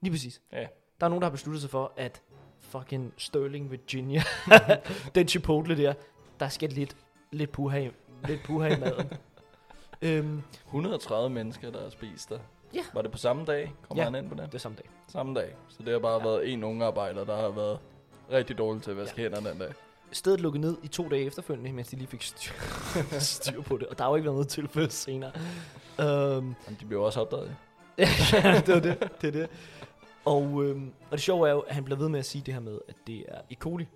Lige 0.00 0.10
præcis. 0.12 0.42
Ja. 0.52 0.66
Der 1.00 1.06
er 1.06 1.08
nogen, 1.08 1.22
der 1.22 1.26
har 1.28 1.32
besluttet 1.32 1.60
sig 1.62 1.70
for, 1.70 1.92
at 1.96 2.22
fucking 2.68 3.12
Sterling, 3.16 3.70
Virginia, 3.70 4.22
den 5.14 5.28
Chipotle 5.28 5.76
der, 5.76 5.94
der 6.40 6.48
skal 6.48 6.68
lidt, 6.70 6.96
lidt 7.32 7.52
puha 7.52 7.78
i, 7.78 7.90
lidt 8.28 8.42
puha 8.44 8.68
i 8.76 8.80
maden. 8.80 9.10
øhm, 10.02 10.42
130 10.66 11.30
mennesker, 11.30 11.70
der 11.70 11.82
har 11.82 11.90
spist 11.90 12.28
der. 12.30 12.38
Ja. 12.74 12.80
Var 12.94 13.02
det 13.02 13.10
på 13.10 13.18
samme 13.18 13.44
dag? 13.44 13.74
Kommer 13.88 14.02
Ja. 14.04 14.10
han 14.10 14.14
ind 14.24 14.28
på 14.28 14.34
det? 14.34 14.46
det 14.46 14.54
er 14.54 14.58
samme 14.58 14.76
dag. 14.76 14.90
Samme 15.08 15.34
dag. 15.34 15.54
Så 15.68 15.78
det 15.82 15.92
har 15.92 15.98
bare 15.98 16.18
ja. 16.22 16.28
været 16.28 16.52
en 16.52 16.64
unge 16.64 16.84
arbejder, 16.84 17.24
der 17.24 17.36
har 17.36 17.48
været 17.48 17.78
rigtig 18.32 18.58
dårlig 18.58 18.82
til 18.82 18.90
at 18.90 18.96
vaske 18.96 19.22
ja. 19.22 19.28
hænder 19.28 19.50
den 19.50 19.58
dag. 19.60 19.72
Stedet 20.12 20.40
lukkede 20.40 20.60
ned 20.60 20.76
i 20.82 20.88
to 20.88 21.08
dage 21.08 21.24
efterfølgende, 21.24 21.72
mens 21.72 21.88
de 21.88 21.96
lige 21.96 22.08
fik 22.08 22.22
styr, 22.22 22.52
styr 23.18 23.62
på 23.62 23.76
det. 23.76 23.86
Og 23.86 23.98
der 23.98 24.04
har 24.04 24.10
jo 24.10 24.16
ikke 24.16 24.24
været 24.24 24.34
noget 24.34 24.48
tilfælde 24.48 24.90
senere. 24.90 25.32
Øhm, 26.00 26.44
Men 26.44 26.76
de 26.80 26.84
blev 26.86 27.02
også 27.02 27.20
opdaget. 27.20 27.56
ja, 27.98 28.62
det 28.66 28.74
var 28.74 28.80
det. 28.80 29.08
det, 29.20 29.28
er 29.28 29.32
det. 29.32 29.48
Og, 30.26 30.64
øhm, 30.64 30.92
og 31.10 31.12
det 31.12 31.20
sjove 31.20 31.48
er 31.48 31.52
jo, 31.52 31.60
at 31.60 31.74
han 31.74 31.84
bliver 31.84 31.98
ved 31.98 32.08
med 32.08 32.18
at 32.18 32.26
sige 32.26 32.42
det 32.46 32.54
her 32.54 32.60
med, 32.60 32.78
at 32.88 32.96
det 33.06 33.24
er 33.28 33.40
E. 33.50 33.54
coli. 33.54 33.86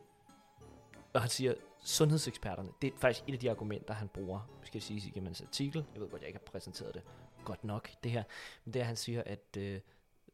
Og 1.12 1.20
han 1.20 1.30
siger, 1.30 1.54
sundhedseksperterne, 1.84 2.68
det 2.82 2.92
er 2.94 2.98
faktisk 2.98 3.24
et 3.28 3.32
af 3.32 3.38
de 3.38 3.50
argumenter, 3.50 3.94
han 3.94 4.08
bruger, 4.08 4.40
skal 4.62 4.78
jeg 4.78 4.82
sige, 4.82 5.08
igennem 5.08 5.26
hans 5.26 5.42
artikel. 5.42 5.84
Jeg 5.94 6.02
ved 6.02 6.10
godt, 6.10 6.22
jeg 6.22 6.28
ikke 6.28 6.40
har 6.46 6.50
præsenteret 6.52 6.94
det 6.94 7.02
godt 7.44 7.64
nok, 7.64 7.90
det 8.04 8.12
her. 8.12 8.22
Men 8.64 8.74
det 8.74 8.80
er, 8.80 8.82
at 8.82 8.86
han 8.86 8.96
siger, 8.96 9.22
at 9.26 9.56
øh, 9.58 9.80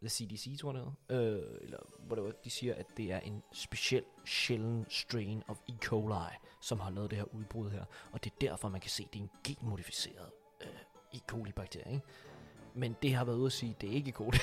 the 0.03 0.09
CDC, 0.09 0.59
tror 0.59 0.73
jeg 0.73 0.83
det 1.09 1.17
øh, 1.17 1.59
eller 1.61 1.79
whatever, 2.09 2.31
de 2.45 2.51
siger, 2.51 2.75
at 2.75 2.87
det 2.97 3.13
er 3.13 3.21
en 3.21 3.43
speciel, 3.53 4.05
sjælden 4.25 4.87
strain 4.89 5.43
of 5.49 5.59
E. 5.69 5.73
coli, 5.83 6.35
som 6.61 6.81
har 6.81 6.91
lavet 6.91 7.11
det 7.11 7.19
her 7.19 7.35
udbrud 7.35 7.71
her. 7.71 7.85
Og 8.13 8.25
det 8.25 8.31
er 8.31 8.37
derfor, 8.41 8.69
man 8.69 8.81
kan 8.81 8.91
se, 8.91 9.05
at 9.07 9.13
det 9.13 9.19
er 9.19 9.23
en 9.23 9.31
genmodificeret 9.45 10.31
øh, 10.61 10.69
E. 11.15 11.19
coli-bakterie, 11.33 11.93
ikke? 11.93 12.07
Men 12.77 12.97
det 13.03 13.15
har 13.15 13.25
været 13.25 13.37
ude 13.37 13.47
at 13.47 13.53
sige, 13.53 13.77
det 13.81 13.91
er 13.91 13.95
ikke 13.95 14.13
coli. 14.13 14.39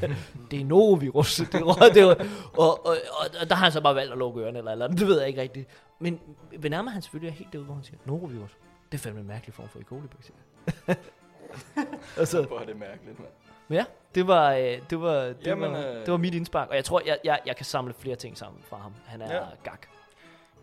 det 0.50 0.60
er 0.60 0.64
norovirus. 0.64 1.36
Det 1.52 1.54
er, 1.54 1.90
det 1.94 2.02
er, 2.02 2.06
og, 2.54 2.86
og, 2.86 2.96
og, 3.10 3.26
og, 3.40 3.48
der 3.48 3.54
har 3.54 3.64
han 3.64 3.72
så 3.72 3.80
bare 3.80 3.94
valgt 3.94 4.12
at 4.12 4.18
lukke 4.18 4.40
ørerne, 4.40 4.58
eller, 4.58 4.72
eller 4.72 4.88
det 4.88 5.06
ved 5.06 5.18
jeg 5.18 5.28
ikke 5.28 5.40
rigtigt. 5.40 5.68
Men 5.98 6.20
ved 6.58 6.70
nærmere 6.70 6.92
han 6.92 7.02
selvfølgelig 7.02 7.28
er 7.28 7.38
helt 7.38 7.52
derude, 7.52 7.66
hvor 7.66 7.74
han 7.74 7.84
siger, 7.84 7.96
norovirus, 8.04 8.56
det 8.92 8.98
er 8.98 9.02
fandme 9.02 9.20
en 9.20 9.26
mærkelig 9.26 9.54
form 9.54 9.68
for 9.68 9.78
E. 9.78 9.82
coli-bakterie. 9.82 10.96
altså, 12.20 12.42
Hvor 12.42 12.58
er 12.60 12.64
det 12.64 12.76
mærkeligt, 12.76 13.18
mand. 13.18 13.30
men 13.68 13.76
ja, 13.76 13.84
det 14.14 14.26
var, 14.26 14.52
øh, 14.52 14.78
det 14.90 15.00
var, 15.00 15.14
det, 15.14 15.46
Jamen, 15.46 15.72
var, 15.72 15.78
øh, 15.78 15.96
det 15.96 16.10
var 16.10 16.16
mit 16.16 16.34
indspark, 16.34 16.68
og 16.68 16.76
jeg 16.76 16.84
tror, 16.84 17.02
jeg, 17.06 17.18
jeg, 17.24 17.40
jeg 17.46 17.56
kan 17.56 17.66
samle 17.66 17.94
flere 17.94 18.16
ting 18.16 18.38
sammen 18.38 18.62
fra 18.62 18.76
ham. 18.76 18.94
Han 19.06 19.20
er 19.20 19.34
ja. 19.34 19.42
gak. 19.64 19.86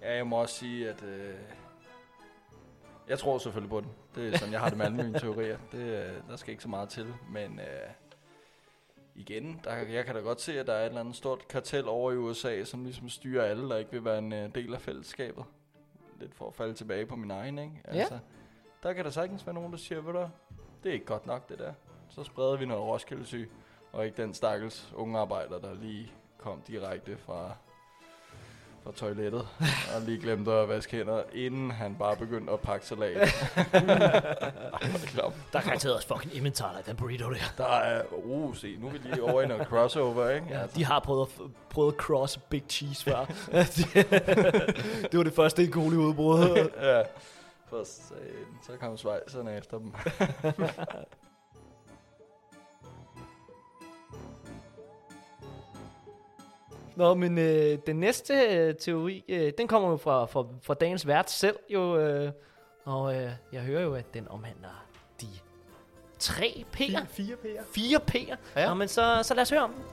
Ja, 0.01 0.15
jeg 0.15 0.27
må 0.27 0.35
også 0.35 0.55
sige, 0.55 0.89
at... 0.89 1.03
Øh, 1.03 1.33
jeg 3.11 3.19
tror 3.19 3.37
selvfølgelig 3.37 3.69
på 3.69 3.81
den. 3.81 3.89
Det 4.15 4.33
er 4.33 4.37
sådan, 4.37 4.53
jeg 4.53 4.61
har 4.61 4.69
det 4.69 4.77
med 4.77 4.85
alle 4.85 4.97
mine 4.97 5.19
teorier. 5.19 5.57
Det, 5.71 5.77
øh, 5.79 6.13
der 6.29 6.35
skal 6.35 6.51
ikke 6.51 6.63
så 6.63 6.69
meget 6.69 6.89
til. 6.89 7.13
Men 7.29 7.59
øh, 7.59 7.89
igen, 9.15 9.61
der, 9.63 9.73
jeg 9.73 10.05
kan 10.05 10.15
da 10.15 10.21
godt 10.21 10.41
se, 10.41 10.59
at 10.59 10.67
der 10.67 10.73
er 10.73 10.81
et 10.81 10.85
eller 10.85 10.99
andet 10.99 11.15
stort 11.15 11.47
kartel 11.47 11.87
over 11.87 12.11
i 12.11 12.15
USA, 12.15 12.63
som 12.63 12.83
ligesom 12.83 13.09
styrer 13.09 13.43
alle, 13.45 13.69
der 13.69 13.77
ikke 13.77 13.91
vil 13.91 14.05
være 14.05 14.17
en 14.17 14.33
øh, 14.33 14.55
del 14.55 14.73
af 14.73 14.81
fællesskabet. 14.81 15.45
Lidt 16.19 16.35
for 16.35 16.47
at 16.47 16.53
falde 16.53 16.73
tilbage 16.73 17.05
på 17.05 17.15
min 17.15 17.31
egen, 17.31 17.59
ikke? 17.59 17.81
Altså, 17.83 18.13
Der 18.83 18.93
kan 18.93 19.05
der 19.05 19.11
sagtens 19.11 19.45
være 19.45 19.53
nogen, 19.55 19.71
der 19.71 19.77
siger, 19.77 20.01
ved 20.01 20.13
du, 20.13 20.29
det 20.83 20.89
er 20.89 20.93
ikke 20.93 21.05
godt 21.05 21.25
nok, 21.25 21.49
det 21.49 21.59
der. 21.59 21.73
Så 22.09 22.23
spreder 22.23 22.57
vi 22.57 22.65
noget 22.65 22.83
Roskilde 22.83 23.47
og 23.91 24.05
ikke 24.05 24.21
den 24.21 24.33
stakkels 24.33 24.93
unge 24.95 25.19
arbejder, 25.19 25.59
der 25.59 25.73
lige 25.73 26.13
kom 26.37 26.61
direkte 26.67 27.17
fra, 27.17 27.55
fra 28.83 28.91
toilettet, 28.95 29.47
og 29.95 30.01
lige 30.05 30.21
glemte 30.21 30.51
at 30.51 30.69
vaske 30.69 30.97
hænder, 30.97 31.23
inden 31.33 31.71
han 31.71 31.95
bare 31.95 32.15
begyndte 32.15 32.53
at 32.53 32.59
pakke 32.59 32.85
salat. 32.85 33.17
Ej, 33.17 33.81
er. 35.17 35.33
Der 35.53 35.59
er 35.59 35.63
garanteret 35.63 35.95
også 35.95 36.07
fucking 36.07 36.37
Emmentaler 36.37 36.79
i 36.79 36.81
den 36.85 36.95
burrito 36.95 37.29
der. 37.29 37.53
Der 37.57 37.65
er, 37.65 38.01
uh, 38.11 38.55
se, 38.55 38.77
nu 38.79 38.87
er 38.87 38.91
vi 38.91 38.97
lige 38.97 39.23
over 39.23 39.41
i 39.41 39.47
noget 39.47 39.67
crossover, 39.67 40.29
ikke? 40.29 40.47
Ja, 40.49 40.65
de 40.75 40.85
har 40.85 40.99
prøvet 40.99 41.27
at, 41.27 41.45
prøvet 41.69 41.93
at 41.93 41.99
cross 41.99 42.37
Big 42.37 42.63
Cheese 42.69 43.03
før. 43.03 43.25
det 45.11 45.17
var 45.17 45.23
det 45.23 45.33
første 45.33 45.63
E. 45.63 45.71
coli-udbrud. 45.71 46.69
ja. 46.81 47.01
For 47.67 47.83
satan, 47.83 48.45
så 48.63 48.71
kom 48.79 48.97
svejserne 48.97 49.57
efter 49.57 49.77
dem. 49.77 49.93
Nå, 57.01 57.13
men 57.13 57.37
øh, 57.37 57.77
den 57.87 57.95
næste 57.95 58.33
øh, 58.33 58.75
teori, 58.75 59.23
øh, 59.29 59.53
den 59.57 59.67
kommer 59.67 59.89
jo 59.89 59.97
fra, 59.97 60.25
fra, 60.25 60.45
fra 60.61 60.73
dagens 60.73 61.07
vært 61.07 61.31
selv, 61.31 61.55
jo. 61.69 61.97
Øh, 61.97 62.31
og 62.85 63.15
øh, 63.15 63.29
jeg 63.53 63.61
hører 63.61 63.81
jo, 63.81 63.93
at 63.93 64.13
den 64.13 64.27
omhandler 64.27 64.85
de 65.21 65.27
tre 66.19 66.65
P'er. 66.75 67.05
Fire 67.09 67.35
P'er. 67.45 67.63
Fire 67.73 67.99
P'er. 68.11 68.35
Ja. 68.55 68.67
Nå, 68.67 68.73
men 68.73 68.87
så, 68.87 69.19
så 69.23 69.33
lad 69.33 69.41
os 69.41 69.49
høre 69.49 69.61
om 69.63 69.73
den. 69.73 69.83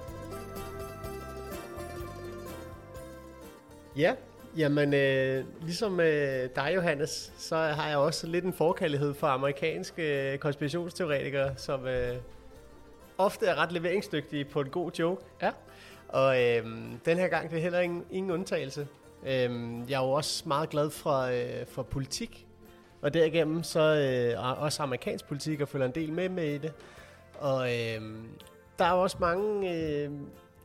Ja, 3.96 4.14
jamen 4.56 4.94
øh, 4.94 5.44
ligesom 5.62 6.00
øh, 6.00 6.48
dig, 6.56 6.72
Johannes, 6.74 7.32
så 7.38 7.56
har 7.56 7.88
jeg 7.88 7.98
også 7.98 8.26
lidt 8.26 8.44
en 8.44 8.52
forkærlighed 8.52 9.14
for 9.14 9.26
amerikanske 9.26 10.32
øh, 10.32 10.38
konspirationsteoretikere, 10.38 11.56
som 11.56 11.86
øh, 11.86 12.16
ofte 13.18 13.46
er 13.46 13.54
ret 13.54 13.72
leveringsdygtige 13.72 14.44
på 14.44 14.60
en 14.60 14.70
god 14.70 14.90
joke. 14.98 15.22
Ja. 15.42 15.50
Og 16.08 16.42
øh, 16.42 16.66
den 17.04 17.18
her 17.18 17.28
gang 17.28 17.50
det 17.50 17.58
er 17.58 17.62
heller 17.62 17.80
ingen, 17.80 18.04
ingen 18.10 18.30
undtagelse. 18.30 18.88
Øh, 19.26 19.30
jeg 19.88 20.02
er 20.02 20.06
jo 20.06 20.10
også 20.10 20.42
meget 20.46 20.70
glad 20.70 20.90
for, 20.90 21.20
øh, 21.20 21.66
for 21.66 21.82
politik, 21.82 22.46
og 23.02 23.14
derigennem 23.14 23.62
så 23.62 23.80
øh, 23.80 24.44
og 24.44 24.56
også 24.56 24.82
amerikansk 24.82 25.28
politik, 25.28 25.60
og 25.60 25.68
følger 25.68 25.86
en 25.86 25.94
del 25.94 26.12
med 26.12 26.28
med 26.28 26.54
i 26.54 26.58
det. 26.58 26.72
Og 27.38 27.74
øh, 27.74 28.00
der 28.78 28.84
er 28.84 28.92
jo 28.94 29.02
også 29.02 29.16
mange 29.20 29.74
øh, 29.74 30.10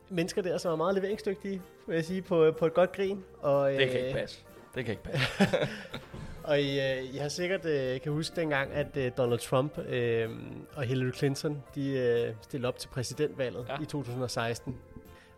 mennesker 0.08 0.42
der, 0.42 0.58
som 0.58 0.72
er 0.72 0.76
meget 0.76 0.94
leveringsdygtige, 0.94 1.62
vil 1.86 1.94
jeg 1.94 2.04
sige, 2.04 2.22
på, 2.22 2.52
på 2.58 2.66
et 2.66 2.74
godt 2.74 2.92
grin. 2.92 3.24
Og, 3.40 3.70
Det 3.70 3.78
kan 3.78 3.98
øh, 3.98 4.06
ikke 4.06 4.18
passe. 4.18 4.40
Det 4.74 4.84
kan 4.84 4.92
ikke 4.92 5.02
passe. 5.02 5.26
og 6.44 6.60
I, 6.60 6.80
øh, 6.80 7.14
I 7.14 7.16
har 7.16 7.28
sikkert 7.28 7.64
øh, 7.64 8.00
kan 8.00 8.12
huske 8.12 8.36
dengang, 8.36 8.72
at 8.72 8.96
øh, 8.96 9.12
Donald 9.16 9.38
Trump 9.40 9.78
øh, 9.78 10.30
og 10.74 10.82
Hillary 10.82 11.12
Clinton, 11.12 11.62
de 11.74 11.90
øh, 11.90 12.34
stillede 12.42 12.68
op 12.68 12.78
til 12.78 12.88
præsidentvalget. 12.88 13.66
Ja. 13.68 13.82
i 13.82 13.84
2016. 13.84 14.76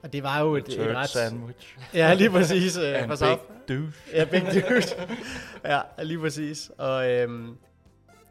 Og 0.07 0.13
det 0.13 0.23
var 0.23 0.41
jo 0.41 0.57
et, 0.57 0.69
et 0.69 0.97
ret... 0.97 1.09
sandwich. 1.09 1.79
Ja, 1.95 2.15
lige 2.15 2.31
præcis. 2.31 2.77
Øh, 2.77 3.03
And 3.03 3.11
big 3.11 3.19
douche. 3.69 3.97
Ja, 4.13 4.25
big 4.25 4.43
dude. 4.43 4.83
ja, 5.75 5.81
lige 6.03 6.19
præcis. 6.19 6.71
Og 6.79 7.11
øhm, 7.11 7.57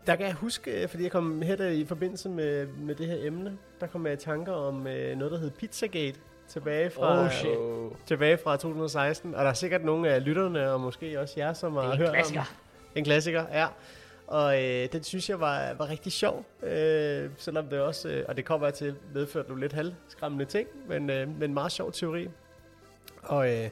der 0.07 0.15
kan 0.15 0.25
jeg 0.25 0.33
huske, 0.33 0.71
øh, 0.71 0.89
fordi 0.89 1.03
jeg 1.03 1.11
kom 1.11 1.41
her 1.41 1.55
der 1.55 1.67
i 1.67 1.85
forbindelse 1.85 2.29
med, 2.29 2.67
med 2.67 2.95
det 2.95 3.07
her 3.07 3.15
emne, 3.27 3.57
der 3.81 3.88
kom 3.88 4.05
jeg 4.05 4.13
i 4.13 4.17
tanker 4.17 4.51
om 4.53 4.88
øh, 4.88 5.17
noget, 5.17 5.31
der 5.31 5.39
hed 5.39 5.51
Pizzagate 5.51 6.19
tilbage 6.47 6.89
fra, 6.89 7.23
Oh, 7.23 7.31
shit. 7.31 7.57
Tilbage 8.05 8.38
fra 8.43 8.57
2016. 8.57 9.35
Og 9.35 9.43
der 9.43 9.49
er 9.49 9.53
sikkert 9.53 9.83
nogle 9.83 10.09
af 10.09 10.25
lytterne, 10.25 10.71
og 10.71 10.81
måske 10.81 11.19
også 11.19 11.33
jer, 11.38 11.53
som 11.53 11.73
har 11.73 11.95
hørt 11.95 12.09
om 12.09 12.43
en 12.95 13.03
klassiker, 13.03 13.43
ja. 13.53 13.67
Og 14.27 14.63
øh, 14.63 14.88
den 14.91 15.03
synes 15.03 15.29
jeg 15.29 15.39
var, 15.39 15.73
var 15.73 15.89
rigtig 15.89 16.11
sjov, 16.11 16.45
øh, 16.63 17.29
selvom 17.38 17.67
det 17.67 17.79
også, 17.79 18.09
øh, 18.09 18.25
og 18.27 18.38
det 18.38 18.45
kommer 18.45 18.69
til, 18.69 18.95
medførte 19.13 19.47
nogle 19.47 19.63
lidt 19.63 19.73
halvskræmmende 19.73 20.45
ting, 20.45 20.67
men, 20.88 21.09
øh, 21.09 21.39
men 21.39 21.53
meget 21.53 21.71
sjov 21.71 21.91
teori. 21.91 22.27
Og 23.23 23.53
øh, 23.53 23.69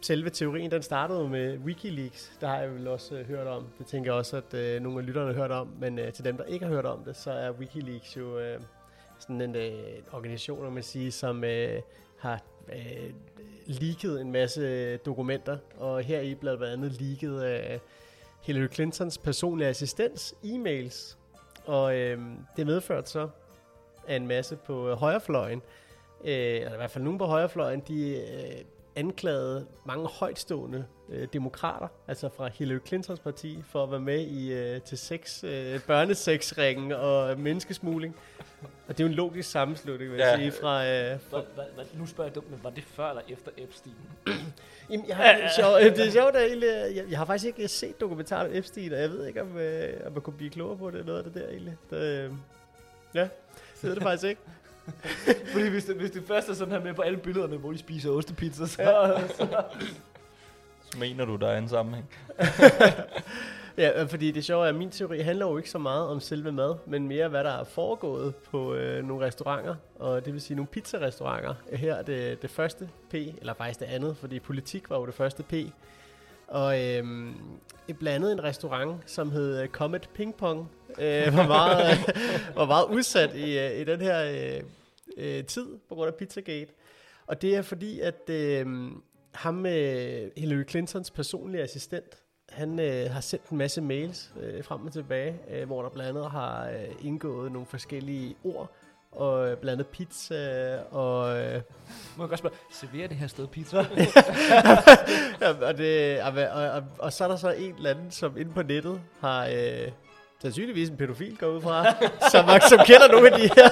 selve 0.00 0.30
teorien, 0.30 0.70
den 0.70 0.82
startede 0.82 1.28
med 1.28 1.58
Wikileaks, 1.58 2.32
der 2.40 2.46
har 2.46 2.58
jeg 2.58 2.74
vel 2.74 2.88
også 2.88 3.14
øh, 3.14 3.26
hørt 3.26 3.46
om. 3.46 3.66
Det 3.78 3.86
tænker 3.86 4.10
jeg 4.10 4.18
også, 4.18 4.36
at 4.36 4.54
øh, 4.54 4.82
nogle 4.82 4.98
af 4.98 5.06
lytterne 5.06 5.26
har 5.26 5.40
hørt 5.40 5.50
om, 5.50 5.68
men 5.80 5.98
øh, 5.98 6.12
til 6.12 6.24
dem, 6.24 6.36
der 6.36 6.44
ikke 6.44 6.66
har 6.66 6.72
hørt 6.72 6.86
om 6.86 7.04
det, 7.04 7.16
så 7.16 7.30
er 7.30 7.50
Wikileaks 7.50 8.16
jo 8.16 8.38
øh, 8.38 8.60
sådan 9.18 9.40
en 9.40 9.56
øh, 9.56 9.72
organisation, 10.12 10.74
man 10.74 10.82
siger, 10.82 11.10
som 11.10 11.44
øh, 11.44 11.80
har 12.18 12.42
øh, 12.72 13.10
leaket 13.66 14.20
en 14.20 14.32
masse 14.32 14.60
øh, 14.60 14.98
dokumenter, 15.06 15.58
og 15.76 16.02
her 16.02 16.20
i 16.20 16.34
blandt 16.34 16.64
andet 16.64 17.00
leaket 17.00 17.44
øh, 17.44 17.78
Hillary 18.42 18.68
Clintons 18.72 19.18
personlige 19.18 19.68
assistens 19.68 20.34
e-mails. 20.44 21.16
Og 21.66 21.96
øh, 21.96 22.18
det 22.56 22.66
medførte 22.66 23.10
så, 23.10 23.28
af 24.06 24.16
en 24.16 24.26
masse 24.26 24.56
på 24.56 24.88
øh, 24.88 24.96
højrefløjen, 24.96 25.62
øh, 26.24 26.34
eller 26.34 26.72
i 26.72 26.76
hvert 26.76 26.90
fald 26.90 27.04
nogen 27.04 27.18
på 27.18 27.26
højrefløjen, 27.26 27.80
de 27.88 28.16
øh, 28.16 28.64
anklagede 29.00 29.66
mange 29.84 30.06
højtstående 30.08 30.84
øh, 31.08 31.28
demokrater, 31.32 31.88
altså 32.08 32.28
fra 32.36 32.48
Hillary 32.48 32.78
Clintons 32.86 33.20
parti, 33.20 33.62
for 33.68 33.82
at 33.82 33.90
være 33.90 34.00
med 34.00 34.20
i 34.20 34.52
øh, 34.52 34.80
til 34.80 34.98
sex, 34.98 35.44
øh, 35.44 35.80
børnesexringen 35.86 36.92
og 36.92 37.38
menneskesmugling. 37.38 38.16
Og 38.88 38.98
det 38.98 39.00
er 39.00 39.04
jo 39.04 39.08
en 39.08 39.14
logisk 39.14 39.50
sammenslutning, 39.50 40.10
vil 40.10 40.18
jeg 40.18 40.38
Ja. 40.38 40.50
sige, 40.50 40.52
fra... 40.62 40.86
Øh, 40.86 41.20
fra 41.30 41.38
Hva, 41.40 41.46
hva, 41.54 41.62
hva, 41.74 41.82
nu 41.94 42.06
spørger 42.06 42.28
jeg 42.30 42.34
dumt, 42.34 42.50
men 42.50 42.60
var 42.62 42.70
det 42.70 42.84
før 42.84 43.08
eller 43.08 43.22
efter 43.28 43.50
Epstein? 43.56 43.94
Jamen, 44.90 45.06
jeg 45.08 45.16
har, 45.16 45.32
det, 45.32 45.44
er 45.44 45.48
sjovt, 45.60 45.96
det 45.96 46.06
er 46.06 46.10
sjovt, 46.10 46.36
at 46.36 46.46
egentlig, 46.46 46.68
jeg, 46.96 47.04
jeg 47.10 47.18
har 47.18 47.24
faktisk 47.24 47.46
ikke 47.46 47.68
set 47.68 48.00
dokumentaren 48.00 48.50
om 48.50 48.56
Epstein, 48.56 48.92
og 48.92 49.00
jeg 49.00 49.10
ved 49.10 49.26
ikke, 49.26 49.42
om, 49.42 49.56
øh, 49.58 49.88
om 50.06 50.14
jeg 50.14 50.22
kunne 50.22 50.36
blive 50.36 50.50
klogere 50.50 50.76
på 50.78 50.90
det, 50.90 51.06
noget 51.06 51.18
af 51.18 51.24
det 51.24 51.34
der 51.34 51.48
egentlig. 51.48 51.76
Det, 51.90 51.96
øh, 52.24 52.30
ja, 53.14 53.20
det 53.22 53.30
ved 53.82 53.94
det 53.94 54.02
faktisk 54.02 54.28
ikke. 54.28 54.40
Fordi 55.52 55.68
hvis 55.68 55.84
det, 55.84 55.96
hvis 55.96 56.10
det 56.10 56.22
først 56.26 56.48
er 56.48 56.54
sådan 56.54 56.72
her 56.72 56.80
med 56.80 56.94
på 56.94 57.02
alle 57.02 57.18
billederne, 57.18 57.56
hvor 57.56 57.72
de 57.72 57.78
spiser 57.78 58.10
ostepizza, 58.10 58.66
så... 58.66 59.20
så 59.36 59.48
Så 60.92 60.98
mener 60.98 61.24
du, 61.24 61.36
der 61.36 61.48
er 61.48 61.58
en 61.58 61.68
sammenhæng? 61.68 62.10
Ja, 63.76 64.02
øh, 64.02 64.08
fordi 64.08 64.30
det 64.30 64.44
sjove 64.44 64.64
er, 64.64 64.68
at 64.68 64.74
min 64.74 64.90
teori 64.90 65.18
handler 65.18 65.46
jo 65.46 65.56
ikke 65.56 65.70
så 65.70 65.78
meget 65.78 66.08
om 66.08 66.20
selve 66.20 66.52
mad, 66.52 66.74
men 66.86 67.08
mere 67.08 67.28
hvad 67.28 67.44
der 67.44 67.50
er 67.50 67.64
foregået 67.64 68.34
på 68.34 68.74
øh, 68.74 69.04
nogle 69.04 69.26
restauranter, 69.26 69.74
og 69.98 70.24
det 70.24 70.32
vil 70.32 70.40
sige 70.40 70.56
nogle 70.56 70.66
pizzarestauranter. 70.66 71.54
Her 71.72 71.94
er 71.94 72.02
det, 72.02 72.42
det 72.42 72.50
første 72.50 72.88
P, 73.10 73.14
eller 73.14 73.54
faktisk 73.54 73.80
det 73.80 73.86
andet, 73.86 74.16
fordi 74.16 74.40
politik 74.40 74.90
var 74.90 74.98
jo 74.98 75.06
det 75.06 75.14
første 75.14 75.42
P. 75.42 75.54
Og 76.48 76.78
et 76.78 77.98
blandt 77.98 78.08
andet 78.08 78.32
en 78.32 78.44
restaurant, 78.44 78.96
som 79.06 79.30
hed 79.30 79.62
øh, 79.62 79.68
Comet 79.68 80.08
Ping 80.14 80.34
Pong, 80.34 80.70
øh, 81.00 81.36
var, 81.36 81.46
meget, 81.46 81.98
var 82.54 82.66
meget 82.66 82.84
udsat 82.84 83.34
i, 83.34 83.58
øh, 83.58 83.80
i 83.80 83.84
den 83.84 84.00
her 84.00 84.24
øh, 84.24 84.62
øh, 85.16 85.44
tid 85.44 85.66
på 85.88 85.94
grund 85.94 86.08
af 86.08 86.14
Pizzagate. 86.14 86.72
Og 87.26 87.42
det 87.42 87.56
er 87.56 87.62
fordi, 87.62 88.00
at 88.00 88.30
øh, 88.30 88.66
ham 89.32 89.54
med 89.54 90.30
Hillary 90.36 90.64
Clintons 90.68 91.10
personlige 91.10 91.62
assistent, 91.62 92.16
han 92.48 92.80
øh, 92.80 93.10
har 93.10 93.20
sendt 93.20 93.48
en 93.48 93.58
masse 93.58 93.80
mails 93.80 94.32
øh, 94.40 94.64
frem 94.64 94.86
og 94.86 94.92
tilbage, 94.92 95.38
øh, 95.50 95.66
hvor 95.66 95.82
der 95.82 95.88
blandt 95.88 96.08
andet 96.08 96.30
har 96.30 96.68
øh, 96.68 97.06
indgået 97.06 97.52
nogle 97.52 97.66
forskellige 97.66 98.36
ord, 98.44 98.70
og 99.12 99.50
øh, 99.50 99.56
blandt 99.56 99.80
andet 99.80 99.86
pizza, 99.86 100.78
og, 100.90 101.38
øh, 101.38 101.60
må 102.16 102.24
jeg 102.24 102.28
godt 102.28 102.38
spørge, 102.38 102.54
serverer 102.72 103.08
det 103.08 103.16
her 103.16 103.26
sted 103.26 103.46
pizza? 103.46 103.76
ja, 105.40 105.48
og, 105.68 105.78
det, 105.78 106.22
og, 106.22 106.32
og, 106.32 106.70
og, 106.70 106.82
og 106.98 107.12
så 107.12 107.24
er 107.24 107.28
der 107.28 107.36
så 107.36 107.50
en 107.50 107.74
eller 107.74 107.90
anden, 107.90 108.10
som 108.10 108.36
inde 108.36 108.52
på 108.52 108.62
nettet 108.62 109.00
har... 109.20 109.46
Øh, 109.46 109.88
sandsynligvis 110.42 110.88
en 110.88 110.96
pædofil 110.96 111.36
går 111.36 111.46
ud 111.46 111.60
fra, 111.60 111.84
som, 112.32 112.48
som 112.68 112.78
kender 112.86 113.08
nogle 113.08 113.30
af 113.30 113.40
de 113.40 113.50
her, 113.56 113.68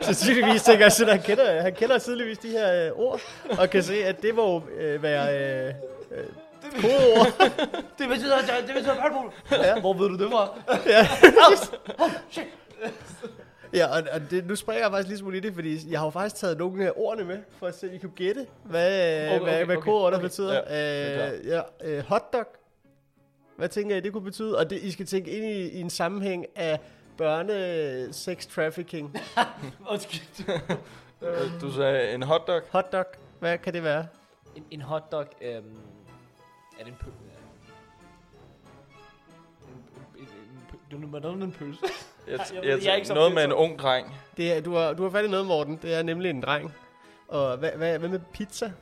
sandsynligvis 0.00 0.62
tænker 0.62 0.84
jeg, 0.84 0.92
sådan, 0.92 1.14
han 1.14 1.22
kender, 1.22 1.62
han 1.62 1.74
kender 1.74 1.98
tydeligvis 1.98 2.38
de 2.38 2.48
her 2.48 2.86
øh, 2.86 2.90
ord, 2.94 3.20
og 3.58 3.70
kan 3.70 3.82
se, 3.82 4.04
at 4.04 4.22
det 4.22 4.34
må 4.34 4.62
øh, 4.78 5.02
være 5.02 5.38
øh, 5.38 5.74
øh, 6.10 6.24
kodeord. 6.80 7.26
det 7.98 8.08
betyder, 8.08 8.36
det 8.66 8.74
betyder 8.74 8.94
pølbol. 8.94 9.32
Ja. 9.50 9.80
Hvor 9.80 9.92
ved 9.94 10.08
du 10.08 10.16
det 10.18 10.30
fra? 10.30 10.48
Ja. 10.86 11.08
Ja, 13.72 13.86
og, 13.86 14.02
og 14.12 14.20
det, 14.30 14.46
nu 14.46 14.56
springer 14.56 14.84
jeg 14.84 14.90
faktisk 14.90 15.08
lige 15.08 15.18
smule 15.18 15.36
i 15.36 15.40
det, 15.40 15.54
fordi 15.54 15.90
jeg 15.90 16.00
har 16.00 16.06
jo 16.06 16.10
faktisk 16.10 16.36
taget 16.36 16.58
nogle 16.58 16.86
af 16.86 16.92
ordene 16.96 17.24
med, 17.24 17.38
for 17.58 17.66
at 17.66 17.78
se, 17.78 17.88
om 17.88 17.94
I 17.94 17.98
kan 17.98 18.12
gætte, 18.16 18.46
hvad, 18.64 18.90
Okay, 18.90 19.26
okay, 19.26 19.44
hvad, 19.44 19.54
okay, 19.54 19.64
hvad 19.64 19.76
okay, 19.76 19.84
kodeord 19.84 20.12
der 20.12 20.18
okay. 20.18 20.26
betyder. 20.26 20.60
Ja, 20.70 21.32
øh, 21.32 21.46
ja, 21.46 21.60
øh, 21.84 22.04
hotdog. 22.08 22.46
Hvad 23.58 23.68
tænker 23.68 23.96
I, 23.96 24.00
det 24.00 24.12
kunne 24.12 24.24
betyde? 24.24 24.58
Og 24.58 24.70
det, 24.70 24.82
I 24.82 24.90
skal 24.90 25.06
tænke 25.06 25.30
ind 25.30 25.44
i, 25.44 25.78
i 25.78 25.80
en 25.80 25.90
sammenhæng 25.90 26.46
af 26.56 26.80
børne 27.16 28.12
sex 28.12 28.46
trafficking. 28.46 29.16
Undskyld. 29.92 31.60
Du 31.60 31.72
sagde 31.72 32.14
en 32.14 32.22
hotdog. 32.22 32.62
Hotdog, 32.70 33.04
hvad 33.38 33.58
kan 33.58 33.72
det 33.72 33.82
være? 33.82 34.06
En, 34.56 34.64
en 34.70 34.80
hotdog, 34.80 35.26
øhm, 35.40 35.78
er 36.78 36.84
det 36.84 36.88
en 36.88 36.94
pøl? 37.00 37.12
En, 37.12 37.16
en, 40.18 40.26
en, 40.90 41.00
en, 41.00 41.00
det 41.00 41.14
er 41.14 41.20
noget 41.20 41.38
med 41.38 41.46
en 41.46 41.52
pølse. 41.52 41.80
Jeg, 42.26 42.38
jeg 42.54 42.64
jeg, 42.64 42.84
jeg, 42.84 42.92
er 42.92 42.94
ikke 42.94 43.14
noget 43.14 43.34
med 43.34 43.44
en 43.44 43.52
ung 43.52 43.78
dreng. 43.78 44.14
Det 44.36 44.52
er, 44.52 44.60
du, 44.60 44.74
har, 44.74 44.92
du 44.92 45.02
har 45.02 45.10
fat 45.10 45.24
i 45.24 45.28
noget, 45.28 45.46
Morten. 45.46 45.78
Det 45.82 45.94
er 45.94 46.02
nemlig 46.02 46.30
en 46.30 46.42
dreng. 46.42 46.74
Og 47.28 47.56
hvad, 47.56 47.70
hvad, 47.70 47.98
hvad 47.98 48.08
med 48.08 48.20
pizza? 48.32 48.72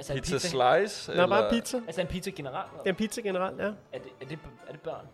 Altså 0.00 0.14
Pizza 0.14 0.34
pizza, 0.34 0.48
slice? 0.48 1.16
Nå, 1.16 1.26
bare 1.26 1.50
pizza. 1.50 1.76
altså 1.86 2.00
en 2.00 2.06
pizza 2.06 2.30
generelt? 2.30 2.72
Det 2.72 2.86
er 2.86 2.90
en 2.90 2.96
pizza 2.96 3.20
generelt, 3.20 3.58
ja. 3.58 3.64
Er 3.64 3.70
det, 3.92 4.10
er 4.20 4.26
det, 4.28 4.38
er 4.68 4.72
det 4.72 4.80
børn? 4.80 5.06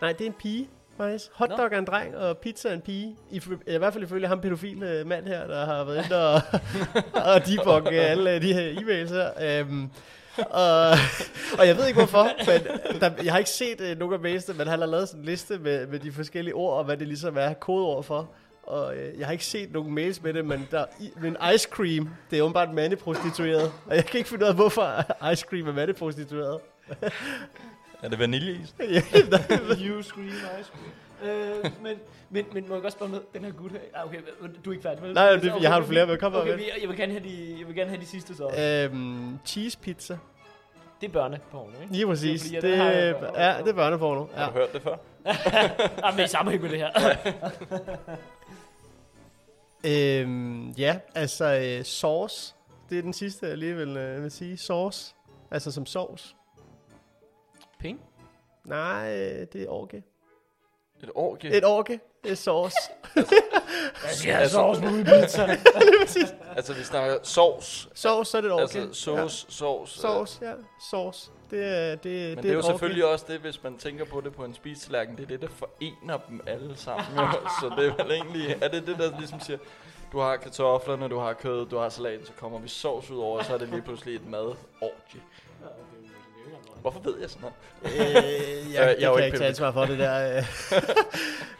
Nej, 0.00 0.12
det 0.12 0.20
er 0.20 0.26
en 0.26 0.32
pige, 0.32 0.68
faktisk. 0.96 1.30
Hotdog 1.34 1.72
er 1.72 1.78
en 1.78 1.84
dreng, 1.84 2.16
og 2.16 2.38
pizza 2.38 2.68
er 2.68 2.74
en 2.74 2.80
pige. 2.80 3.16
I, 3.30 3.42
I 3.66 3.76
hvert 3.78 3.92
fald 3.92 4.04
ifølge 4.04 4.28
ham 4.28 4.40
pædofile 4.40 5.04
mand 5.04 5.26
her, 5.26 5.46
der 5.46 5.66
har 5.66 5.84
været 5.84 6.04
inde 6.04 6.32
og, 6.34 6.40
og 7.34 7.46
debugge 7.46 8.00
alle 8.00 8.40
de 8.40 8.52
her 8.52 8.80
e-mails 8.80 9.12
her. 9.14 9.62
Um, 9.62 9.90
og, 10.50 10.90
og 11.58 11.66
jeg 11.66 11.76
ved 11.76 11.86
ikke 11.86 11.98
hvorfor, 11.98 12.28
men 12.46 13.00
der, 13.00 13.10
jeg 13.24 13.32
har 13.32 13.38
ikke 13.38 13.50
set 13.50 13.80
uh, 13.80 13.98
nogen 13.98 14.14
af 14.14 14.20
mailsene, 14.20 14.58
men 14.58 14.66
han 14.66 14.78
har 14.78 14.86
lavet 14.86 15.08
sådan 15.08 15.20
en 15.20 15.26
liste 15.26 15.58
med, 15.58 15.86
med 15.86 15.98
de 15.98 16.12
forskellige 16.12 16.54
ord, 16.54 16.78
og 16.78 16.84
hvad 16.84 16.96
det 16.96 17.08
ligesom 17.08 17.36
er 17.38 17.52
kodeord 17.52 18.04
for. 18.04 18.30
Og 18.68 18.96
øh, 18.96 19.18
jeg 19.18 19.26
har 19.26 19.32
ikke 19.32 19.44
set 19.44 19.72
nogen 19.72 19.94
mails 19.94 20.22
med 20.22 20.34
det, 20.34 20.44
men 20.44 20.68
der, 20.70 20.84
i, 21.00 21.10
men 21.20 21.36
ice 21.54 21.68
cream, 21.70 22.08
det 22.30 22.38
er 22.38 22.42
åbenbart 22.42 22.74
mandeprostitueret. 22.74 23.72
Og 23.86 23.96
jeg 23.96 24.06
kan 24.06 24.18
ikke 24.18 24.30
finde 24.30 24.44
ud 24.44 24.48
af, 24.48 24.54
hvorfor 24.54 25.04
ice 25.32 25.46
cream 25.50 25.68
er 25.68 25.72
mandeprostitueret. 25.72 26.60
Er 28.02 28.08
det 28.08 28.18
vaniljeis? 28.18 28.74
Ja, 28.80 29.02
you 29.86 30.02
scream, 30.02 30.28
I 30.28 30.62
scream. 30.62 31.30
Øh, 31.30 31.70
men, 31.82 31.96
men, 32.30 32.44
men 32.52 32.64
må 32.68 32.74
jeg 32.74 32.82
godt 32.82 32.92
spørge 32.92 33.10
med 33.12 33.20
den 33.34 33.44
her 33.44 33.52
gut 33.52 33.70
her? 33.70 33.78
Ah, 33.94 34.06
okay, 34.06 34.18
du 34.64 34.70
er 34.70 34.74
ikke 34.74 34.82
færdig 34.82 35.02
med 35.02 35.14
Nej, 35.14 35.32
det- 35.36 35.52
jeg 35.62 35.72
har 35.72 35.82
flere 35.82 36.06
med. 36.06 36.18
Kom 36.18 36.34
okay, 36.34 36.50
med. 36.54 36.64
jeg, 36.80 36.88
vil 36.88 36.96
gerne 36.96 37.12
have 37.12 37.24
de, 37.24 37.56
jeg 37.58 37.66
vil 37.66 37.76
gerne 37.76 37.90
have 37.90 38.00
de 38.00 38.06
sidste 38.06 38.36
så. 38.36 38.48
øhm, 38.92 39.38
cheese 39.46 39.78
pizza. 39.78 40.18
Det 41.00 41.08
er 41.08 41.12
børneporno, 41.12 41.72
ikke? 41.82 41.92
Lige 41.92 42.06
præcis. 42.06 42.42
Det 42.42 42.56
er 42.56 42.60
Det, 42.60 42.78
fordi, 42.78 42.90
det 42.96 43.04
jeg- 43.38 43.56
ja, 43.58 43.62
det 43.62 43.68
er 43.68 43.74
børneporno. 43.74 44.26
Ja. 44.36 44.40
Har 44.40 44.50
du 44.50 44.52
hørt 44.58 44.72
det 44.72 44.82
før? 44.82 44.96
Ah, 46.04 46.16
men 46.16 46.24
i 46.24 46.28
sammenhæng 46.28 46.62
med 46.62 46.70
det 46.70 46.78
her. 46.78 46.90
Øhm, 49.86 50.70
ja, 50.70 50.98
altså 51.14 51.54
øh, 51.78 51.84
sauce. 51.84 52.54
Det 52.90 52.98
er 52.98 53.02
den 53.02 53.12
sidste, 53.12 53.46
jeg 53.46 53.58
lige 53.58 53.76
vil, 53.76 53.96
øh, 53.96 54.22
vil 54.22 54.30
sige. 54.30 54.56
Sauce. 54.56 55.14
Altså 55.50 55.70
som 55.70 55.86
sovs. 55.86 56.36
Penge? 57.78 58.00
Nej, 58.64 59.16
øh, 59.16 59.46
det 59.52 59.62
er 59.62 59.68
orke. 59.68 60.02
Et 61.02 61.10
orgie? 61.14 61.56
Et 61.56 61.64
orke, 61.64 62.00
det 62.24 62.30
er 62.32 62.34
sauce. 62.36 62.76
Jeg 63.16 63.24
skal 64.12 64.32
have 64.34 64.48
sovs 64.48 64.78
på 64.78 64.84
min 64.90 65.04
pizza. 65.04 65.46
lige 65.46 65.58
præcis. 66.02 66.34
Altså, 66.56 66.72
vi 66.74 66.82
snakker 66.84 67.18
sovs. 67.22 67.88
Sauce, 67.94 68.30
så 68.30 68.36
er 68.36 68.40
det 68.40 68.48
et 68.48 68.52
orke. 68.52 68.62
Altså, 68.62 68.88
sauce, 68.92 69.46
sovs. 69.48 69.96
Ja. 69.96 70.00
Sauce, 70.00 70.38
ja. 70.42 70.52
Sauce. 70.90 71.30
Det 71.50 71.64
er, 71.64 71.94
det, 71.94 72.04
Men 72.04 72.04
det, 72.04 72.36
det 72.36 72.42
det 72.42 72.48
er 72.48 72.52
jo 72.52 72.58
et 72.58 72.64
orke. 72.64 72.72
selvfølgelig 72.72 73.04
også 73.04 73.24
det, 73.28 73.40
hvis 73.40 73.62
man 73.62 73.78
tænker 73.78 74.04
på 74.04 74.20
det 74.20 74.34
på 74.34 74.44
en 74.44 74.54
spisetallerken, 74.54 75.16
det 75.16 75.22
er 75.22 75.26
det, 75.26 75.40
der 75.42 75.48
forener 75.48 76.18
dem 76.28 76.40
alle 76.46 76.76
sammen. 76.76 77.06
jo. 77.16 77.22
så 77.60 77.72
det 77.78 77.86
er 77.86 78.02
vel 78.04 78.12
egentlig, 78.12 78.56
er 78.62 78.68
det 78.68 78.86
det, 78.86 78.96
der 78.98 79.18
ligesom 79.18 79.40
siger, 79.40 79.58
du 80.12 80.18
har 80.20 80.36
kartoflerne, 80.36 81.08
du 81.08 81.18
har 81.18 81.32
kød, 81.32 81.66
du 81.66 81.78
har 81.78 81.88
salaten, 81.88 82.26
så 82.26 82.32
kommer 82.40 82.58
vi 82.58 82.68
sovs 82.68 83.10
ud 83.10 83.18
over, 83.18 83.38
og 83.38 83.44
så 83.44 83.54
er 83.54 83.58
det 83.58 83.68
lige 83.68 83.82
pludselig 83.82 84.14
et 84.14 84.26
mad. 84.28 84.54
Hvorfor 86.80 87.00
ved 87.00 87.20
jeg 87.20 87.30
sådan 87.30 87.48
noget? 87.82 87.98
Øh, 88.00 88.14
jeg, 88.14 88.74
jeg, 88.74 88.82
er 88.82 88.88
jeg 88.88 89.02
jo 89.02 89.14
kan 89.16 89.24
ikke 89.24 89.38
tage 89.38 89.48
ansvar 89.48 89.72
for 89.72 89.84
det 89.84 89.98
der. 89.98 90.36
øh. 90.36 90.42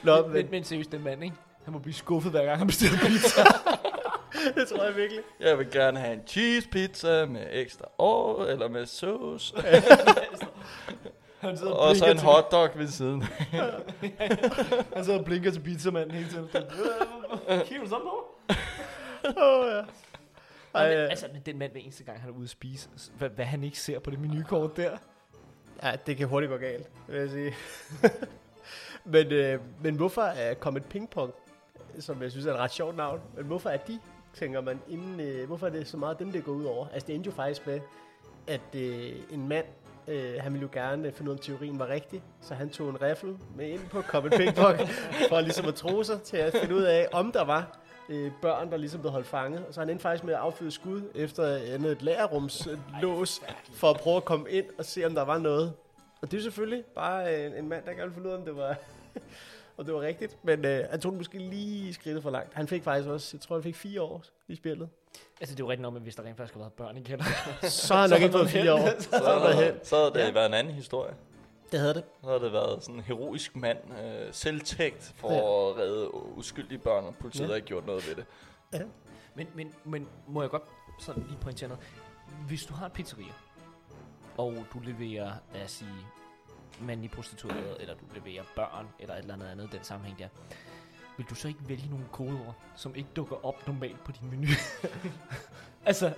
Nå, 0.03 0.23
Men, 0.23 0.33
men 0.33 0.49
men 0.51 0.65
seriøst, 0.65 0.93
den 0.93 1.05
mand, 1.05 1.25
ikke? 1.25 1.37
Han 1.65 1.73
må 1.73 1.79
blive 1.79 1.95
skuffet 1.95 2.31
hver 2.33 2.45
gang, 2.45 2.59
han 2.59 2.67
bestiller 2.67 2.99
pizza. 2.99 3.41
det 4.61 4.69
tror 4.69 4.85
jeg 4.85 4.97
virkelig. 4.97 5.23
Jeg 5.41 5.59
vil 5.59 5.71
gerne 5.71 5.99
have 6.01 6.13
en 6.15 6.21
cheese 6.27 6.69
pizza 6.69 7.27
med 7.27 7.47
ekstra 7.51 7.85
år, 7.99 8.45
eller 8.45 8.69
med 8.69 8.87
sauce, 8.87 9.55
Han 11.39 11.57
sidder 11.57 11.73
og 11.73 11.97
så 11.97 12.07
en 12.07 12.19
hotdog 12.19 12.69
ved 12.75 12.89
siden. 12.89 13.23
Han 14.95 15.05
sidder 15.05 15.19
og 15.19 15.25
blinker 15.25 15.51
til 15.51 15.61
pizzamanden 15.61 16.11
hele 16.11 16.29
tiden. 16.31 16.49
Kigger 17.65 17.85
du 17.85 17.89
sådan 17.89 18.05
på? 18.05 18.37
Åh, 19.43 19.67
ja. 19.73 19.81
Ej, 20.75 20.89
men, 20.89 20.99
øh, 20.99 21.11
altså, 21.11 21.27
men 21.33 21.43
den 21.47 21.59
mand 21.59 21.73
hver 21.73 21.81
eneste 21.81 22.05
gang, 22.05 22.21
han 22.21 22.31
er 22.31 22.35
ude 22.35 22.45
at 22.45 22.51
spise, 22.51 22.89
hvad, 23.19 23.29
hvad 23.29 23.45
han 23.45 23.65
ikke 23.65 23.81
ser 23.81 23.99
på 23.99 24.11
det 24.11 24.21
menukort 24.21 24.77
der. 24.77 24.99
Ja, 25.83 25.97
det 26.07 26.17
kan 26.17 26.29
hurtigt 26.29 26.51
gå 26.51 26.57
galt, 26.57 26.91
vil 27.09 27.21
jeg 27.21 27.31
sige. 27.31 27.55
men, 29.15 29.27
øh, 29.27 29.61
men 29.83 29.97
hvorfor 29.97 30.23
er 30.23 30.55
Comet 30.55 30.85
Ping 30.85 31.11
Pong, 31.11 31.33
som 31.99 32.23
jeg 32.23 32.31
synes 32.31 32.47
er 32.47 32.53
et 32.53 32.59
ret 32.59 32.73
sjovt 32.73 32.97
navn, 32.97 33.21
men 33.37 33.45
hvorfor 33.45 33.71
er 33.71 33.77
de, 33.77 33.99
tænker 34.35 34.61
man, 34.61 34.81
inden, 34.89 35.21
øh, 35.21 35.47
hvorfor 35.47 35.67
er 35.67 35.71
det 35.71 35.89
så 35.89 35.97
meget 35.97 36.19
dem, 36.19 36.33
det 36.33 36.45
går 36.45 36.53
ud 36.53 36.65
over? 36.65 36.87
Altså 36.89 37.07
det 37.07 37.15
endte 37.15 37.29
jo 37.29 37.35
faktisk 37.35 37.67
med, 37.67 37.81
at 38.47 38.75
øh, 38.75 39.13
en 39.31 39.49
mand, 39.49 39.67
øh, 40.09 40.35
han 40.41 40.53
ville 40.53 40.63
jo 40.63 40.69
gerne 40.73 41.13
finde 41.13 41.31
ud 41.31 41.37
af, 41.37 41.39
om 41.39 41.43
teorien 41.43 41.79
var 41.79 41.89
rigtig, 41.89 42.23
så 42.41 42.55
han 42.55 42.71
tog 42.71 42.89
en 42.89 43.03
riffel 43.03 43.37
med 43.57 43.69
ind 43.69 43.89
på 43.89 44.03
Comet 44.03 44.33
Ping 44.33 44.55
Pong, 44.55 44.79
for 45.31 45.41
ligesom 45.41 45.67
at 45.67 45.75
tro 45.75 46.03
sig 46.03 46.23
til 46.23 46.37
at 46.37 46.55
finde 46.61 46.75
ud 46.75 46.83
af, 46.83 47.09
om 47.13 47.33
der 47.33 47.45
var 47.45 47.79
øh, 48.09 48.33
børn, 48.43 48.71
der 48.71 48.77
ligesom 48.77 49.01
blev 49.01 49.13
holdt 49.13 49.27
fanget. 49.27 49.65
Og 49.69 49.75
så 49.75 49.81
han 49.81 49.91
endte 49.91 50.03
faktisk 50.03 50.25
med 50.25 50.35
at 50.35 50.41
affyre 50.41 50.71
skud 50.71 51.03
efter 51.15 51.57
andet 51.75 51.93
et 51.93 52.03
lærerrumslås, 52.03 53.41
for 53.75 53.91
at 53.91 53.97
prøve 53.97 54.17
at 54.17 54.25
komme 54.25 54.51
ind 54.51 54.67
og 54.79 54.85
se, 54.85 55.05
om 55.07 55.15
der 55.15 55.23
var 55.23 55.39
noget. 55.39 55.73
Og 56.23 56.31
det 56.31 56.39
er 56.39 56.43
selvfølgelig 56.43 56.85
bare 56.95 57.47
en, 57.47 57.55
en 57.55 57.69
mand, 57.69 57.85
der 57.85 57.91
gerne 57.93 58.05
vil 58.05 58.15
finde 58.15 58.29
ud 58.29 58.33
af, 58.35 58.39
om 58.39 58.45
det 58.45 58.57
var, 58.57 58.77
og 59.77 59.87
det 59.87 59.95
var 59.95 60.01
rigtigt. 60.01 60.37
Men 60.43 60.65
øh, 60.65 60.85
han 60.91 61.01
tog 61.01 61.13
den 61.13 61.19
måske 61.19 61.39
lige 61.39 61.95
skridtet 61.95 62.23
for 62.23 62.31
langt. 62.31 62.55
Han 62.55 62.69
fik 62.69 62.83
faktisk 62.83 63.09
også, 63.09 63.37
jeg 63.37 63.41
tror, 63.41 63.57
han 63.57 63.63
fik 63.63 63.77
fire 63.77 64.03
år 64.03 64.23
i 64.49 64.55
spillet. 64.57 64.89
Altså, 65.41 65.55
det 65.55 65.61
er 65.61 65.65
jo 65.65 65.71
rigtigt 65.71 65.83
nok, 65.83 65.93
men 65.93 66.03
hvis 66.03 66.15
der 66.17 66.23
rent 66.23 66.37
faktisk 66.37 66.55
har 66.55 66.61
været 66.61 66.73
børn 66.73 66.97
i 66.97 67.03
kælderen. 67.03 67.33
Så 67.63 67.95
har 67.95 68.01
han 68.01 68.11
nok 68.11 68.21
ikke 68.21 68.33
fået 68.33 68.51
fire 68.51 68.75
år. 68.75 68.89
Så, 69.01 69.09
Så 69.19 69.25
er 69.25 69.53
hen. 69.65 69.75
så 69.83 69.97
havde 69.97 70.11
det 70.11 70.19
Ja. 70.19 70.31
været 70.33 70.47
en 70.47 70.55
anden 70.55 70.75
historie. 70.75 71.15
Det 71.73 71.81
havde 71.81 71.95
det. 71.95 72.05
Så 72.23 72.29
havde 72.29 72.41
det 72.41 72.53
været 72.53 72.83
sådan 72.83 72.95
en 72.95 73.01
heroisk 73.01 73.57
mand, 73.57 73.79
øh, 74.03 74.29
selvtægt 74.35 75.13
for 75.17 75.33
ja. 75.33 75.39
at 75.39 75.77
redde 75.77 76.15
uskyldige 76.15 76.79
børn, 76.79 77.05
og 77.05 77.15
politiet 77.21 77.41
Ja. 77.41 77.47
ja. 77.47 77.51
har 77.53 77.57
ikke 77.57 77.67
gjort 77.69 77.87
noget 77.87 78.09
ved 78.09 78.15
det. 78.15 78.27
Men, 79.35 79.49
men, 79.55 79.75
men 79.85 80.09
må 80.29 80.41
jeg 80.41 80.51
godt 80.51 80.63
sådan 81.01 81.23
lige 81.29 81.39
pointere 81.41 81.69
noget? 81.69 81.85
Hvis 82.47 82.65
du 82.65 82.75
har 82.75 82.87
et 82.87 82.93
pizzeria, 82.93 83.33
og 84.37 84.55
du 84.73 84.79
leverer, 84.79 85.33
lad 85.55 85.65
os 85.65 85.71
sige, 85.71 85.91
mandlige 86.81 87.11
prostituerede, 87.15 87.77
eller 87.81 87.95
du 87.95 88.05
leverer 88.15 88.43
børn, 88.57 88.87
eller 88.99 89.15
et 89.15 89.19
eller 89.21 89.35
andet 89.35 89.47
andet 89.47 89.65
i 89.65 89.77
den 89.77 89.85
sammenhæng 89.85 90.19
der, 90.19 90.29
vil 91.17 91.27
du 91.31 91.35
så 91.35 91.49
ikke 91.49 91.61
vælge 91.69 91.91
nogle 91.91 92.05
kodeord, 92.13 92.55
som 92.77 92.95
ikke 92.95 93.09
dukker 93.17 93.47
op 93.47 93.67
normalt 93.67 94.05
på 94.05 94.13
din 94.13 94.31
menu? 94.31 94.47
altså, 95.87 96.13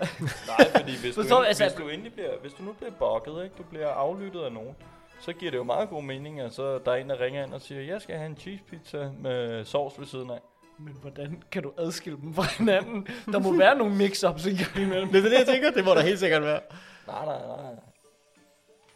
Nej, 0.46 0.70
fordi 0.76 0.96
hvis, 1.00 1.14
du, 1.16 1.22
du? 1.28 1.36
Altså- 1.42 1.64
hvis, 1.64 1.72
du 1.74 1.88
endelig 1.88 2.12
bliver, 2.12 2.38
hvis 2.40 2.52
du 2.52 2.62
nu 2.62 2.72
bliver 2.72 2.90
bokket, 2.92 3.44
ikke? 3.44 3.54
du 3.58 3.62
bliver 3.62 3.88
aflyttet 3.88 4.40
af 4.40 4.52
nogen, 4.52 4.76
så 5.20 5.32
giver 5.32 5.50
det 5.50 5.58
jo 5.58 5.62
meget 5.64 5.88
god 5.88 6.02
mening, 6.02 6.40
at 6.40 6.54
så 6.54 6.78
der 6.78 6.92
er 6.92 6.96
en, 6.96 7.08
der 7.10 7.20
ringer 7.20 7.44
ind 7.44 7.54
og 7.54 7.60
siger, 7.60 7.80
jeg 7.82 8.02
skal 8.02 8.16
have 8.16 8.26
en 8.26 8.36
cheese 8.36 8.62
pizza 8.70 9.10
med 9.18 9.64
sovs 9.64 9.98
ved 9.98 10.06
siden 10.06 10.30
af. 10.30 10.40
men 10.78 10.94
hvordan 11.00 11.42
kan 11.52 11.62
du 11.62 11.72
adskille 11.78 12.18
dem 12.20 12.34
fra 12.34 12.44
hinanden? 12.58 13.08
Der 13.32 13.38
må 13.38 13.56
være 13.56 13.78
nogle 13.78 13.94
mix-ups 13.96 14.48
en 14.48 14.56
gang 14.56 14.76
imellem. 14.86 15.08
Det 15.08 15.18
er 15.18 15.28
det, 15.28 15.38
jeg 15.38 15.46
tænker. 15.46 15.70
Det 15.70 15.84
må 15.84 15.90
der 15.94 16.00
helt 16.00 16.18
sikkert 16.18 16.42
være. 16.42 16.60
Nej, 17.06 17.24
nej, 17.24 17.38
nej. 17.46 17.74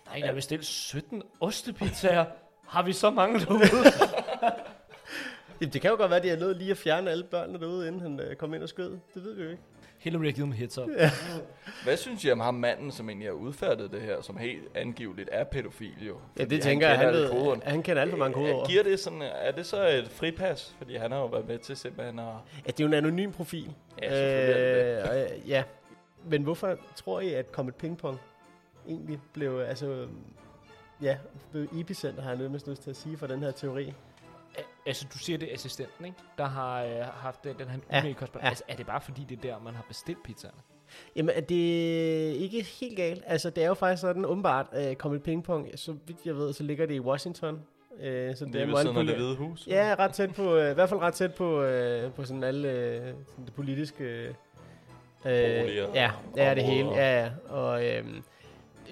Nej, 0.07 0.19
der 0.21 0.27
er 0.27 0.35
bestilt 0.35 0.65
17 0.67 1.23
ostepizzaer. 1.41 2.25
Har 2.69 2.83
vi 2.83 2.93
så 2.93 3.11
mange 3.11 3.41
derude? 3.41 3.61
Jamen, 5.61 5.73
det 5.73 5.81
kan 5.81 5.91
jo 5.91 5.97
godt 5.97 6.11
være, 6.11 6.19
at 6.19 6.25
de 6.25 6.29
har 6.29 6.37
nødt 6.37 6.59
lige 6.59 6.71
at 6.71 6.77
fjerne 6.77 7.11
alle 7.11 7.25
børnene 7.25 7.61
derude, 7.61 7.89
inden 7.89 8.01
han 8.03 8.21
øh, 8.21 8.37
kom 8.37 8.55
ind 8.55 8.63
og 8.63 8.69
skød. 8.69 8.99
Det 9.15 9.25
ved 9.25 9.35
vi 9.35 9.43
jo 9.43 9.51
ikke. 9.51 9.63
Hillary 10.05 10.25
har 10.25 10.33
givet 10.33 10.49
mig 10.49 10.59
heads 10.59 10.79
up. 10.79 10.89
Hvad 11.85 11.97
synes 11.97 12.25
I 12.25 12.31
om 12.31 12.41
ham 12.41 12.55
manden, 12.55 12.91
som 12.91 13.09
egentlig 13.09 13.29
har 13.29 13.33
udfærdet 13.33 13.91
det 13.91 14.01
her, 14.01 14.23
som 14.23 14.37
helt 14.37 14.65
angiveligt 14.75 15.29
er 15.33 15.45
pædofil 15.45 16.07
jo? 16.07 16.17
Ja, 16.39 16.45
det 16.45 16.63
tænker 16.63 16.89
jeg. 16.89 16.99
Han, 16.99 17.15
ved, 17.15 17.63
han 17.63 17.83
kender 17.83 18.03
alt 18.03 18.11
for 18.11 18.19
mange 18.19 18.39
Øh, 18.39 18.45
kodeord. 18.45 18.69
Giver 18.69 18.83
det 18.83 19.01
sådan, 19.01 19.23
er 19.23 19.53
det 19.53 19.67
så 19.67 19.89
et 19.89 20.09
fripas? 20.09 20.75
Fordi 20.79 20.97
han 20.97 21.13
har 21.13 21.19
jo 21.19 21.27
været 21.27 21.49
med 21.49 21.59
til 21.59 21.77
simpelthen 21.77 22.19
at... 22.19 22.25
Ja, 22.25 22.31
det 22.67 22.81
er 22.81 22.85
jo 22.85 22.87
en 22.87 22.95
anonym 22.95 23.33
profil. 23.33 23.75
Ja, 24.03 24.11
selvfølgelig 24.11 25.23
det 25.23 25.43
øh, 25.43 25.49
ja. 25.49 25.63
Men 26.25 26.43
hvorfor 26.43 26.79
tror 26.97 27.21
I, 27.21 27.33
at 27.35 27.47
Comet 27.53 27.75
Ping 27.75 27.99
Pong 27.99 28.21
egentlig 28.89 29.21
blev, 29.33 29.59
altså, 29.59 30.07
ja, 31.03 31.17
blev 31.51 31.69
epicenter, 31.73 32.23
har 32.23 32.31
jeg 32.31 32.39
nødt 32.39 32.69
lyst 32.69 32.83
til 32.83 32.91
at 32.91 32.97
sige, 32.97 33.17
for 33.17 33.27
den 33.27 33.43
her 33.43 33.51
teori? 33.51 33.93
Altså, 34.87 35.07
du 35.13 35.19
siger 35.19 35.39
det 35.39 35.49
er 35.51 35.55
assistenten, 35.55 36.05
ikke? 36.05 36.19
Der 36.39 36.45
har 36.45 36.85
øh, 36.85 36.91
haft 37.01 37.45
den, 37.45 37.59
den 37.59 37.69
her 37.69 37.79
Ja, 37.93 38.05
ja. 38.07 38.15
Altså, 38.41 38.65
er 38.69 38.77
det 38.77 38.87
bare 38.87 39.01
fordi, 39.01 39.25
det 39.29 39.39
er 39.39 39.43
der, 39.43 39.59
man 39.65 39.75
har 39.75 39.85
bestilt 39.89 40.23
pizzaerne? 40.25 40.59
Jamen, 41.17 41.35
er 41.37 41.41
det 41.41 41.55
ikke 42.35 42.63
helt 42.81 42.97
galt? 42.97 43.23
Altså, 43.27 43.51
det 43.51 43.65
er 43.65 43.69
jo 43.69 43.75
faktisk 43.75 44.01
sådan, 44.01 44.25
åbenbart, 44.25 44.67
uh, 44.73 44.95
Comet 44.95 45.23
Ping 45.23 45.45
Pong, 45.45 45.69
så 45.75 45.93
vidt 46.07 46.19
jeg 46.25 46.37
ved, 46.37 46.53
så 46.53 46.63
ligger 46.63 46.87
det 46.87 46.95
i 46.95 47.01
Washington. 47.01 47.55
Uh, 47.55 47.99
så 48.01 48.05
Det 48.05 48.63
er 48.63 48.77
af 48.77 48.85
poli- 48.85 49.07
det 49.07 49.17
hvide 49.17 49.37
hus. 49.37 49.67
Ja, 49.67 49.95
ret 49.99 50.13
tæt 50.13 50.35
på, 50.35 50.55
øh, 50.57 50.71
i 50.71 50.75
hvert 50.75 50.89
fald 50.89 51.01
ret 51.01 51.15
tæt 51.15 51.35
på, 51.35 51.63
øh, 51.63 52.13
på 52.13 52.25
sådan 52.25 52.45
alle 52.45 52.71
øh, 52.71 53.01
sådan 53.27 53.45
det 53.45 53.55
politiske... 53.55 54.05
Øh, 55.25 55.61
Boliger 55.63 55.89
ja, 55.95 56.11
ja, 56.37 56.55
det 56.55 56.65
hele. 56.65 56.89
Ja, 56.89 57.23
ja. 57.25 57.31
Og 57.49 57.87
øhm, 57.87 58.23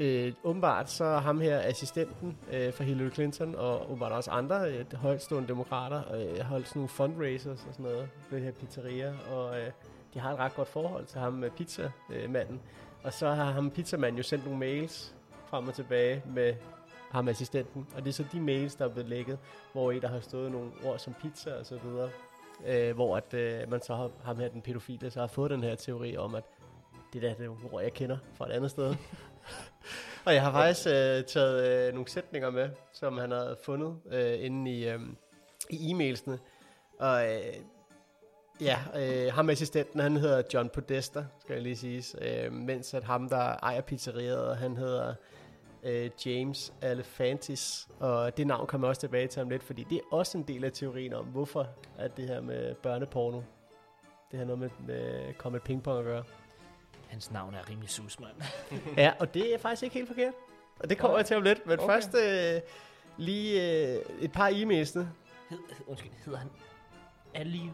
øh, 0.02 0.32
åbenbart 0.44 0.90
så 0.90 1.04
ham 1.04 1.40
her 1.40 1.60
assistenten 1.60 2.38
øh, 2.52 2.72
for 2.72 2.84
Hillary 2.84 3.10
Clinton, 3.10 3.54
og 3.54 3.90
åbenbart 3.90 4.12
også 4.12 4.30
andre 4.30 4.70
øh, 4.70 4.92
højtstående 4.94 5.48
demokrater, 5.48 6.02
øh, 6.14 6.40
holdt 6.40 6.68
sådan 6.68 6.78
nogle 6.78 6.88
fundraisers 6.88 7.64
og 7.68 7.74
sådan 7.74 7.84
noget 7.84 8.08
ved 8.30 8.38
det 8.38 8.44
her 8.44 8.52
pizzeria, 8.52 9.14
og 9.32 9.60
øh, 9.60 9.70
de 10.14 10.20
har 10.20 10.32
et 10.32 10.38
ret 10.38 10.54
godt 10.54 10.68
forhold 10.68 11.06
til 11.06 11.20
ham 11.20 11.32
med 11.32 11.50
pizzamanden. 11.50 12.60
Og 13.04 13.12
så 13.12 13.30
har 13.30 13.52
ham 13.52 13.70
pizzamanden 13.70 14.16
jo 14.16 14.22
sendt 14.22 14.44
nogle 14.44 14.58
mails 14.58 15.14
frem 15.46 15.68
og 15.68 15.74
tilbage 15.74 16.22
med 16.26 16.54
ham 17.10 17.28
assistenten, 17.28 17.86
og 17.96 18.02
det 18.04 18.08
er 18.08 18.12
så 18.12 18.24
de 18.32 18.40
mails, 18.40 18.74
der 18.74 18.84
er 18.84 18.88
blevet 18.88 19.08
lækket, 19.08 19.38
hvor 19.72 19.90
i 19.90 20.00
der 20.00 20.08
har 20.08 20.20
stået 20.20 20.52
nogle 20.52 20.70
ord 20.84 20.98
som 20.98 21.14
pizza 21.22 21.54
og 21.58 21.66
så 21.66 21.78
videre, 21.84 22.10
øh, 22.66 22.94
hvor 22.94 23.16
at, 23.16 23.34
øh, 23.34 23.70
man 23.70 23.82
så 23.82 23.94
har, 23.94 24.10
ham 24.24 24.36
her, 24.36 24.48
den 24.48 24.62
pædofile, 24.62 25.10
så 25.10 25.20
har 25.20 25.26
fået 25.26 25.50
den 25.50 25.62
her 25.62 25.74
teori 25.74 26.16
om, 26.16 26.34
at 26.34 26.44
det 27.12 27.22
der 27.22 27.34
det 27.34 27.44
er 27.44 27.46
nogle 27.46 27.72
ord, 27.72 27.82
jeg 27.82 27.92
kender 27.92 28.18
fra 28.34 28.46
et 28.46 28.52
andet 28.52 28.70
sted. 28.70 28.94
og 30.26 30.34
jeg 30.34 30.42
har 30.42 30.52
faktisk 30.52 30.86
øh, 30.86 31.24
taget 31.24 31.88
øh, 31.88 31.94
nogle 31.94 32.08
sætninger 32.08 32.50
med, 32.50 32.70
som 32.92 33.18
han 33.18 33.30
har 33.30 33.56
fundet 33.64 33.96
øh, 34.12 34.44
inde 34.44 34.70
i, 34.70 34.88
øh, 34.88 35.00
i 35.70 35.90
e-mailsene. 35.90 36.38
Og 36.98 37.34
øh, 37.34 37.54
ja, 38.60 38.78
øh, 38.96 39.32
ham 39.32 39.50
assistenten, 39.50 40.00
han 40.00 40.16
hedder 40.16 40.42
John 40.54 40.68
Podesta, 40.68 41.24
skal 41.40 41.54
jeg 41.54 41.62
lige 41.62 41.76
sige. 41.76 42.04
Øh, 42.20 42.52
mens 42.52 42.94
at 42.94 43.04
ham, 43.04 43.28
der 43.28 43.56
ejer 43.62 43.80
pizzeriet, 43.80 44.56
han 44.56 44.76
hedder 44.76 45.14
øh, 45.82 46.10
James 46.26 46.72
Alefantis. 46.82 47.88
Og 47.98 48.36
det 48.36 48.46
navn 48.46 48.66
kommer 48.66 48.88
også 48.88 49.00
tilbage 49.00 49.26
til 49.26 49.40
ham 49.40 49.48
lidt, 49.48 49.62
fordi 49.62 49.86
det 49.90 49.96
er 49.98 50.14
også 50.16 50.38
en 50.38 50.44
del 50.44 50.64
af 50.64 50.72
teorien 50.72 51.12
om, 51.12 51.24
hvorfor 51.24 51.66
at 51.98 52.16
det 52.16 52.28
her 52.28 52.40
med 52.40 52.74
børneporno, 52.74 53.42
det 54.30 54.38
har 54.38 54.46
noget 54.46 54.58
med, 54.58 54.70
med 54.86 55.34
kommet 55.34 55.62
pingpong 55.62 55.98
at 55.98 56.04
gøre. 56.04 56.24
Hans 57.12 57.30
navn 57.30 57.54
er 57.54 57.70
rimelig 57.70 57.90
sus, 57.90 58.20
mand. 58.20 58.32
Ja, 58.96 59.12
og 59.18 59.34
det 59.34 59.54
er 59.54 59.58
faktisk 59.58 59.82
ikke 59.82 59.94
helt 59.94 60.08
forkert. 60.08 60.34
Og 60.80 60.90
det 60.90 60.98
kommer 60.98 61.18
jeg 61.18 61.26
til 61.26 61.36
om 61.36 61.42
lidt. 61.42 61.66
Men 61.66 61.72
okay. 61.80 61.84
Okay. 61.84 61.94
først 61.94 62.14
øh, 62.14 62.60
lige 63.16 63.82
øh, 63.92 63.98
et 64.20 64.32
par 64.32 64.48
e-mails'ene. 64.48 65.04
Hed, 65.50 65.58
undskyld, 65.86 66.10
hedder 66.24 66.38
han 66.38 66.48
Ali 67.34 67.70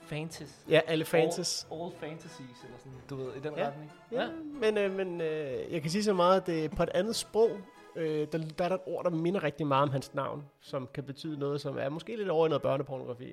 Fantas? 0.00 0.64
Ja, 0.68 0.80
Alefantis. 0.86 1.66
All, 1.72 1.82
all 1.82 1.92
Fantasies, 2.00 2.64
eller 2.64 2.78
sådan, 2.78 2.92
du 3.10 3.16
ved, 3.16 3.34
i 3.36 3.40
den 3.40 3.54
Ja. 3.56 3.66
retning. 3.66 3.92
Ja, 4.12 4.28
men, 4.60 4.78
øh, 4.78 4.92
men 4.96 5.20
øh, 5.20 5.72
jeg 5.72 5.82
kan 5.82 5.90
sige 5.90 6.04
så 6.04 6.12
meget, 6.12 6.40
at 6.40 6.46
det 6.46 6.64
er 6.64 6.68
på 6.68 6.82
et 6.82 6.90
andet 6.94 7.16
sprog. 7.16 7.50
Øh, 7.96 8.26
der, 8.32 8.38
der 8.38 8.64
er 8.64 8.68
der 8.68 8.76
et 8.76 8.82
ord, 8.86 9.04
der 9.04 9.10
minder 9.10 9.42
rigtig 9.42 9.66
meget 9.66 9.82
om 9.82 9.90
hans 9.90 10.14
navn, 10.14 10.44
som 10.60 10.88
kan 10.94 11.04
betyde 11.04 11.38
noget, 11.38 11.60
som 11.60 11.78
er 11.78 11.88
måske 11.88 12.16
lidt 12.16 12.28
over 12.28 12.46
i 12.46 12.48
noget 12.48 12.62
børnepornografi. 12.62 13.32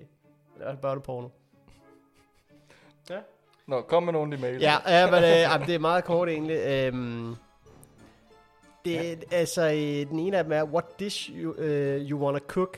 Eller 0.60 0.76
børneporno. 0.76 1.30
Ja. 3.10 3.19
Nå, 3.69 3.82
kom 3.82 4.03
med 4.03 4.13
nogle 4.13 4.34
af 4.34 4.38
de 4.38 4.41
mails. 4.41 4.62
Ja, 4.62 4.75
ja 4.88 5.12
men 5.12 5.23
øh, 5.23 5.67
det 5.67 5.75
er 5.75 5.79
meget 5.79 6.03
kort 6.03 6.29
egentlig. 6.29 6.58
Øhm, 6.58 7.36
det, 8.86 8.95
ja. 8.95 9.15
altså, 9.32 9.62
øh, 9.62 10.10
den 10.10 10.19
ene 10.19 10.38
af 10.38 10.43
dem 10.43 10.53
er, 10.53 10.63
what 10.63 10.99
dish 10.99 11.32
you, 11.36 11.51
uh, 11.51 12.10
you 12.10 12.19
wanna 12.19 12.39
cook? 12.47 12.77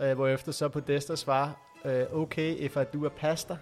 Uh, 0.00 0.12
hvorefter 0.12 0.52
så 0.52 0.68
på 0.68 0.80
Desta 0.80 1.16
svarer, 1.16 1.50
uh, 1.84 2.22
okay, 2.22 2.56
if 2.58 2.76
I 2.76 2.96
do 2.96 3.06
a 3.06 3.08
pasta. 3.08 3.56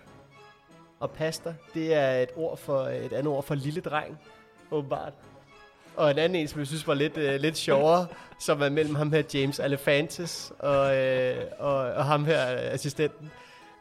Og 1.00 1.10
pasta, 1.10 1.54
det 1.74 1.94
er 1.94 2.10
et 2.10 2.28
ord 2.36 2.58
for 2.58 2.82
et 2.82 3.12
andet 3.12 3.26
ord 3.26 3.44
for 3.44 3.54
lille 3.54 3.80
dreng, 3.80 4.18
åbenbart. 4.70 5.12
Og 5.96 6.10
en 6.10 6.18
anden 6.18 6.40
en, 6.40 6.48
som 6.48 6.58
jeg 6.58 6.66
synes 6.66 6.86
var 6.86 6.94
lidt, 6.94 7.16
uh, 7.16 7.34
lidt 7.34 7.56
sjovere, 7.56 8.06
som 8.40 8.62
er 8.62 8.68
mellem 8.68 8.94
ham 8.94 9.12
her, 9.12 9.22
James 9.34 9.60
Alefantis, 9.60 10.52
og, 10.58 10.96
uh, 10.96 11.42
og, 11.58 11.76
og 11.76 12.04
ham 12.04 12.24
her, 12.24 12.40
assistenten 12.48 13.30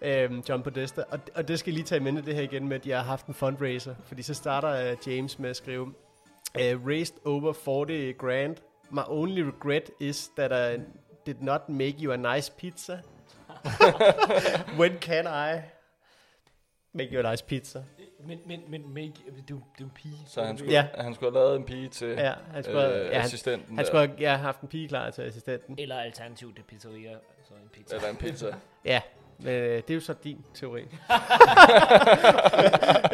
øhm, 0.03 0.43
John 0.49 0.63
Podesta. 0.63 1.03
Og, 1.09 1.19
og 1.35 1.47
det 1.47 1.59
skal 1.59 1.71
jeg 1.71 1.75
lige 1.75 1.85
tage 1.85 1.99
i 1.99 2.03
mente 2.03 2.21
det 2.21 2.35
her 2.35 2.41
igen 2.41 2.67
med, 2.67 2.75
at 2.77 2.83
de 2.83 2.91
har 2.91 3.01
haft 3.03 3.25
en 3.25 3.33
fundraiser. 3.33 3.95
Fordi 4.05 4.21
så 4.21 4.33
starter 4.33 4.91
uh, 4.91 5.07
James 5.07 5.39
med 5.39 5.49
at 5.49 5.55
skrive, 5.55 5.81
uh, 5.83 6.87
Raised 6.87 7.15
over 7.25 7.53
40 7.53 8.13
grand. 8.13 8.55
My 8.89 9.01
only 9.07 9.39
regret 9.41 9.91
is 9.99 10.29
that 10.37 10.77
I 10.77 10.81
did 11.25 11.35
not 11.41 11.69
make 11.69 11.95
you 11.99 12.11
a 12.13 12.35
nice 12.35 12.51
pizza. 12.57 12.99
When 14.79 14.97
can 15.01 15.25
I 15.25 15.61
make 16.93 17.09
you 17.13 17.27
a 17.27 17.31
nice 17.31 17.43
pizza? 17.45 17.83
Men, 18.27 18.39
men, 18.45 18.61
men, 18.67 18.93
men 18.93 19.11
det, 19.11 19.21
er 19.37 19.43
jo- 19.51 19.61
det 19.77 19.79
er 19.79 19.83
en 19.83 19.91
pige. 19.95 20.17
Så 20.27 20.43
han 20.43 20.57
skulle, 20.57 20.73
Ja. 20.73 20.87
han 20.97 21.13
skulle 21.15 21.31
have 21.31 21.45
lavet 21.45 21.55
en 21.59 21.65
pige 21.65 21.89
til 21.89 22.07
Ja, 22.07 22.33
han 22.53 22.63
skulle, 22.63 22.93
øh, 22.93 22.99
øh, 22.99 23.05
ja, 23.05 23.13
han, 23.13 23.21
assistenten. 23.21 23.67
han 23.69 23.77
der. 23.77 23.83
skulle 23.83 24.07
have 24.07 24.17
ja, 24.19 24.35
haft 24.35 24.61
en 24.61 24.67
pige 24.67 24.87
klar 24.87 25.09
til 25.09 25.21
assistenten. 25.21 25.75
Eller 25.79 25.95
alternativt 25.95 26.57
det 26.57 26.65
pizzeria, 26.65 27.11
altså 27.11 27.53
en 27.63 27.69
pizza. 27.73 27.95
Eller 27.95 28.09
en 28.09 28.15
pizza. 28.15 28.55
Ja, 28.85 29.01
men 29.39 29.53
øh, 29.53 29.75
det 29.75 29.89
er 29.89 29.93
jo 29.93 29.99
så 30.01 30.13
din 30.23 30.45
teori. 30.53 30.81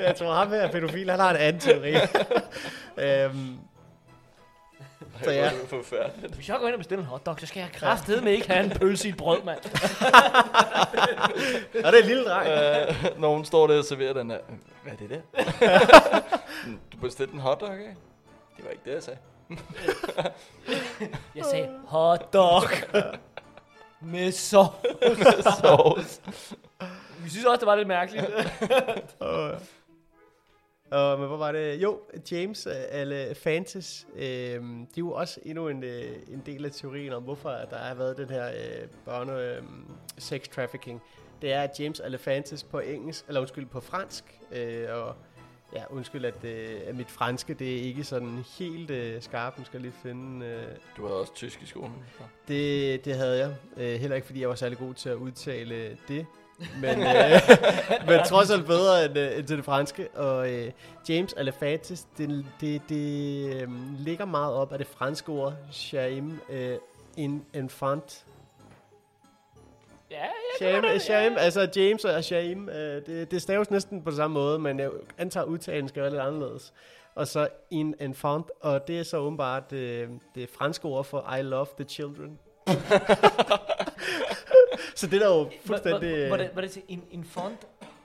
jeg 0.08 0.16
tror, 0.18 0.34
ham 0.34 0.50
her 0.50 0.72
pædofil, 0.72 1.10
han 1.10 1.20
har 1.20 1.30
en 1.30 1.36
anden 1.36 1.62
teori. 1.62 1.94
øhm, 2.98 3.58
Så 5.24 5.32
ja. 5.32 5.50
Det 5.50 5.64
er 5.64 5.68
forfærdeligt. 5.68 6.36
Hvis 6.36 6.50
jeg 6.50 6.58
går 6.60 6.68
ind 6.68 6.74
og 6.76 6.80
bestiller 6.80 7.04
en 7.04 7.10
hotdog, 7.10 7.40
så 7.40 7.46
skal 7.46 7.60
jeg 7.60 7.70
kraftedeme 7.74 8.32
ikke 8.32 8.48
have 8.52 8.64
en 8.64 8.70
pølse 8.70 9.08
i 9.08 9.12
et 9.12 9.18
brød, 9.18 9.44
mand. 9.44 9.60
og 11.86 11.92
det 11.92 12.00
er 12.00 12.02
en 12.02 12.06
lille 12.08 12.26
dreng. 12.26 12.48
Øh, 12.50 13.20
når 13.20 13.34
hun 13.36 13.46
står 13.46 13.68
der 13.68 13.78
og 13.78 13.86
serverer 13.86 14.14
den 14.14 14.32
her. 14.32 14.38
Hvad 14.84 14.94
er 14.94 14.98
det 14.98 15.10
der? 15.10 15.22
du 16.94 16.98
bestilte 17.02 17.34
en 17.34 17.40
hotdog, 17.40 17.74
ikke? 17.74 17.96
Det 18.58 18.66
var 18.66 18.72
ikke 18.72 18.84
det, 18.86 18.94
jeg 18.94 19.04
sagde. 19.04 19.20
Jeg 21.36 21.46
sagde 21.52 21.70
hotdog. 21.88 22.64
Med 24.02 24.32
sovs. 24.32 26.22
Vi 27.24 27.30
synes 27.30 27.46
også, 27.46 27.60
det 27.60 27.66
var 27.66 27.76
lidt 27.76 27.88
mærkeligt. 27.88 28.26
Og, 29.20 29.52
Og 30.92 31.20
men 31.20 31.28
hvor 31.28 31.38
var 31.38 31.52
det? 31.52 31.82
Jo, 31.82 32.00
James 32.32 32.66
og 32.66 32.74
alle 32.76 33.36
Fantas, 33.36 34.08
øh, 34.16 34.22
de 34.22 34.82
er 34.82 34.86
jo 34.98 35.12
også 35.12 35.40
endnu 35.46 35.68
en, 35.68 35.84
øh, 35.84 36.16
en 36.28 36.44
del 36.46 36.66
af 36.66 36.72
teorien 36.72 37.14
om, 37.14 37.24
hvorfor 37.24 37.50
der 37.50 37.78
har 37.78 37.94
været 37.94 38.18
den 38.18 38.30
her 38.30 38.48
øh, 38.48 38.88
børne 39.06 39.34
øh, 39.34 39.64
sex 40.18 40.48
trafficking. 40.48 41.02
Det 41.42 41.54
er, 41.54 41.62
at 41.62 41.80
James 41.80 42.00
Alefantis 42.00 42.64
på 42.64 42.80
engelsk, 42.80 43.26
eller 43.28 43.42
undskyld, 43.42 43.66
på 43.66 43.80
fransk, 43.80 44.40
øh, 44.52 44.88
og 44.90 45.16
ja, 45.74 45.84
undskyld, 45.90 46.26
at, 46.26 46.44
øh, 46.44 46.80
at 46.88 46.96
mit 46.96 47.12
franske, 47.12 47.54
det 47.54 47.78
er 47.78 47.82
ikke 47.82 48.04
sådan 48.04 48.46
helt 48.60 48.92
øh, 48.92 49.22
skarpt. 49.22 49.58
Nu 49.60 49.66
skal 49.66 49.78
jeg 49.78 49.82
lige 49.82 49.94
finde... 50.04 50.46
Øh, 50.46 50.64
Du 50.98 51.06
havde 51.06 51.20
også 51.20 51.34
tysk 51.34 51.62
i 51.62 51.66
skolen. 51.66 51.96
Så. 52.18 52.24
det, 52.48 53.06
det 53.06 53.16
havde 53.16 53.40
jeg. 53.40 53.56
Øh, 53.78 54.00
heller 54.00 54.16
ikke, 54.16 54.26
fordi 54.26 54.42
jeg 54.42 54.50
var 54.50 54.56
særlig 54.56 54.78
god 54.78 54.94
til 54.94 55.10
at 55.10 55.16
udtale 55.16 55.98
det. 56.08 56.26
Men, 56.82 57.00
øh, 57.16 57.42
men 58.08 58.20
trods 58.28 58.52
alt 58.52 58.66
bedre 58.66 59.06
end, 59.06 59.18
øh, 59.18 59.38
end 59.38 59.48
til 59.48 59.58
det 59.58 59.66
franske. 59.66 60.08
Og 60.16 60.52
øh, 60.52 60.72
James 61.10 61.34
Alefantis, 61.34 62.08
det, 62.18 62.46
det, 62.62 62.82
det 62.90 63.54
øh, 63.62 63.68
ligger 64.00 64.26
meget 64.26 64.54
op 64.54 64.72
af 64.72 64.78
det 64.78 64.88
franske 64.88 65.32
ord 65.32 65.54
Shaim 65.72 66.40
øh, 66.50 66.78
in 67.18 67.46
enfant. 67.54 68.26
Ja, 70.62 70.80
Shaim, 70.82 71.00
Shaim, 71.00 71.34
altså 71.38 71.70
James 71.76 72.06
og 72.06 72.24
Shaim, 72.24 72.70
øh, 72.70 73.06
det, 73.06 73.32
det 73.32 73.42
staves 73.42 73.72
næsten 73.72 74.02
på 74.04 74.12
samme 74.12 74.34
måde, 74.34 74.60
men 74.60 74.80
jeg 74.80 74.90
antager 75.18 75.44
udtalen 75.46 75.88
skal 75.88 76.02
være 76.02 76.12
lidt 76.12 76.22
anderledes. 76.22 76.74
Og 77.16 77.28
så 77.28 77.48
in 77.72 77.96
enfant, 78.00 78.46
og 78.62 78.88
det 78.88 79.00
er 79.00 79.04
så 79.04 79.18
åbenbart 79.18 79.74
øh, 79.74 80.08
det 80.36 80.50
franske 80.50 80.86
ord 80.86 81.06
for 81.06 81.36
I 81.40 81.42
love 81.42 81.68
the 81.80 81.86
children. 81.90 82.40
så 84.96 85.08
det 85.08 85.14
er 85.14 85.20
der 85.20 85.36
jo 85.38 85.50
fuldstændig... 85.66 86.30
Var 86.30 86.38
det, 86.38 86.50
var 86.54 86.62
det 86.62 86.72
til 86.72 86.82
en, 86.88 87.04
en 87.12 87.24
fond? 87.24 87.54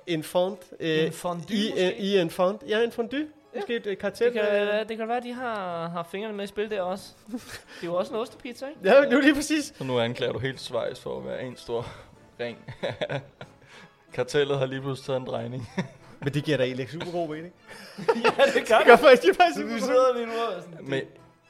Enfant. 0.07 0.59
Øh, 0.81 1.05
En 1.07 1.13
fondue 1.13 1.57
i, 1.57 1.71
måske? 1.71 1.87
øh, 1.87 2.01
I 2.01 2.19
enfant. 2.19 2.63
Ja, 2.69 2.85
en 2.85 2.93
fondue. 2.93 3.27
Måske 3.55 3.77
et 3.77 3.99
kartel. 3.99 4.27
Det 4.27 4.33
kan, 4.35 4.89
det 4.89 4.97
kan 4.97 5.09
være, 5.09 5.17
at 5.17 5.23
de 5.23 5.33
har, 5.33 5.89
har 5.89 6.09
fingrene 6.11 6.37
med 6.37 6.45
i 6.45 6.47
spil 6.47 6.71
der 6.71 6.83
også. 6.83 7.05
Det 7.33 7.83
er 7.83 7.87
jo 7.87 7.95
også 7.95 8.13
en 8.13 8.19
ostepizza, 8.21 8.67
ikke? 8.67 8.81
Ja, 8.85 9.11
nu 9.11 9.21
lige 9.21 9.35
præcis. 9.35 9.73
Så 9.79 9.85
nu 9.85 9.99
anklager 9.99 10.33
du 10.33 10.39
helt 10.39 10.61
Schweiz 10.61 10.99
for 11.01 11.19
at 11.19 11.27
være 11.27 11.43
en 11.43 11.57
stor 11.57 11.87
ring. 12.41 12.59
Kartellet 14.15 14.59
har 14.59 14.67
lige 14.67 14.81
pludselig 14.81 15.07
taget 15.07 15.21
en 15.21 15.27
drejning. 15.27 15.69
Men 16.23 16.35
det 16.35 16.45
giver 16.45 16.57
da 16.57 16.65
egentlig 16.65 16.89
super 16.91 17.13
god 17.13 17.29
mening. 17.29 17.55
ja, 17.99 18.31
det 18.55 18.69
gør 18.69 18.79
Det 18.79 18.87
gør 18.87 18.97
faktisk, 18.97 19.23
det 19.23 19.31
er 19.31 19.35
faktisk 19.35 19.61
super 19.61 19.79
sidder 19.79 20.15
lige 20.15 20.27
nu 20.27 20.33
og 20.33 20.63
sådan, 20.63 20.79
Men, 20.81 21.03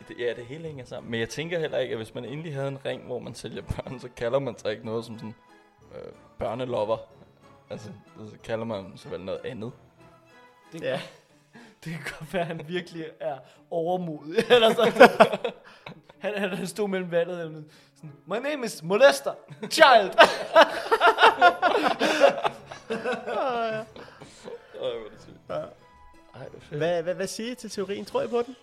det, 0.08 0.18
ja, 0.18 0.32
det 0.36 0.46
hele 0.46 0.64
hænger 0.64 0.84
sammen. 0.84 1.10
Men 1.10 1.20
jeg 1.20 1.28
tænker 1.28 1.58
heller 1.58 1.78
ikke, 1.78 1.92
at 1.92 1.98
hvis 1.98 2.14
man 2.14 2.24
endelig 2.24 2.54
havde 2.54 2.68
en 2.68 2.78
ring, 2.84 3.02
hvor 3.02 3.18
man 3.18 3.34
sælger 3.34 3.62
børn, 3.62 4.00
så 4.00 4.08
kalder 4.16 4.38
man 4.38 4.58
sig 4.58 4.70
ikke 4.70 4.86
noget 4.86 5.04
som 5.04 5.18
sådan 5.18 5.34
øh, 5.94 6.12
børnelover. 6.38 6.96
Altså, 7.70 7.88
så 8.18 8.36
kalder 8.44 8.64
man 8.64 8.92
så 8.96 9.08
vel 9.08 9.20
noget 9.20 9.40
andet. 9.44 9.72
det, 10.72 10.82
Ja. 10.82 11.00
det 11.84 11.92
kan 11.92 12.00
godt 12.18 12.32
være, 12.34 12.42
at 12.42 12.46
han 12.48 12.60
virkelig 12.68 13.04
er 13.20 13.38
overmodig. 13.70 14.44
Eller 14.50 14.74
sådan. 14.74 14.92
Han, 16.24 16.38
han, 16.38 16.56
han 16.56 16.66
stod 16.66 16.88
mellem 16.88 17.10
valget 17.10 17.38
eller 17.38 17.50
noget. 17.52 17.66
sådan, 17.94 18.12
My 18.26 18.48
name 18.48 18.66
is 18.66 18.82
Molester 18.82 19.34
Child. 19.70 20.10
Ej, 24.80 24.90
hvor 24.90 25.06
er 25.06 25.10
det 25.10 25.22
sygt. 25.22 25.36
Ja. 25.48 25.54
Ej. 25.54 26.48
Hvad, 26.70 27.02
hvad, 27.02 27.14
hvad 27.14 27.26
siger 27.26 27.52
I 27.52 27.54
til 27.54 27.70
teorien? 27.70 28.04
Tror 28.04 28.22
I 28.22 28.26
på 28.26 28.42
den? 28.46 28.56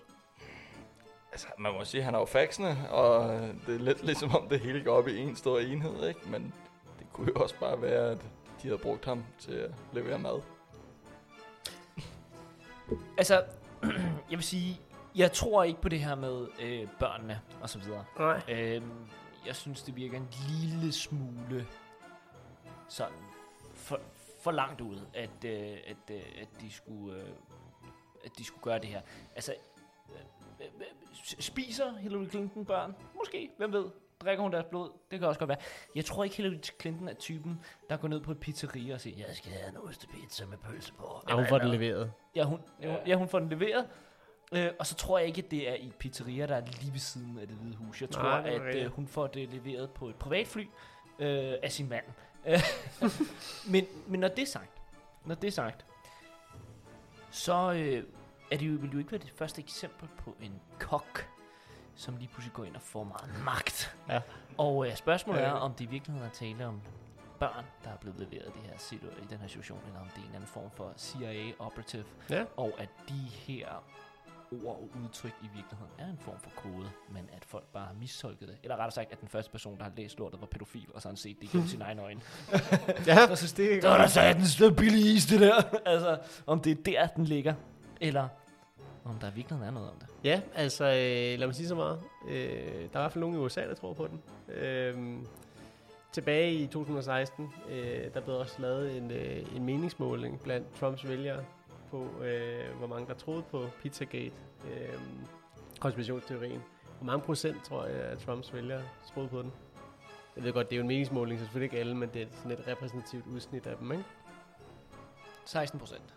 Altså, 1.32 1.47
man 1.57 1.74
må 1.74 1.86
sige, 1.86 2.01
at 2.01 2.05
han 2.05 2.16
er 2.16 2.20
jo 2.20 2.26
faxende, 2.26 2.78
og 2.89 3.30
det 3.68 3.76
er 3.76 3.80
lidt 3.80 4.03
ligesom 4.05 4.36
om 4.36 4.49
det 4.49 4.59
hele 4.59 4.84
går 4.84 4.97
op 4.97 5.07
i 5.07 5.18
en 5.20 5.36
stor 5.36 5.59
enhed, 5.59 6.07
ikke? 6.07 6.20
Men 6.30 6.53
det 6.99 7.07
kunne 7.14 7.28
jo 7.36 7.43
også 7.43 7.55
bare 7.59 7.82
være, 7.82 8.12
at 8.12 8.18
de 8.62 8.68
havde 8.68 8.78
brugt 8.78 9.05
ham 9.05 9.26
til 9.39 9.51
at 9.51 9.72
levere 9.93 10.20
mad. 10.20 10.41
altså, 13.18 13.43
jeg 14.32 14.38
vil 14.38 14.43
sige, 14.43 14.80
jeg 15.16 15.32
tror 15.32 15.64
ikke 15.64 15.82
på 15.82 15.89
det 15.89 15.99
her 15.99 16.16
med 16.16 16.47
øh, 16.59 16.88
børnene 16.99 17.41
og 17.62 17.70
så 17.70 17.80
videre. 17.80 18.05
Nej. 18.20 18.41
Øhm, 18.49 18.91
jeg 19.45 19.55
synes, 19.55 19.84
det 19.84 19.95
virker 19.95 20.18
en 20.18 20.28
lille 20.49 20.91
smule 20.91 21.68
sådan 22.89 23.18
for, 23.74 23.99
for 24.41 24.51
langt 24.51 24.82
ud, 24.82 24.99
at, 25.14 25.45
øh, 25.45 25.78
at, 25.88 26.16
øh, 26.16 26.22
at, 26.41 26.47
de 26.62 26.72
skulle, 26.72 27.22
øh, 27.22 27.30
at 28.26 28.32
de 28.38 28.43
skulle 28.43 28.64
gøre 28.64 28.80
det 28.80 28.88
her. 28.88 29.01
Altså, 29.36 29.55
øh, 30.09 30.16
øh, 30.59 30.68
øh, 30.80 30.86
spiser 31.39 31.97
Hillary 31.97 32.30
Clinton 32.30 32.66
børn? 32.66 32.95
Måske, 33.18 33.49
hvem 33.57 33.74
ved? 33.74 33.86
Drikker 34.22 34.41
hun 34.41 34.51
deres 34.51 34.66
blod? 34.70 34.89
Det 35.12 35.20
kan 35.20 35.28
også 35.28 35.39
godt 35.39 35.47
være. 35.47 35.57
Jeg 35.95 36.05
tror 36.05 36.24
ikke, 36.24 36.36
Hillary 36.36 36.57
Clinton 36.82 37.07
er 37.07 37.14
typen, 37.14 37.59
der 37.89 37.97
går 37.97 38.07
ned 38.07 38.22
på 38.22 38.32
et 38.32 38.39
pizzeria 38.39 38.93
og 38.93 39.01
siger, 39.01 39.28
jeg 39.28 39.36
skal 39.36 39.51
have 39.51 39.70
en 39.70 39.78
ostepizza 39.78 40.45
med 40.45 40.57
pølse 40.57 40.93
på. 40.93 41.24
Ja, 41.30 41.36
hun 41.36 41.45
får 41.47 41.57
den 41.57 41.70
leveret. 41.70 42.12
Ja, 42.36 42.43
hun, 42.43 42.59
ja, 42.82 43.16
hun 43.16 43.30
får 43.30 43.39
den 43.39 43.49
leveret. 43.49 43.88
Øh, 44.52 44.70
og 44.80 44.88
så 44.88 44.95
tror 44.95 45.18
jeg 45.20 45.28
ikke, 45.28 45.41
at 45.45 45.52
det 45.52 45.70
er 45.70 45.76
i 45.76 45.91
pizzeria, 45.99 46.45
der 46.47 46.56
er 46.56 46.66
lige 46.66 46.91
ved 46.93 46.99
siden 46.99 47.38
af 47.39 47.47
det 47.47 47.58
hvide 47.58 47.76
hus. 47.76 48.02
Jeg 48.02 48.10
tror, 48.10 48.22
Nej, 48.24 48.39
at 48.54 48.62
rigtigt. 48.62 48.86
øh, 48.86 48.91
hun 48.91 49.08
får 49.08 49.28
det 49.28 49.49
leveret 49.49 49.89
på 49.91 50.08
et 50.10 50.16
privatfly 50.16 50.66
øh, 51.20 51.54
af 51.64 51.72
sin 51.72 51.89
mand. 51.89 52.06
Øh, 52.45 52.60
men, 53.72 53.86
men 54.08 54.20
når 54.20 54.28
det 54.28 54.39
er 54.41 54.45
sagt, 54.47 54.70
når 55.26 55.36
det 55.36 55.47
er 55.47 55.52
sagt, 55.52 55.86
så 57.32 57.72
øh, 57.72 58.04
er 58.52 58.58
det 58.58 58.66
jo, 58.68 58.72
vil 58.72 58.82
det 58.89 58.93
jo 58.93 58.99
ikke 58.99 59.12
være 59.12 59.22
det 59.22 59.32
første 59.32 59.62
eksempel 59.62 60.08
på 60.18 60.36
en 60.41 60.62
kok, 60.80 61.28
som 61.95 62.18
lige 62.18 62.28
pludselig 62.28 62.54
går 62.54 62.64
ind 62.64 62.76
og 62.76 62.82
får 62.82 63.04
meget 63.04 63.43
magt. 63.45 63.95
Ja. 64.10 64.22
Og 64.58 64.88
øh, 64.88 64.95
spørgsmålet 64.95 65.41
er, 65.43 65.47
Ja. 65.47 65.54
om 65.60 65.74
det 65.74 65.86
i 65.86 65.88
virkeligheden 65.88 66.28
er 66.30 66.34
tale 66.34 66.66
om 66.66 66.82
børn, 67.39 67.66
der 67.84 67.89
er 67.89 67.97
blevet 67.97 68.20
leveret 68.20 68.47
i, 68.47 68.60
det 68.60 68.70
her 68.70 68.78
situ- 68.78 69.24
i 69.24 69.26
den 69.30 69.38
her 69.38 69.47
situation, 69.47 69.80
eller 69.88 69.99
om 69.99 70.08
det 70.16 70.24
er 70.24 70.28
en 70.30 70.36
anden 70.36 70.47
form 70.47 70.72
for 70.72 70.93
CIA-operative, 70.97 72.04
Ja. 72.30 72.45
og 72.58 72.74
at 72.78 72.89
de 73.10 73.14
her 73.32 73.84
ord 74.52 74.76
og 74.76 74.89
udtryk 75.04 75.34
i 75.41 75.49
virkeligheden 75.56 75.91
er 75.97 76.06
en 76.06 76.18
form 76.22 76.39
for 76.39 76.49
kode, 76.56 76.89
men 77.10 77.30
at 77.34 77.45
folk 77.45 77.64
bare 77.74 77.86
har 77.86 77.93
mistolket 77.93 78.47
det. 78.47 78.58
Eller 78.64 78.76
rettere 78.76 78.91
sagt, 78.91 79.12
at 79.12 79.22
den 79.22 79.28
første 79.28 79.52
person, 79.52 79.78
der 79.78 79.84
har 79.84 79.91
læst 79.97 80.20
lortet, 80.20 80.41
var 80.41 80.47
pædofil, 80.47 80.88
og 80.93 81.02
så 81.02 81.08
har 81.08 81.12
han 81.12 81.18
set 81.18 81.38
det 81.41 81.43
igennem 81.43 81.68
sine 81.68 81.84
egne 81.84 82.02
øjne. 82.02 82.22
Ja, 83.08 83.28
jeg 83.30 83.38
synes, 83.38 83.54
det 83.54 83.66
er 83.66 83.82
Det 83.82 83.89
var 83.89 83.97
da 83.97 84.08
satans 84.08 84.56
det 84.56 84.76
billige 84.76 85.14
is, 85.14 85.26
det 85.26 85.39
der. 85.39 85.62
altså, 85.93 86.18
om 86.47 86.60
det 86.60 86.72
er 86.72 86.84
der, 86.84 87.08
den 87.08 87.26
ligger, 87.26 87.54
eller 88.02 88.28
om 89.06 89.16
der 89.20 89.32
i 89.32 89.34
virkeligheden 89.36 89.68
er 89.68 89.72
noget 89.72 89.89
om 89.89 89.95
det. 89.99 90.08
Ja, 90.24 90.41
altså, 90.56 90.86
øh, 90.86 91.39
lad 91.39 91.47
mig 91.47 91.56
sige 91.56 91.68
så 91.68 91.76
meget. 91.76 91.99
Øh, 92.28 92.34
der 92.34 92.74
er 92.74 92.84
i 92.84 92.89
hvert 92.91 93.12
fald 93.12 93.22
nogen 93.22 93.36
i 93.36 93.39
USA, 93.39 93.62
der 93.62 93.76
tror 93.76 93.93
på 93.93 94.08
den. 94.08 94.22
Øh, 94.56 95.18
tilbage 96.12 96.54
i 96.54 96.68
2016, 96.68 97.49
øh, 97.70 98.14
der 98.14 98.22
blev 98.22 98.36
også 98.36 98.56
lavet 98.60 98.97
en, 98.97 99.12
øh, 99.12 99.56
en 99.56 99.66
meningsmåling 99.66 100.39
blandt 100.39 100.76
Trumps 100.80 101.08
vælgere 101.08 101.43
på, 101.92 102.24
øh, 102.24 102.78
hvor 102.78 102.88
mange 102.88 103.08
der 103.08 103.14
troede 103.14 103.44
på 103.52 103.66
Pizzagate, 103.82 104.36
øh, 104.72 105.00
konspirationsteorien. 105.80 106.62
Hvor 106.98 107.06
mange 107.06 107.26
procent, 107.26 107.64
tror 107.64 107.86
jeg, 107.86 107.96
at 107.96 108.20
Trumps 108.20 108.54
vælgere 108.54 108.82
troede 109.14 109.30
på 109.30 109.42
den? 109.42 109.52
Jeg 110.36 110.44
ved 110.44 110.54
godt, 110.54 110.70
det 110.70 110.76
er 110.76 110.78
jo 110.78 110.82
en 110.82 110.88
meningsmåling, 110.88 111.39
så 111.39 111.46
selvfølgelig 111.46 111.66
ikke 111.66 111.80
alle, 111.80 111.96
men 111.96 112.10
det 112.14 112.22
er 112.22 112.26
sådan 112.36 112.52
et 112.52 112.68
repræsentativt 112.68 113.28
udsnit 113.28 113.68
af 113.68 113.78
dem, 113.78 113.92
ikke? 113.92 114.04
16 115.46 115.80
procent. 115.80 116.16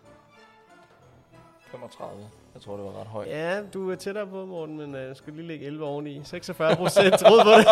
35. 1.59 2.29
Jeg 2.53 2.61
tror, 2.61 2.75
det 2.77 2.85
var 2.85 2.99
ret 2.99 3.07
højt. 3.07 3.27
Ja, 3.27 3.63
du 3.73 3.91
er 3.91 3.95
tættere 3.95 4.27
på, 4.27 4.45
Morten, 4.45 4.77
men 4.77 4.95
øh, 4.95 5.15
skal 5.15 5.33
lige 5.33 5.47
lægge 5.47 5.65
11 5.65 5.85
oveni. 5.85 6.21
46 6.23 6.75
procent 6.75 7.19
troede 7.19 7.43
på 7.43 7.49
det. 7.49 7.65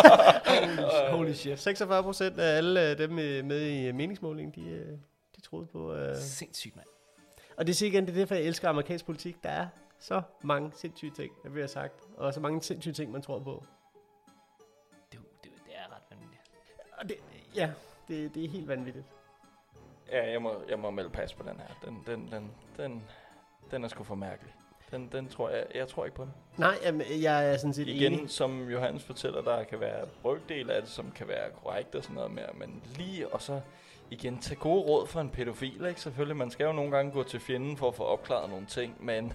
Holy 1.10 1.32
shit. 1.32 1.58
46 1.58 2.02
procent 2.02 2.38
af 2.38 2.56
alle 2.56 2.90
øh, 2.90 2.98
dem 2.98 3.18
øh, 3.18 3.44
med 3.44 3.66
i 3.66 3.92
meningsmålingen, 3.92 4.64
de, 4.64 4.98
de 5.36 5.40
troede 5.40 5.66
på... 5.66 5.94
Øh. 5.94 6.16
Sindssygt, 6.16 6.76
mand. 6.76 6.86
Og 7.56 7.66
det 7.66 7.76
siger 7.76 7.90
igen, 7.90 8.06
det 8.06 8.12
er 8.12 8.18
derfor, 8.18 8.34
jeg 8.34 8.44
elsker 8.44 8.68
amerikansk 8.68 9.06
politik. 9.06 9.42
Der 9.42 9.50
er 9.50 9.66
så 9.98 10.22
mange 10.42 10.72
sindssyge 10.74 11.10
ting, 11.10 11.32
der 11.42 11.50
bliver 11.50 11.66
sagt. 11.66 11.94
Og 12.16 12.34
så 12.34 12.40
mange 12.40 12.62
sindssyge 12.62 12.92
ting, 12.94 13.12
man 13.12 13.22
tror 13.22 13.38
på. 13.38 13.64
Det, 15.12 15.18
er 15.18 15.22
det, 15.42 15.50
det 15.66 15.74
er 15.76 15.94
ret 15.94 16.02
vanvittigt. 16.10 16.40
Og 16.98 17.08
det, 17.08 17.16
ja, 17.54 17.70
det, 18.08 18.34
det 18.34 18.44
er 18.44 18.48
helt 18.48 18.68
vanvittigt. 18.68 19.04
Ja, 20.12 20.30
jeg 20.30 20.42
må, 20.42 20.62
jeg 20.68 20.78
må 20.78 20.90
melde 20.90 21.10
pas 21.10 21.34
på 21.34 21.42
den 21.42 21.60
her. 21.60 21.88
Den, 21.88 22.02
den, 22.06 22.28
den, 22.32 22.50
den, 22.76 23.02
den 23.70 23.84
er 23.84 23.88
sgu 23.88 24.04
for 24.04 24.14
mærkelig. 24.14 24.54
Den, 24.90 25.08
den 25.12 25.28
tror 25.28 25.48
jeg, 25.50 25.66
jeg 25.74 25.88
tror 25.88 26.04
ikke 26.04 26.16
på 26.16 26.24
den. 26.24 26.32
Nej, 26.56 26.74
jamen, 26.82 27.06
jeg 27.22 27.52
er 27.52 27.56
sådan 27.56 27.74
set 27.74 27.88
Igen, 27.88 28.12
enig. 28.12 28.30
som 28.30 28.68
Johannes 28.68 29.04
fortæller, 29.04 29.42
der 29.42 29.64
kan 29.64 29.80
være 29.80 30.06
brøkdel 30.22 30.70
af 30.70 30.82
det, 30.82 30.90
som 30.90 31.10
kan 31.10 31.28
være 31.28 31.50
korrekt 31.50 31.94
og 31.94 32.02
sådan 32.02 32.14
noget 32.14 32.30
mere. 32.30 32.48
Men 32.54 32.82
lige 32.96 33.28
og 33.28 33.42
så 33.42 33.60
igen, 34.14 34.38
tage 34.38 34.60
gode 34.60 34.82
råd 34.82 35.06
for 35.06 35.20
en 35.20 35.30
pædofil, 35.30 35.86
ikke? 35.86 36.00
Selvfølgelig, 36.00 36.36
man 36.36 36.50
skal 36.50 36.64
jo 36.64 36.72
nogle 36.72 36.90
gange 36.90 37.12
gå 37.12 37.22
til 37.22 37.40
fjenden 37.40 37.76
for 37.76 37.88
at 37.88 37.94
få 37.94 38.02
opklaret 38.02 38.50
nogle 38.50 38.66
ting, 38.66 39.04
men... 39.04 39.24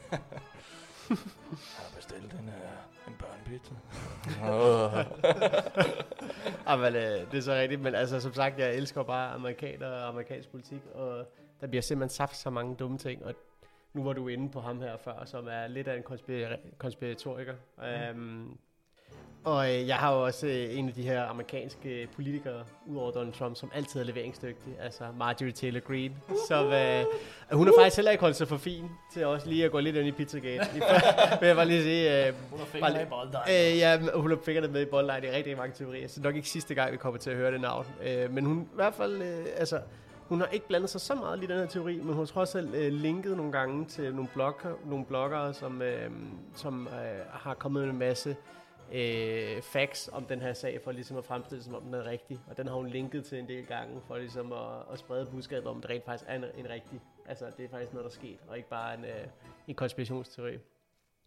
jeg 1.09 1.17
har 1.77 1.95
bestilt 1.95 2.33
en, 2.33 2.47
uh, 2.47 3.07
en 3.07 3.15
børnepizza. 3.19 3.73
Jamen, 6.69 6.95
øh, 6.95 7.31
det 7.31 7.37
er 7.37 7.41
så 7.41 7.53
rigtigt, 7.53 7.81
men 7.81 7.95
altså, 7.95 8.19
som 8.19 8.33
sagt, 8.33 8.59
jeg 8.59 8.75
elsker 8.75 9.03
bare 9.03 9.33
amerikaner 9.33 9.87
og 9.87 10.07
amerikansk 10.07 10.49
politik, 10.49 10.81
og 10.93 11.25
der 11.61 11.67
bliver 11.67 11.81
simpelthen 11.81 12.15
saft 12.15 12.35
så 12.35 12.49
mange 12.49 12.75
dumme 12.75 12.97
ting, 12.97 13.25
og 13.25 13.33
nu 13.93 14.03
var 14.03 14.13
du 14.13 14.27
inde 14.27 14.49
på 14.49 14.61
ham 14.61 14.81
her 14.81 14.97
før, 14.97 15.25
som 15.25 15.47
er 15.47 15.67
lidt 15.67 15.87
af 15.87 15.97
en 15.97 16.03
konspira- 16.03 16.77
konspiratoriker. 16.77 17.55
Mm. 18.13 18.19
Um, 18.19 18.59
Og 19.43 19.73
øh, 19.75 19.87
jeg 19.87 19.95
har 19.95 20.13
jo 20.15 20.23
også 20.25 20.47
øh, 20.47 20.77
en 20.77 20.87
af 20.87 20.93
de 20.93 21.01
her 21.01 21.23
amerikanske 21.23 22.07
politikere, 22.15 22.63
udover 22.85 23.11
Donald 23.11 23.33
Trump, 23.33 23.55
som 23.55 23.71
altid 23.75 23.99
er 23.99 24.03
leveringsdygtig, 24.05 24.73
altså 24.81 25.03
Marjorie 25.17 25.51
Taylor 25.51 25.79
Greene. 25.79 26.15
Så 26.47 26.55
øh, 26.65 27.57
hun 27.57 27.67
har 27.67 27.73
faktisk 27.79 27.95
heller 27.97 28.11
ikke 28.11 28.21
holdt 28.21 28.35
sig 28.35 28.47
for 28.47 28.57
fin 28.57 28.89
til 29.13 29.25
også 29.25 29.49
lige 29.49 29.65
at 29.65 29.71
gå 29.71 29.79
lidt 29.79 29.95
ind 29.95 30.07
i 30.07 30.11
Pizzagate. 30.11 30.67
Men 30.73 30.81
jeg 31.47 31.55
bare 31.55 31.65
lige 31.67 31.83
sige... 31.83 32.27
Øh, 32.27 32.33
Hun 32.49 32.59
har 32.59 32.65
Bare 32.65 32.67
fingrene 32.71 32.93
lige- 32.93 33.03
i 33.03 33.09
bolden. 33.09 33.35
Øh, 33.49 33.77
ja, 33.77 33.99
hun 34.19 34.29
har 34.31 34.37
fingrene 34.45 34.67
med 34.67 34.81
i 34.81 35.35
rigtig 35.35 35.57
mange 35.57 35.73
teorier, 35.75 36.07
så 36.07 36.21
nok 36.21 36.35
ikke 36.35 36.49
sidste 36.49 36.75
gang, 36.75 36.91
vi 36.91 36.97
kommer 36.97 37.19
til 37.19 37.29
at 37.29 37.35
høre 37.35 37.51
det 37.51 37.61
navn. 37.61 37.85
Øh, 38.07 38.33
men 38.33 38.45
hun 38.45 38.61
i 38.61 38.75
hvert 38.75 38.93
fald, 38.93 39.21
øh, 39.21 39.45
altså, 39.57 39.79
hun 40.27 40.39
har 40.39 40.47
ikke 40.47 40.67
blandet 40.67 40.89
sig 40.89 41.01
så 41.01 41.15
meget 41.15 41.43
i 41.43 41.45
den 41.47 41.57
her 41.57 41.65
teori, 41.65 41.97
men 41.97 42.05
hun 42.07 42.17
har 42.17 42.25
trods 42.25 42.55
alt 42.55 42.75
øh, 42.75 42.91
linket 42.93 43.37
nogle 43.37 43.51
gange 43.51 43.85
til 43.85 44.15
nogle, 44.15 44.29
blogger, 44.33 44.69
nogle 44.85 45.05
bloggere, 45.05 45.53
som, 45.53 45.81
øh, 45.81 46.09
som 46.55 46.87
øh, 46.87 47.19
har 47.31 47.53
kommet 47.53 47.83
med 47.83 47.89
en 47.91 47.99
masse 47.99 48.35
øh, 48.93 49.61
facts 49.61 50.09
om 50.13 50.25
den 50.25 50.41
her 50.41 50.53
sag, 50.53 50.81
for 50.83 50.91
ligesom 50.91 51.17
at 51.17 51.25
fremstille 51.25 51.63
som 51.63 51.75
om 51.75 51.83
den 51.83 51.93
er 51.93 52.05
rigtig. 52.05 52.39
Og 52.47 52.57
den 52.57 52.67
har 52.67 52.75
hun 52.75 52.87
linket 52.87 53.25
til 53.25 53.39
en 53.39 53.47
del 53.47 53.65
gange, 53.65 54.01
for 54.07 54.17
ligesom 54.17 54.53
at, 54.53 54.93
at 54.93 54.99
sprede 54.99 55.25
budskabet 55.25 55.67
om, 55.67 55.77
at 55.77 55.83
det 55.83 55.89
rent 55.89 56.05
faktisk 56.05 56.29
er 56.29 56.35
en, 56.35 56.45
en 56.57 56.69
rigtig. 56.69 57.01
Altså, 57.25 57.45
det 57.57 57.65
er 57.65 57.69
faktisk 57.69 57.93
noget, 57.93 58.03
der 58.03 58.09
er 58.09 58.13
sket, 58.13 58.39
og 58.47 58.57
ikke 58.57 58.69
bare 58.69 58.93
en, 58.93 59.05
øh, 59.05 59.27
en 59.67 59.75
konspirationsteori. 59.75 60.57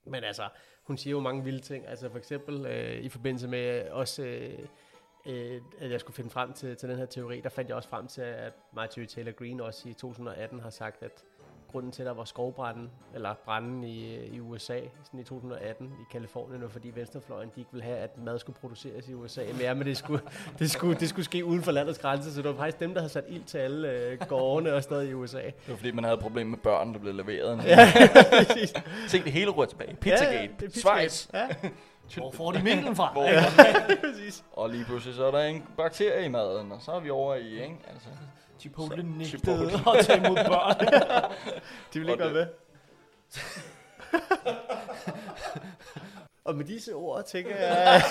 Men 0.04 0.24
altså, 0.24 0.48
hun 0.82 0.98
siger 0.98 1.10
jo 1.10 1.20
mange 1.20 1.44
vilde 1.44 1.60
ting. 1.60 1.86
Altså 1.86 2.10
for 2.10 2.18
eksempel 2.18 2.66
øh, 2.66 3.04
i 3.04 3.08
forbindelse 3.08 3.48
med 3.48 3.88
også, 3.90 4.22
øh, 4.22 4.58
øh, 5.26 5.60
at 5.78 5.90
jeg 5.90 6.00
skulle 6.00 6.14
finde 6.14 6.30
frem 6.30 6.52
til, 6.52 6.76
til 6.76 6.88
den 6.88 6.98
her 6.98 7.06
teori, 7.06 7.40
der 7.40 7.48
fandt 7.48 7.68
jeg 7.68 7.76
også 7.76 7.88
frem 7.88 8.06
til, 8.06 8.22
at 8.22 8.52
Marjorie 8.72 9.06
Taylor 9.06 9.32
Greene 9.32 9.64
også 9.64 9.88
i 9.88 9.92
2018 9.92 10.60
har 10.60 10.70
sagt, 10.70 11.02
at 11.02 11.24
grunden 11.72 11.92
til, 11.92 12.02
at 12.02 12.06
der 12.06 12.14
var 12.14 12.24
skovbranden, 12.24 12.90
eller 13.14 13.34
branden 13.44 13.84
i, 13.84 14.16
i 14.26 14.40
USA 14.40 14.78
sådan 15.04 15.20
i 15.20 15.24
2018 15.24 15.86
i 15.86 16.04
Kalifornien, 16.12 16.70
fordi 16.70 16.90
venstrefløjen 16.94 17.50
de 17.54 17.60
ikke 17.60 17.72
ville 17.72 17.84
have, 17.84 17.98
at 17.98 18.18
mad 18.18 18.38
skulle 18.38 18.58
produceres 18.60 19.08
i 19.08 19.14
USA 19.14 19.40
mere, 19.58 19.74
men 19.74 19.86
det 19.86 19.96
skulle, 19.96 20.22
det 20.58 20.70
skulle, 20.70 21.00
det 21.00 21.08
skulle 21.08 21.24
ske 21.24 21.44
uden 21.44 21.62
for 21.62 21.72
landets 21.72 21.98
grænser, 21.98 22.30
så 22.30 22.36
det 22.42 22.50
var 22.50 22.56
faktisk 22.56 22.80
dem, 22.80 22.94
der 22.94 23.00
havde 23.00 23.12
sat 23.12 23.24
ild 23.28 23.44
til 23.44 23.58
alle 23.58 23.90
øh, 23.90 24.18
gårdene 24.28 24.74
og 24.74 24.82
stadig 24.82 25.10
i 25.10 25.14
USA. 25.14 25.42
Det 25.42 25.54
var 25.68 25.76
fordi, 25.76 25.90
man 25.90 26.04
havde 26.04 26.14
et 26.14 26.20
problem 26.20 26.46
med 26.46 26.58
børn, 26.58 26.92
der 26.92 26.98
blev 26.98 27.14
leveret. 27.14 27.64
Ja, 27.64 27.92
præcis. 28.38 28.74
Se 29.08 29.22
det 29.24 29.32
hele 29.32 29.50
ruer 29.50 29.66
tilbage. 29.66 29.96
Pizzagate. 29.96 30.36
Ja, 30.36 30.42
ja, 30.42 30.48
det 30.60 30.76
Schweiz. 30.76 31.28
Ja, 31.34 31.48
Hvor 32.16 32.30
får 32.30 32.52
de 32.52 32.62
mængden 32.62 32.96
fra? 32.96 33.12
Hvor, 33.12 33.28
præcis. 34.00 34.44
og 34.52 34.70
lige 34.70 34.84
pludselig 34.84 35.14
så 35.14 35.24
er 35.24 35.30
der 35.30 35.40
en 35.42 35.64
bakterie 35.76 36.24
i 36.24 36.28
maden, 36.28 36.72
og 36.72 36.82
så 36.82 36.92
er 36.92 37.00
vi 37.00 37.10
over 37.10 37.34
i, 37.34 37.52
ikke? 37.52 37.78
Altså, 37.92 38.08
Chipotle 38.62 38.96
Så- 38.96 39.02
nægtede 39.02 39.28
Chipotle. 39.28 39.92
at 39.98 40.06
tage 40.06 40.18
imod 40.26 40.36
børn. 40.36 40.86
De 41.94 41.98
vil 42.00 42.08
Og 42.08 42.12
ikke 42.12 42.24
være 42.24 42.32
med. 42.32 42.46
og 46.44 46.54
med 46.56 46.64
disse 46.64 46.94
ord 46.94 47.24
tænker 47.24 47.56
jeg. 47.56 48.02